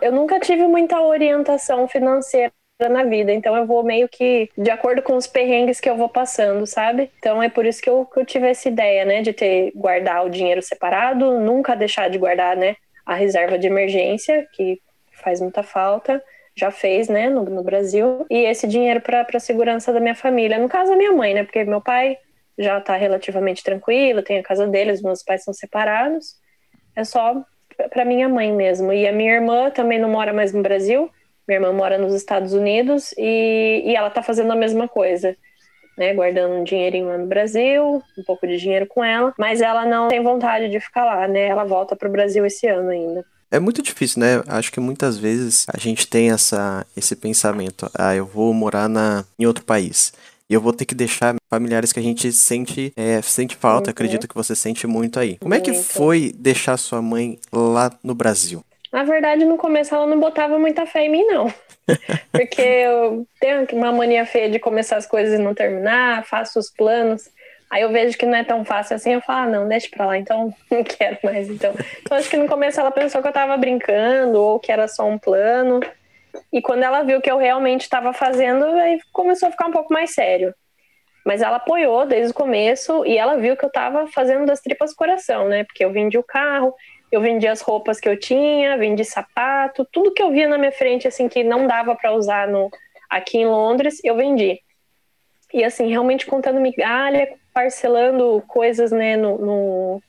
eu 0.00 0.12
nunca 0.12 0.40
tive 0.40 0.66
muita 0.66 1.00
orientação 1.00 1.86
financeira 1.86 2.52
na 2.88 3.04
vida, 3.04 3.30
então 3.30 3.54
eu 3.54 3.66
vou 3.66 3.82
meio 3.82 4.08
que 4.08 4.48
de 4.56 4.70
acordo 4.70 5.02
com 5.02 5.14
os 5.14 5.26
perrengues 5.26 5.80
que 5.80 5.90
eu 5.90 5.96
vou 5.96 6.08
passando, 6.08 6.66
sabe? 6.66 7.10
Então 7.18 7.42
é 7.42 7.48
por 7.48 7.66
isso 7.66 7.82
que 7.82 7.90
eu, 7.90 8.06
que 8.06 8.18
eu 8.18 8.24
tive 8.24 8.48
essa 8.48 8.68
ideia, 8.68 9.04
né, 9.04 9.20
de 9.20 9.34
ter 9.34 9.70
guardar 9.74 10.24
o 10.24 10.30
dinheiro 10.30 10.62
separado, 10.62 11.38
nunca 11.38 11.76
deixar 11.76 12.08
de 12.08 12.16
guardar, 12.16 12.56
né, 12.56 12.76
a 13.04 13.14
reserva 13.14 13.58
de 13.58 13.66
emergência, 13.66 14.48
que 14.54 14.80
faz 15.22 15.40
muita 15.42 15.62
falta, 15.62 16.22
já 16.56 16.70
fez, 16.70 17.08
né, 17.08 17.28
no, 17.30 17.44
no 17.44 17.62
Brasil, 17.62 18.26
e 18.28 18.44
esse 18.44 18.66
dinheiro 18.66 19.00
para 19.00 19.26
a 19.32 19.40
segurança 19.40 19.92
da 19.92 20.00
minha 20.00 20.14
família, 20.14 20.58
no 20.58 20.68
caso 20.68 20.90
da 20.90 20.96
minha 20.96 21.12
mãe, 21.12 21.34
né, 21.34 21.44
porque 21.44 21.64
meu 21.64 21.80
pai 21.80 22.18
já 22.58 22.78
está 22.78 22.96
relativamente 22.96 23.62
tranquilo, 23.64 24.22
tem 24.22 24.38
a 24.38 24.42
casa 24.42 24.66
dele, 24.66 24.92
os 24.92 25.02
meus 25.02 25.22
pais 25.22 25.42
são 25.42 25.54
separados, 25.54 26.34
é 26.94 27.04
só 27.04 27.42
para 27.88 28.04
minha 28.04 28.28
mãe 28.28 28.52
mesmo. 28.52 28.92
E 28.92 29.06
a 29.08 29.12
minha 29.12 29.34
irmã 29.34 29.70
também 29.70 29.98
não 29.98 30.10
mora 30.10 30.32
mais 30.32 30.52
no 30.52 30.62
Brasil, 30.62 31.10
minha 31.48 31.58
irmã 31.58 31.72
mora 31.72 31.96
nos 31.96 32.14
Estados 32.14 32.52
Unidos 32.52 33.12
e, 33.16 33.82
e 33.86 33.96
ela 33.96 34.08
está 34.08 34.22
fazendo 34.22 34.52
a 34.52 34.56
mesma 34.56 34.86
coisa. 34.86 35.36
Né, 35.98 36.14
guardando 36.14 36.54
um 36.54 36.64
dinheirinho 36.64 37.08
lá 37.08 37.18
no 37.18 37.26
Brasil, 37.26 38.02
um 38.16 38.22
pouco 38.24 38.46
de 38.46 38.56
dinheiro 38.56 38.86
com 38.86 39.04
ela, 39.04 39.34
mas 39.38 39.60
ela 39.60 39.84
não 39.84 40.08
tem 40.08 40.22
vontade 40.22 40.70
de 40.70 40.80
ficar 40.80 41.04
lá, 41.04 41.28
né? 41.28 41.48
Ela 41.48 41.64
volta 41.64 41.94
para 41.94 42.08
o 42.08 42.12
Brasil 42.12 42.46
esse 42.46 42.66
ano 42.68 42.88
ainda. 42.88 43.22
É 43.50 43.58
muito 43.58 43.82
difícil, 43.82 44.20
né? 44.20 44.42
Acho 44.46 44.70
que 44.70 44.78
muitas 44.78 45.18
vezes 45.18 45.66
a 45.72 45.76
gente 45.76 46.06
tem 46.06 46.30
essa, 46.30 46.86
esse 46.96 47.16
pensamento, 47.16 47.90
ah, 47.94 48.14
eu 48.14 48.24
vou 48.24 48.54
morar 48.54 48.88
na, 48.88 49.24
em 49.38 49.44
outro 49.44 49.64
país. 49.64 50.12
E 50.48 50.54
eu 50.54 50.60
vou 50.60 50.72
ter 50.72 50.84
que 50.84 50.94
deixar 50.94 51.36
familiares 51.48 51.92
que 51.92 52.00
a 52.00 52.02
gente 52.02 52.32
sente, 52.32 52.92
é, 52.96 53.20
sente 53.22 53.56
falta, 53.56 53.88
uhum. 53.88 53.92
acredito 53.92 54.28
que 54.28 54.34
você 54.34 54.54
sente 54.54 54.86
muito 54.86 55.18
aí. 55.18 55.36
Como 55.38 55.54
é 55.54 55.60
que 55.60 55.72
foi 55.74 56.32
deixar 56.36 56.76
sua 56.76 57.00
mãe 57.00 57.38
lá 57.52 57.90
no 58.02 58.14
Brasil? 58.14 58.64
Na 58.92 59.04
verdade, 59.04 59.44
no 59.44 59.56
começo 59.56 59.94
ela 59.94 60.06
não 60.06 60.18
botava 60.18 60.58
muita 60.58 60.86
fé 60.86 61.06
em 61.06 61.10
mim, 61.10 61.24
não. 61.24 61.52
Porque 62.32 62.60
eu 62.60 63.26
tenho 63.40 63.66
uma 63.72 63.92
mania 63.92 64.26
feia 64.26 64.50
de 64.50 64.58
começar 64.58 64.96
as 64.96 65.06
coisas 65.06 65.38
e 65.38 65.42
não 65.42 65.54
terminar, 65.54 66.24
faço 66.24 66.58
os 66.58 66.70
planos. 66.70 67.28
Aí 67.70 67.82
eu 67.82 67.92
vejo 67.92 68.18
que 68.18 68.26
não 68.26 68.36
é 68.36 68.42
tão 68.42 68.64
fácil 68.64 68.96
assim, 68.96 69.12
eu 69.12 69.20
falo, 69.20 69.42
ah, 69.42 69.46
não, 69.46 69.68
deixa 69.68 69.88
pra 69.88 70.06
lá, 70.06 70.18
então 70.18 70.52
não 70.68 70.82
quero 70.82 71.18
mais. 71.22 71.48
Então, 71.48 71.72
então 72.00 72.18
acho 72.18 72.28
que 72.28 72.36
no 72.36 72.48
começo 72.48 72.80
ela 72.80 72.90
pensou 72.90 73.22
que 73.22 73.28
eu 73.28 73.32
tava 73.32 73.56
brincando 73.56 74.40
ou 74.40 74.58
que 74.58 74.72
era 74.72 74.88
só 74.88 75.06
um 75.06 75.16
plano. 75.16 75.80
E 76.52 76.60
quando 76.60 76.82
ela 76.82 77.02
viu 77.02 77.20
que 77.20 77.30
eu 77.30 77.38
realmente 77.38 77.82
estava 77.82 78.12
fazendo, 78.12 78.64
aí 78.64 78.98
começou 79.12 79.48
a 79.48 79.52
ficar 79.52 79.66
um 79.66 79.72
pouco 79.72 79.92
mais 79.92 80.12
sério. 80.12 80.52
Mas 81.24 81.42
ela 81.42 81.56
apoiou 81.56 82.06
desde 82.06 82.32
o 82.32 82.34
começo 82.34 83.04
e 83.06 83.16
ela 83.16 83.36
viu 83.36 83.56
que 83.56 83.64
eu 83.64 83.68
estava 83.68 84.06
fazendo 84.08 84.46
das 84.46 84.60
tripas 84.60 84.92
coração, 84.92 85.48
né? 85.48 85.64
Porque 85.64 85.84
eu 85.84 85.92
vendi 85.92 86.18
o 86.18 86.24
carro, 86.24 86.74
eu 87.12 87.20
vendi 87.20 87.46
as 87.46 87.60
roupas 87.60 88.00
que 88.00 88.08
eu 88.08 88.18
tinha, 88.18 88.76
vendi 88.78 89.04
sapato, 89.04 89.86
tudo 89.92 90.12
que 90.12 90.22
eu 90.22 90.30
via 90.30 90.48
na 90.48 90.58
minha 90.58 90.72
frente, 90.72 91.06
assim, 91.06 91.28
que 91.28 91.44
não 91.44 91.66
dava 91.66 91.94
para 91.94 92.12
usar 92.12 92.48
no, 92.48 92.70
aqui 93.08 93.38
em 93.38 93.46
Londres, 93.46 94.00
eu 94.02 94.16
vendi. 94.16 94.60
E, 95.52 95.62
assim, 95.62 95.88
realmente 95.88 96.26
contando 96.26 96.60
migalha, 96.60 97.28
parcelando 97.52 98.42
coisas, 98.46 98.90
né, 98.90 99.16
no, 99.16 99.38
no, 99.38 100.02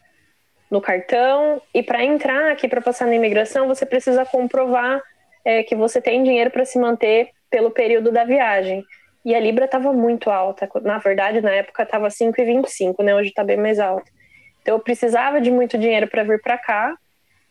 no 0.69 0.81
cartão. 0.81 1.61
E 1.73 1.83
para 1.83 2.03
entrar 2.03 2.51
aqui, 2.51 2.67
para 2.67 2.81
passar 2.81 3.07
na 3.07 3.15
imigração, 3.15 3.67
você 3.67 3.85
precisa 3.85 4.25
comprovar 4.25 5.01
é, 5.43 5.63
que 5.63 5.75
você 5.75 6.01
tem 6.01 6.23
dinheiro 6.23 6.51
para 6.51 6.65
se 6.65 6.79
manter 6.79 7.29
pelo 7.49 7.71
período 7.71 8.11
da 8.11 8.23
viagem. 8.23 8.83
E 9.23 9.35
a 9.35 9.39
Libra 9.39 9.65
estava 9.65 9.93
muito 9.93 10.29
alta. 10.31 10.67
Na 10.81 10.97
verdade, 10.97 11.41
na 11.41 11.51
época 11.51 11.83
estava 11.83 12.07
5,25, 12.07 13.03
né? 13.03 13.13
Hoje 13.13 13.29
está 13.29 13.43
bem 13.43 13.57
mais 13.57 13.79
alta. 13.79 14.09
Então 14.61 14.75
eu 14.75 14.79
precisava 14.79 15.39
de 15.39 15.51
muito 15.51 15.77
dinheiro 15.77 16.07
para 16.07 16.23
vir 16.23 16.41
para 16.41 16.57
cá. 16.57 16.95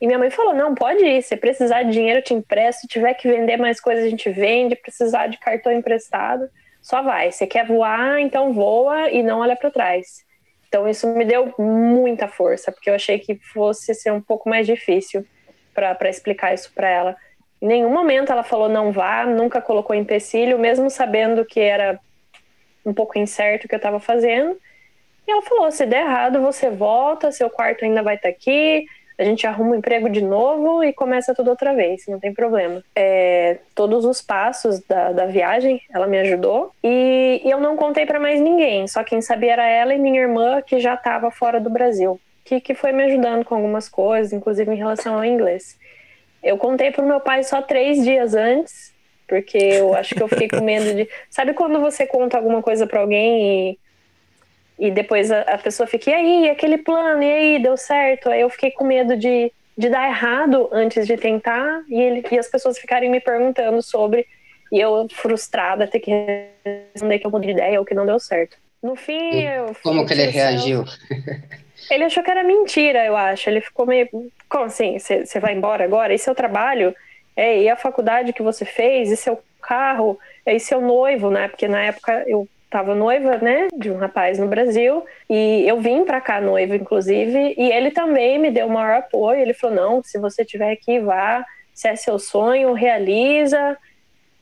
E 0.01 0.07
minha 0.07 0.19
mãe 0.19 0.31
falou: 0.31 0.55
não, 0.55 0.75
pode 0.75 1.05
ir. 1.05 1.23
Se 1.23 1.37
precisar 1.37 1.85
de 1.85 1.93
dinheiro, 1.93 2.19
eu 2.21 2.25
te 2.25 2.35
empresto. 2.35 2.83
Se 2.83 2.89
tiver 2.89 3.15
que 3.15 3.29
vender 3.29 3.57
mais 3.57 3.81
coisas, 3.81 4.05
a 4.05 4.09
gente 4.09 4.31
vende. 4.31 4.75
Precisar 4.75 5.29
de 5.29 5.39
cartão 5.39 5.73
emprestado, 5.73 6.49
só 6.81 7.03
vai. 7.03 7.31
Você 7.31 7.47
quer 7.47 7.67
voar, 7.67 8.21
então 8.21 8.53
voa 8.53 9.11
e 9.11 9.23
não 9.23 9.41
olha 9.41 9.57
para 9.57 9.71
trás. 9.71 10.25
Então 10.69 10.89
isso 10.89 11.07
me 11.09 11.25
deu 11.25 11.53
muita 11.59 12.29
força, 12.29 12.71
porque 12.71 12.89
eu 12.89 12.95
achei 12.95 13.19
que 13.19 13.35
fosse 13.37 13.95
ser 13.95 14.13
um 14.13 14.21
pouco 14.21 14.49
mais 14.49 14.67
difícil 14.67 15.27
para 15.75 16.09
explicar 16.09 16.55
isso 16.55 16.73
para 16.75 16.89
ela. 16.89 17.17
Em 17.61 17.67
nenhum 17.67 17.91
momento 17.91 18.31
ela 18.31 18.43
falou 18.43 18.69
não 18.69 18.93
vá, 18.93 19.27
nunca 19.27 19.61
colocou 19.61 19.95
empecilho, 19.95 20.59
mesmo 20.59 20.89
sabendo 20.89 21.45
que 21.45 21.61
era 21.61 21.99
um 22.85 22.95
pouco 22.95 23.19
incerto 23.19 23.65
o 23.65 23.69
que 23.69 23.75
eu 23.75 23.79
estava 23.79 24.01
fazendo. 24.01 24.57
E 25.27 25.31
ela 25.31 25.43
falou: 25.43 25.71
se 25.71 25.85
der 25.85 26.03
errado, 26.03 26.41
você 26.41 26.71
volta, 26.71 27.33
seu 27.33 27.51
quarto 27.51 27.85
ainda 27.85 28.03
vai 28.03 28.15
estar 28.15 28.29
tá 28.29 28.35
aqui, 28.35 28.87
a 29.21 29.25
gente 29.25 29.47
arruma 29.47 29.73
um 29.73 29.75
emprego 29.75 30.09
de 30.09 30.23
novo 30.23 30.83
e 30.83 30.95
começa 30.95 31.35
tudo 31.35 31.51
outra 31.51 31.75
vez, 31.75 32.07
não 32.09 32.19
tem 32.19 32.33
problema. 32.33 32.83
É, 32.97 33.59
todos 33.75 34.07
os 34.07 34.23
passos 34.23 34.81
da, 34.81 35.13
da 35.13 35.27
viagem, 35.27 35.83
ela 35.93 36.07
me 36.07 36.19
ajudou 36.21 36.73
e, 36.83 37.43
e 37.45 37.51
eu 37.51 37.61
não 37.61 37.77
contei 37.77 38.07
para 38.07 38.19
mais 38.19 38.41
ninguém, 38.41 38.89
só 38.89 39.05
quem 39.05 39.21
sabia 39.21 39.53
era 39.53 39.69
ela 39.69 39.95
e 39.95 39.99
minha 39.99 40.23
irmã, 40.23 40.63
que 40.63 40.81
já 40.81 40.95
estava 40.95 41.31
fora 41.31 41.61
do 41.61 41.69
Brasil, 41.69 42.19
que, 42.47 42.63
que 42.63 42.75
foi 42.75 42.93
me 42.93 43.05
ajudando 43.05 43.45
com 43.45 43.55
algumas 43.55 43.91
coisas, 43.91 44.33
inclusive 44.33 44.73
em 44.73 44.79
relação 44.79 45.17
ao 45.17 45.25
inglês. 45.25 45.79
Eu 46.43 46.57
contei 46.57 46.91
pro 46.91 47.05
meu 47.05 47.21
pai 47.21 47.43
só 47.43 47.61
três 47.61 48.03
dias 48.03 48.35
antes, 48.35 48.95
porque 49.29 49.59
eu 49.59 49.95
acho 49.95 50.15
que 50.15 50.23
eu 50.23 50.29
fiquei 50.29 50.49
com 50.49 50.65
medo 50.65 50.95
de. 50.95 51.07
Sabe 51.29 51.53
quando 51.53 51.79
você 51.79 52.07
conta 52.07 52.39
alguma 52.39 52.63
coisa 52.63 52.87
para 52.87 53.01
alguém 53.01 53.73
e, 53.73 53.79
e 54.81 54.91
depois 54.91 55.31
a, 55.31 55.43
a, 55.43 55.59
pessoa 55.59 55.87
fica, 55.87 56.11
e 56.11 56.15
aí, 56.15 56.51
aquele 56.51 56.79
plano, 56.79 57.23
e 57.23 57.31
aí, 57.31 57.63
deu 57.63 57.77
certo? 57.77 58.31
Aí 58.31 58.41
eu 58.41 58.49
fiquei 58.49 58.71
com 58.71 58.83
medo 58.83 59.15
de, 59.15 59.53
de 59.77 59.91
dar 59.91 60.09
errado 60.09 60.71
antes 60.73 61.07
de 61.07 61.19
tentar 61.19 61.83
e, 61.87 62.01
ele, 62.01 62.27
e 62.33 62.39
as 62.39 62.49
pessoas 62.49 62.79
ficarem 62.79 63.11
me 63.11 63.21
perguntando 63.21 63.83
sobre, 63.83 64.27
e 64.73 64.81
eu 64.81 65.07
frustrada 65.13 65.87
ter 65.87 66.01
que 66.01 66.11
responder 66.95 67.19
que 67.19 67.27
eu 67.27 67.31
mudei 67.31 67.49
de 67.49 67.61
ideia 67.61 67.79
ou 67.79 67.85
que 67.85 67.93
não 67.93 68.07
deu 68.07 68.19
certo. 68.19 68.57
No 68.83 68.97
fim, 68.97 69.43
eu. 69.43 69.77
Como 69.83 70.07
que 70.07 70.15
ele 70.15 70.25
reagiu? 70.27 70.85
Ele 71.91 72.05
achou 72.05 72.23
que 72.23 72.31
era 72.31 72.45
mentira, 72.45 73.05
eu 73.05 73.17
acho. 73.17 73.49
Ele 73.49 73.61
ficou 73.61 73.87
meio. 73.87 74.09
Como 74.49 74.65
assim? 74.65 74.99
Você 74.99 75.41
vai 75.41 75.55
embora 75.55 75.83
agora? 75.83 76.15
E 76.15 76.19
seu 76.19 76.35
trabalho? 76.35 76.95
É, 77.35 77.63
e 77.63 77.69
a 77.69 77.75
faculdade 77.75 78.33
que 78.33 78.43
você 78.43 78.65
fez? 78.65 79.11
E 79.11 79.17
seu 79.17 79.43
carro? 79.61 80.19
E 80.47 80.61
seu 80.61 80.81
noivo, 80.81 81.31
né? 81.31 81.49
Porque 81.49 81.67
na 81.67 81.83
época 81.83 82.23
eu 82.29 82.47
tava 82.71 82.95
noiva, 82.95 83.37
né, 83.39 83.69
de 83.77 83.91
um 83.91 83.97
rapaz 83.97 84.39
no 84.39 84.47
Brasil, 84.47 85.05
e 85.29 85.65
eu 85.67 85.81
vim 85.81 86.05
para 86.05 86.21
cá 86.21 86.41
noiva, 86.41 86.77
inclusive, 86.77 87.55
e 87.59 87.73
ele 87.73 87.91
também 87.91 88.39
me 88.39 88.51
deu 88.51 88.67
o 88.67 88.71
maior 88.71 88.99
apoio. 88.99 89.41
Ele 89.41 89.53
falou: 89.53 89.77
não, 89.77 90.03
se 90.03 90.19
você 90.19 90.43
estiver 90.43 90.73
aqui, 90.73 91.01
vá. 91.01 91.45
Se 91.75 91.89
é 91.89 91.97
seu 91.97 92.19
sonho, 92.19 92.73
realiza. 92.75 93.77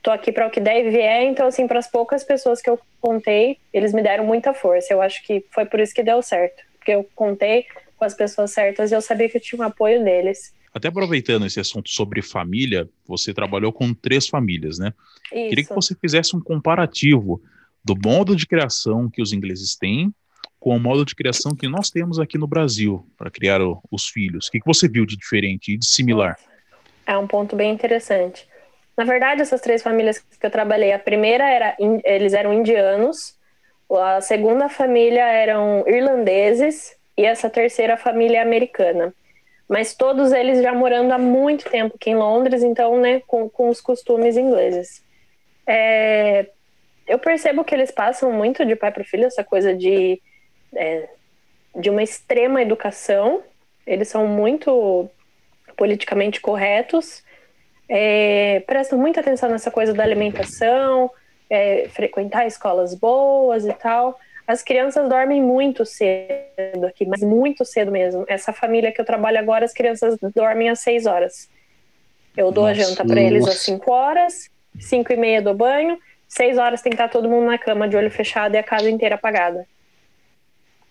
Tô 0.02 0.10
aqui 0.10 0.32
para 0.32 0.46
o 0.46 0.50
que 0.50 0.60
der 0.60 0.84
e 0.84 0.90
vier. 0.90 1.22
Então, 1.24 1.46
assim, 1.46 1.66
para 1.66 1.78
as 1.78 1.88
poucas 1.88 2.24
pessoas 2.24 2.60
que 2.60 2.68
eu 2.68 2.78
contei, 3.00 3.58
eles 3.72 3.92
me 3.92 4.02
deram 4.02 4.24
muita 4.24 4.52
força. 4.52 4.92
Eu 4.92 5.00
acho 5.00 5.24
que 5.24 5.44
foi 5.50 5.64
por 5.64 5.78
isso 5.78 5.94
que 5.94 6.02
deu 6.02 6.20
certo 6.20 6.68
porque 6.88 6.92
eu 6.92 7.06
contei 7.14 7.66
com 7.96 8.04
as 8.04 8.14
pessoas 8.14 8.50
certas 8.50 8.90
e 8.90 8.94
eu 8.94 9.02
sabia 9.02 9.28
que 9.28 9.36
eu 9.36 9.40
tinha 9.40 9.60
um 9.60 9.64
apoio 9.64 10.02
deles. 10.02 10.54
Até 10.72 10.88
aproveitando 10.88 11.44
esse 11.44 11.60
assunto 11.60 11.90
sobre 11.90 12.22
família, 12.22 12.88
você 13.06 13.34
trabalhou 13.34 13.72
com 13.72 13.92
três 13.92 14.26
famílias, 14.26 14.78
né? 14.78 14.94
Isso. 15.32 15.48
Queria 15.48 15.64
que 15.64 15.74
você 15.74 15.94
fizesse 15.94 16.34
um 16.34 16.40
comparativo 16.40 17.42
do 17.92 18.08
modo 18.08 18.36
de 18.36 18.46
criação 18.46 19.10
que 19.10 19.22
os 19.22 19.32
ingleses 19.32 19.76
têm 19.76 20.12
com 20.60 20.76
o 20.76 20.80
modo 20.80 21.04
de 21.04 21.14
criação 21.14 21.54
que 21.54 21.68
nós 21.68 21.90
temos 21.90 22.18
aqui 22.18 22.36
no 22.36 22.46
Brasil 22.46 23.06
para 23.16 23.30
criar 23.30 23.60
o, 23.62 23.80
os 23.90 24.06
filhos. 24.06 24.48
O 24.48 24.50
que, 24.50 24.60
que 24.60 24.66
você 24.66 24.88
viu 24.88 25.06
de 25.06 25.16
diferente 25.16 25.72
e 25.72 25.76
de 25.78 25.86
similar? 25.86 26.36
É 27.06 27.16
um 27.16 27.26
ponto 27.26 27.54
bem 27.54 27.72
interessante. 27.72 28.46
Na 28.96 29.04
verdade, 29.04 29.40
essas 29.40 29.60
três 29.60 29.82
famílias 29.82 30.18
que 30.18 30.44
eu 30.44 30.50
trabalhei, 30.50 30.92
a 30.92 30.98
primeira 30.98 31.48
era 31.48 31.76
eles 32.04 32.32
eram 32.32 32.52
indianos 32.52 33.38
a 33.96 34.20
segunda 34.20 34.68
família 34.68 35.24
eram 35.24 35.84
irlandeses 35.86 36.94
e 37.16 37.24
essa 37.24 37.48
terceira 37.48 37.96
família 37.96 38.38
é 38.38 38.42
americana. 38.42 39.14
Mas 39.68 39.94
todos 39.94 40.32
eles 40.32 40.62
já 40.62 40.74
morando 40.74 41.12
há 41.12 41.18
muito 41.18 41.68
tempo 41.70 41.94
aqui 41.96 42.10
em 42.10 42.16
Londres, 42.16 42.62
então, 42.62 42.98
né, 42.98 43.20
com, 43.26 43.48
com 43.48 43.68
os 43.68 43.80
costumes 43.80 44.36
ingleses. 44.36 45.02
É, 45.66 46.50
eu 47.08 47.18
percebo 47.18 47.64
que 47.64 47.74
eles 47.74 47.90
passam 47.90 48.30
muito 48.32 48.64
de 48.64 48.76
pai 48.76 48.92
para 48.92 49.02
filho 49.02 49.24
essa 49.24 49.42
coisa 49.42 49.74
de, 49.74 50.20
é, 50.74 51.08
de 51.74 51.88
uma 51.88 52.02
extrema 52.02 52.60
educação. 52.60 53.42
Eles 53.86 54.08
são 54.08 54.26
muito 54.26 55.10
politicamente 55.76 56.40
corretos, 56.40 57.22
é, 57.88 58.60
prestam 58.66 58.98
muita 58.98 59.20
atenção 59.20 59.48
nessa 59.48 59.70
coisa 59.70 59.94
da 59.94 60.02
alimentação, 60.02 61.10
é, 61.48 61.88
frequentar 61.88 62.46
escolas 62.46 62.94
boas 62.94 63.64
e 63.64 63.72
tal. 63.72 64.18
As 64.46 64.62
crianças 64.62 65.08
dormem 65.08 65.40
muito 65.40 65.86
cedo 65.86 66.86
aqui, 66.86 67.06
mas 67.06 67.22
muito 67.22 67.64
cedo 67.64 67.90
mesmo. 67.90 68.24
Essa 68.28 68.52
família 68.52 68.92
que 68.92 69.00
eu 69.00 69.04
trabalho 69.04 69.38
agora, 69.38 69.64
as 69.64 69.72
crianças 69.72 70.18
dormem 70.34 70.68
às 70.68 70.80
seis 70.80 71.06
horas. 71.06 71.48
Eu 72.36 72.50
dou 72.50 72.66
nossa, 72.66 72.80
a 72.80 72.84
janta 72.84 73.04
para 73.04 73.20
eles 73.20 73.46
às 73.46 73.58
cinco 73.58 73.90
horas, 73.92 74.50
cinco 74.78 75.12
e 75.12 75.16
meia 75.16 75.42
do 75.42 75.54
banho, 75.54 75.98
seis 76.28 76.58
horas 76.58 76.82
tem 76.82 76.90
que 76.90 76.94
estar 76.94 77.08
todo 77.08 77.28
mundo 77.28 77.46
na 77.46 77.58
cama 77.58 77.88
de 77.88 77.96
olho 77.96 78.10
fechado 78.10 78.54
e 78.54 78.58
a 78.58 78.62
casa 78.62 78.90
inteira 78.90 79.14
apagada. 79.14 79.66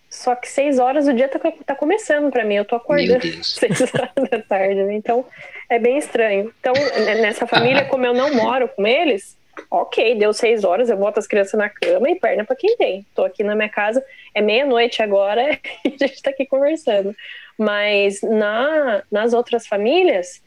Só 0.10 0.36
que 0.36 0.48
seis 0.48 0.80
horas 0.80 1.08
o 1.08 1.14
dia 1.14 1.28
tá, 1.28 1.40
tá 1.66 1.76
começando 1.76 2.32
para 2.32 2.44
mim. 2.44 2.56
Eu 2.56 2.66
tô 2.66 2.76
acordando 2.76 3.22
seis 3.44 3.82
horas 3.82 4.30
da 4.30 4.42
tarde, 4.42 4.84
né? 4.84 4.96
Então 4.96 5.26
é 5.70 5.78
bem 5.78 5.98
estranho. 5.98 6.54
Então, 6.60 6.74
nessa 7.22 7.46
família, 7.46 7.86
como 7.86 8.06
eu 8.06 8.14
não 8.14 8.34
moro 8.34 8.70
com 8.70 8.88
eles, 8.88 9.38
ok, 9.70 10.16
deu 10.16 10.34
seis 10.34 10.64
horas, 10.64 10.90
eu 10.90 10.98
boto 10.98 11.20
as 11.20 11.28
crianças 11.28 11.60
na 11.60 11.70
cama 11.70 12.10
e 12.10 12.16
perna 12.16 12.46
para 12.46 12.56
quem 12.56 12.76
tem. 12.78 13.06
Tô 13.14 13.26
aqui 13.26 13.44
na 13.44 13.56
minha 13.56 13.70
casa, 13.70 14.04
é 14.34 14.42
meia-noite 14.42 15.02
agora 15.02 15.60
e 15.84 15.96
a 16.02 16.08
gente 16.08 16.22
tá 16.22 16.30
aqui 16.30 16.46
conversando. 16.46 17.16
Mas 17.58 18.22
na, 18.22 19.04
nas 19.12 19.34
outras 19.34 19.68
famílias, 19.68 20.42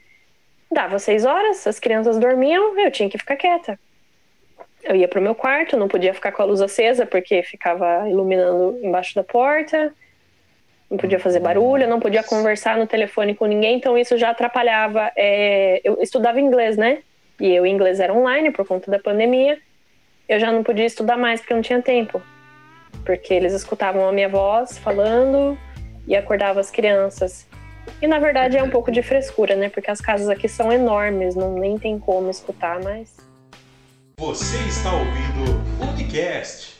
dava 0.71 0.97
seis 0.97 1.23
horas, 1.23 1.67
as 1.67 1.79
crianças 1.79 2.17
dormiam, 2.17 2.79
eu 2.79 2.89
tinha 2.89 3.09
que 3.09 3.17
ficar 3.17 3.35
quieta. 3.35 3.77
Eu 4.83 4.95
ia 4.95 5.07
pro 5.07 5.21
meu 5.21 5.35
quarto, 5.35 5.77
não 5.77 5.87
podia 5.87 6.13
ficar 6.13 6.31
com 6.31 6.41
a 6.41 6.45
luz 6.45 6.61
acesa 6.61 7.05
porque 7.05 7.43
ficava 7.43 8.09
iluminando 8.09 8.79
embaixo 8.83 9.13
da 9.13 9.23
porta, 9.23 9.93
não 10.89 10.97
podia 10.97 11.19
fazer 11.19 11.39
barulho, 11.39 11.87
não 11.87 11.99
podia 11.99 12.23
conversar 12.23 12.77
no 12.77 12.87
telefone 12.87 13.35
com 13.35 13.45
ninguém, 13.45 13.77
então 13.77 13.97
isso 13.97 14.17
já 14.17 14.31
atrapalhava. 14.31 15.11
É... 15.15 15.79
eu 15.83 15.97
estudava 16.01 16.41
inglês, 16.41 16.75
né? 16.75 16.99
E 17.39 17.49
eu, 17.49 17.65
inglês 17.65 17.99
era 17.99 18.13
online 18.13 18.51
por 18.51 18.67
conta 18.67 18.91
da 18.91 18.99
pandemia. 18.99 19.57
Eu 20.27 20.39
já 20.39 20.51
não 20.51 20.63
podia 20.63 20.85
estudar 20.85 21.17
mais 21.17 21.39
porque 21.39 21.53
eu 21.53 21.57
não 21.57 21.63
tinha 21.63 21.81
tempo. 21.81 22.21
Porque 23.05 23.33
eles 23.33 23.53
escutavam 23.53 24.07
a 24.07 24.11
minha 24.11 24.29
voz 24.29 24.77
falando 24.77 25.57
e 26.07 26.15
acordavam 26.15 26.59
as 26.59 26.69
crianças. 26.69 27.47
E 28.01 28.07
na 28.07 28.19
verdade 28.19 28.57
é 28.57 28.63
um 28.63 28.69
pouco 28.69 28.91
de 28.91 29.01
frescura, 29.01 29.55
né? 29.55 29.69
Porque 29.69 29.89
as 29.89 30.01
casas 30.01 30.29
aqui 30.29 30.47
são 30.47 30.71
enormes, 30.71 31.35
não 31.35 31.53
nem 31.53 31.77
tem 31.77 31.97
como 31.97 32.29
escutar, 32.29 32.79
mas 32.83 33.30
você 34.21 34.57
está 34.67 34.93
ouvindo 34.93 35.81
o 35.81 35.89
Unicast. 35.89 36.75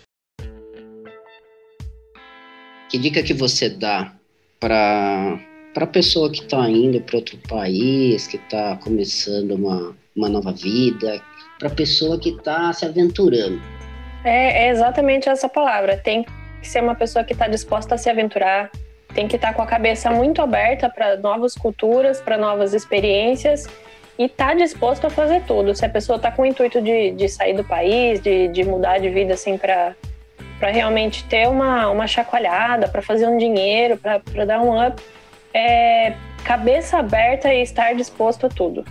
Que 2.87 2.99
dica 2.99 3.23
que 3.23 3.33
você 3.33 3.67
dá 3.67 4.13
para 4.59 5.39
para 5.73 5.87
pessoa 5.87 6.29
que 6.29 6.41
está 6.41 6.69
indo 6.69 7.01
para 7.01 7.15
outro 7.15 7.39
país, 7.49 8.27
que 8.27 8.37
está 8.37 8.75
começando 8.75 9.55
uma, 9.55 9.95
uma 10.15 10.29
nova 10.29 10.51
vida, 10.51 11.19
para 11.57 11.71
pessoa 11.71 12.19
que 12.19 12.29
está 12.29 12.71
se 12.73 12.85
aventurando? 12.85 13.59
É, 14.23 14.65
é, 14.65 14.69
exatamente 14.69 15.27
essa 15.27 15.49
palavra. 15.49 15.97
Tem 15.97 16.23
que 16.23 16.67
ser 16.67 16.83
uma 16.83 16.93
pessoa 16.93 17.25
que 17.25 17.33
está 17.33 17.47
disposta 17.47 17.95
a 17.95 17.97
se 17.97 18.07
aventurar, 18.07 18.69
tem 19.15 19.27
que 19.27 19.37
estar 19.37 19.47
tá 19.47 19.53
com 19.55 19.63
a 19.63 19.65
cabeça 19.65 20.11
muito 20.11 20.43
aberta 20.43 20.87
para 20.91 21.17
novas 21.17 21.55
culturas, 21.55 22.21
para 22.21 22.37
novas 22.37 22.75
experiências 22.75 23.67
e 24.17 24.29
tá 24.29 24.53
disposto 24.53 25.07
a 25.07 25.09
fazer 25.09 25.41
tudo. 25.43 25.75
Se 25.75 25.85
a 25.85 25.89
pessoa 25.89 26.19
tá 26.19 26.31
com 26.31 26.43
o 26.43 26.45
intuito 26.45 26.81
de, 26.81 27.11
de 27.11 27.29
sair 27.29 27.53
do 27.53 27.63
país, 27.63 28.21
de, 28.21 28.47
de 28.49 28.63
mudar 28.63 28.99
de 28.99 29.09
vida 29.09 29.33
assim 29.33 29.57
para 29.57 29.95
para 30.61 30.69
realmente 30.69 31.23
ter 31.23 31.47
uma, 31.49 31.89
uma 31.89 32.05
chacoalhada, 32.05 32.87
para 32.87 33.01
fazer 33.01 33.27
um 33.27 33.35
dinheiro, 33.35 33.97
para 33.97 34.45
dar 34.45 34.61
um 34.61 34.79
up, 34.79 35.01
é 35.51 36.13
cabeça 36.43 36.99
aberta 36.99 37.51
e 37.51 37.63
estar 37.63 37.95
disposto 37.95 38.45
a 38.45 38.49
tudo. 38.49 38.85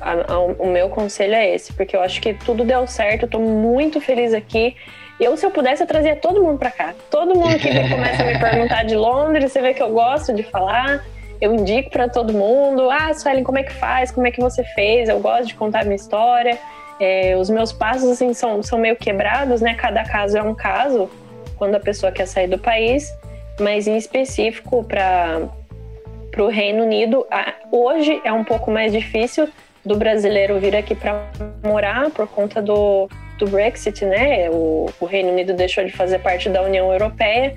A, 0.00 0.32
a, 0.32 0.38
o 0.40 0.66
meu 0.66 0.88
conselho 0.88 1.34
é 1.34 1.54
esse, 1.54 1.72
porque 1.72 1.94
eu 1.94 2.02
acho 2.02 2.20
que 2.20 2.34
tudo 2.34 2.64
deu 2.64 2.84
certo, 2.88 3.22
eu 3.22 3.28
tô 3.28 3.38
muito 3.38 4.00
feliz 4.00 4.34
aqui. 4.34 4.74
Eu, 5.20 5.36
se 5.36 5.46
eu 5.46 5.52
pudesse, 5.52 5.84
eu 5.84 5.86
trazia 5.86 6.16
todo 6.16 6.42
mundo 6.42 6.58
para 6.58 6.72
cá. 6.72 6.94
Todo 7.08 7.32
mundo 7.32 7.56
que 7.60 7.68
começa 7.88 8.22
a 8.24 8.26
me 8.26 8.36
perguntar 8.36 8.82
de 8.84 8.96
Londres, 8.96 9.52
você 9.52 9.60
vê 9.60 9.74
que 9.74 9.82
eu 9.82 9.90
gosto 9.90 10.34
de 10.34 10.42
falar 10.42 11.04
eu 11.40 11.54
indico 11.54 11.90
para 11.90 12.08
todo 12.08 12.32
mundo. 12.32 12.90
Ah, 12.90 13.12
Suelen, 13.14 13.44
como 13.44 13.58
é 13.58 13.62
que 13.62 13.72
faz? 13.72 14.10
Como 14.10 14.26
é 14.26 14.30
que 14.30 14.40
você 14.40 14.64
fez? 14.64 15.08
Eu 15.08 15.20
gosto 15.20 15.46
de 15.46 15.54
contar 15.54 15.84
minha 15.84 15.96
história. 15.96 16.58
É, 17.00 17.36
os 17.36 17.48
meus 17.48 17.72
passos 17.72 18.10
assim 18.10 18.34
são, 18.34 18.62
são 18.62 18.78
meio 18.78 18.96
quebrados, 18.96 19.60
né? 19.60 19.74
Cada 19.74 20.04
caso 20.04 20.36
é 20.36 20.42
um 20.42 20.54
caso 20.54 21.08
quando 21.56 21.74
a 21.74 21.80
pessoa 21.80 22.10
quer 22.10 22.26
sair 22.26 22.48
do 22.48 22.58
país, 22.58 23.12
mas 23.60 23.86
em 23.86 23.96
específico 23.96 24.84
para 24.84 25.48
o 26.38 26.48
Reino 26.48 26.84
Unido, 26.84 27.26
hoje 27.70 28.20
é 28.24 28.32
um 28.32 28.44
pouco 28.44 28.70
mais 28.70 28.92
difícil 28.92 29.48
do 29.84 29.96
brasileiro 29.96 30.58
vir 30.58 30.76
aqui 30.76 30.94
para 30.94 31.30
morar 31.64 32.10
por 32.10 32.26
conta 32.28 32.60
do, 32.60 33.08
do 33.38 33.46
Brexit, 33.48 34.04
né? 34.04 34.50
O, 34.50 34.86
o 35.00 35.06
Reino 35.06 35.30
Unido 35.30 35.52
deixou 35.54 35.84
de 35.84 35.92
fazer 35.92 36.18
parte 36.18 36.48
da 36.48 36.62
União 36.62 36.92
Europeia 36.92 37.56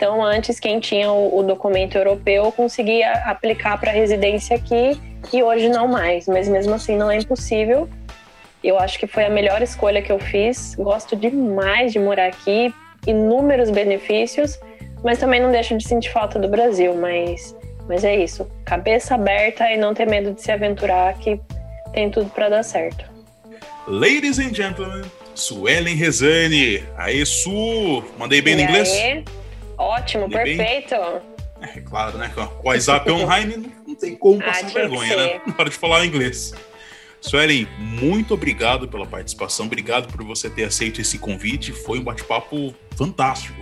então, 0.00 0.24
antes, 0.24 0.58
quem 0.58 0.80
tinha 0.80 1.12
o, 1.12 1.40
o 1.40 1.42
documento 1.42 1.94
europeu 1.94 2.50
conseguia 2.52 3.12
aplicar 3.26 3.78
para 3.78 3.90
residência 3.90 4.56
aqui 4.56 4.98
e 5.30 5.42
hoje 5.42 5.68
não 5.68 5.86
mais. 5.86 6.26
Mas 6.26 6.48
mesmo 6.48 6.72
assim, 6.72 6.96
não 6.96 7.10
é 7.10 7.18
impossível. 7.18 7.86
Eu 8.64 8.78
acho 8.78 8.98
que 8.98 9.06
foi 9.06 9.26
a 9.26 9.28
melhor 9.28 9.60
escolha 9.60 10.00
que 10.00 10.10
eu 10.10 10.18
fiz. 10.18 10.74
Gosto 10.74 11.14
demais 11.14 11.92
de 11.92 11.98
morar 11.98 12.28
aqui, 12.28 12.72
inúmeros 13.06 13.68
benefícios, 13.68 14.58
mas 15.04 15.18
também 15.18 15.38
não 15.38 15.52
deixo 15.52 15.76
de 15.76 15.86
sentir 15.86 16.10
falta 16.10 16.38
do 16.38 16.48
Brasil. 16.48 16.94
Mas, 16.94 17.54
mas 17.86 18.02
é 18.02 18.16
isso, 18.16 18.50
cabeça 18.64 19.16
aberta 19.16 19.70
e 19.70 19.76
não 19.76 19.92
ter 19.92 20.06
medo 20.06 20.32
de 20.32 20.40
se 20.40 20.50
aventurar, 20.50 21.12
que 21.18 21.38
tem 21.92 22.10
tudo 22.10 22.30
para 22.30 22.48
dar 22.48 22.62
certo. 22.62 23.04
Ladies 23.86 24.38
and 24.38 24.54
gentlemen, 24.54 25.02
Suelen 25.34 25.94
Rezane. 25.94 26.82
Aê, 26.96 27.26
Su! 27.26 28.02
Mandei 28.16 28.40
bem 28.40 28.54
e 28.54 28.56
no 28.56 28.62
inglês? 28.62 28.90
Aê? 28.92 29.24
Ótimo, 29.80 30.28
perfeito. 30.28 30.94
Bem... 30.94 31.70
É 31.74 31.80
claro, 31.80 32.18
né? 32.18 32.30
Com 32.34 32.42
o 32.42 32.68
WhatsApp 32.68 33.10
online 33.10 33.72
não 33.86 33.94
tem 33.94 34.14
como 34.14 34.38
passar 34.38 34.66
ah, 34.66 34.68
vergonha, 34.68 35.16
né? 35.16 35.40
Na 35.48 35.54
hora 35.58 35.70
de 35.70 35.76
falar 35.76 36.04
inglês. 36.04 36.52
Suelen, 37.18 37.66
muito 37.78 38.34
obrigado 38.34 38.86
pela 38.88 39.06
participação, 39.06 39.66
obrigado 39.66 40.10
por 40.12 40.22
você 40.22 40.50
ter 40.50 40.64
aceito 40.64 41.00
esse 41.00 41.18
convite. 41.18 41.72
Foi 41.72 41.98
um 41.98 42.02
bate-papo 42.02 42.74
fantástico. 42.94 43.58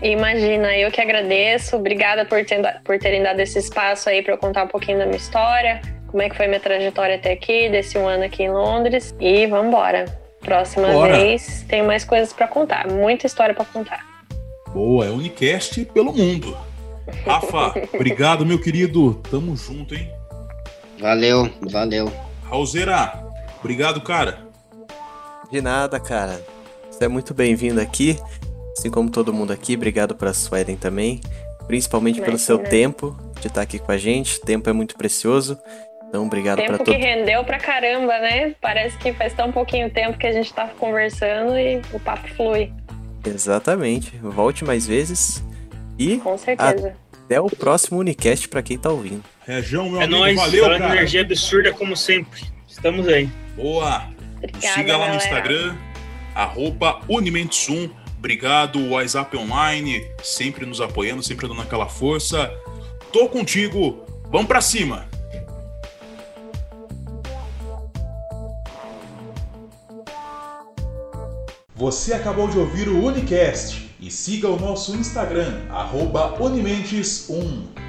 Imagina, 0.00 0.76
eu 0.76 0.90
que 0.90 1.00
agradeço. 1.00 1.76
Obrigada 1.76 2.24
por, 2.24 2.44
ter, 2.44 2.60
por 2.84 2.98
terem 2.98 3.22
dado 3.22 3.40
esse 3.40 3.58
espaço 3.58 4.08
aí 4.08 4.22
para 4.22 4.34
eu 4.34 4.38
contar 4.38 4.64
um 4.64 4.68
pouquinho 4.68 4.98
da 4.98 5.06
minha 5.06 5.16
história, 5.16 5.80
como 6.06 6.22
é 6.22 6.28
que 6.28 6.36
foi 6.36 6.46
minha 6.46 6.60
trajetória 6.60 7.16
até 7.16 7.32
aqui, 7.32 7.68
desse 7.70 7.98
um 7.98 8.06
ano 8.06 8.24
aqui 8.24 8.44
em 8.44 8.50
Londres. 8.50 9.14
E 9.18 9.46
vamos 9.46 9.66
embora. 9.68 10.04
Próxima 10.40 10.92
Bora. 10.92 11.16
vez 11.16 11.64
tem 11.68 11.82
mais 11.82 12.04
coisas 12.04 12.32
para 12.32 12.46
contar, 12.46 12.86
muita 12.86 13.26
história 13.26 13.52
para 13.52 13.64
contar. 13.64 14.15
Boa, 14.76 15.06
é 15.06 15.10
Unicast 15.10 15.86
pelo 15.86 16.12
mundo. 16.12 16.54
Rafa, 17.24 17.72
obrigado, 17.96 18.44
meu 18.44 18.60
querido. 18.60 19.14
Tamo 19.30 19.56
junto, 19.56 19.94
hein? 19.94 20.12
Valeu, 21.00 21.50
valeu. 21.62 22.12
Raulzeira, 22.44 23.26
obrigado, 23.58 24.02
cara. 24.02 24.40
De 25.50 25.62
nada, 25.62 25.98
cara. 25.98 26.38
Você 26.90 27.06
é 27.06 27.08
muito 27.08 27.32
bem-vindo 27.32 27.80
aqui. 27.80 28.18
Assim 28.76 28.90
como 28.90 29.08
todo 29.08 29.32
mundo 29.32 29.50
aqui, 29.50 29.76
obrigado 29.76 30.14
para 30.14 30.28
a 30.28 30.34
Suelen 30.34 30.76
também. 30.76 31.22
Principalmente 31.66 32.16
Imagina. 32.16 32.26
pelo 32.26 32.38
seu 32.38 32.58
tempo 32.58 33.16
de 33.40 33.46
estar 33.46 33.62
aqui 33.62 33.78
com 33.78 33.90
a 33.90 33.96
gente. 33.96 34.36
O 34.36 34.40
tempo 34.42 34.68
é 34.68 34.74
muito 34.74 34.94
precioso. 34.94 35.58
Então, 36.06 36.26
obrigado 36.26 36.58
para 36.58 36.76
todo. 36.76 36.84
Tempo 36.84 36.98
que 36.98 37.02
rendeu 37.02 37.42
pra 37.44 37.58
caramba, 37.58 38.18
né? 38.18 38.54
Parece 38.60 38.98
que 38.98 39.10
faz 39.14 39.32
tão 39.32 39.50
pouquinho 39.50 39.88
tempo 39.88 40.18
que 40.18 40.26
a 40.26 40.32
gente 40.32 40.52
tá 40.52 40.68
conversando 40.78 41.58
e 41.58 41.80
o 41.94 41.98
papo 41.98 42.28
flui. 42.34 42.70
Exatamente. 43.26 44.16
Volte 44.22 44.64
mais 44.64 44.86
vezes. 44.86 45.42
E 45.98 46.18
Com 46.18 46.36
certeza. 46.36 46.94
até 47.24 47.40
o 47.40 47.46
próximo 47.48 47.98
Unicast 48.00 48.48
para 48.48 48.62
quem 48.62 48.78
tá 48.78 48.90
ouvindo. 48.90 49.24
Região, 49.46 49.88
meu 49.88 50.00
é 50.00 50.04
amigo, 50.04 50.18
nóis, 50.20 50.36
valeu, 50.36 50.64
cara. 50.64 50.94
energia 50.94 51.22
absurda 51.22 51.72
como 51.72 51.96
sempre. 51.96 52.42
Estamos 52.68 53.06
aí. 53.08 53.28
Boa. 53.56 54.08
Obrigada, 54.36 54.74
Siga 54.74 54.92
lá 54.92 54.98
galera. 55.06 55.10
no 55.12 55.16
Instagram, 55.16 55.76
arroba 56.34 57.00
Unimentesum. 57.08 57.88
Obrigado, 58.18 58.90
WhatsApp 58.90 59.36
Online, 59.36 60.04
sempre 60.22 60.66
nos 60.66 60.80
apoiando, 60.80 61.22
sempre 61.22 61.46
dando 61.48 61.62
aquela 61.62 61.86
força. 61.86 62.50
Tô 63.12 63.28
contigo, 63.28 64.04
vamos 64.30 64.46
para 64.48 64.60
cima! 64.60 65.06
Você 71.78 72.14
acabou 72.14 72.48
de 72.48 72.58
ouvir 72.58 72.88
o 72.88 73.04
Unicast 73.04 73.90
e 74.00 74.10
siga 74.10 74.48
o 74.48 74.58
nosso 74.58 74.96
Instagram, 74.96 75.66
arroba 75.68 76.34
Unimentes1. 76.38 77.85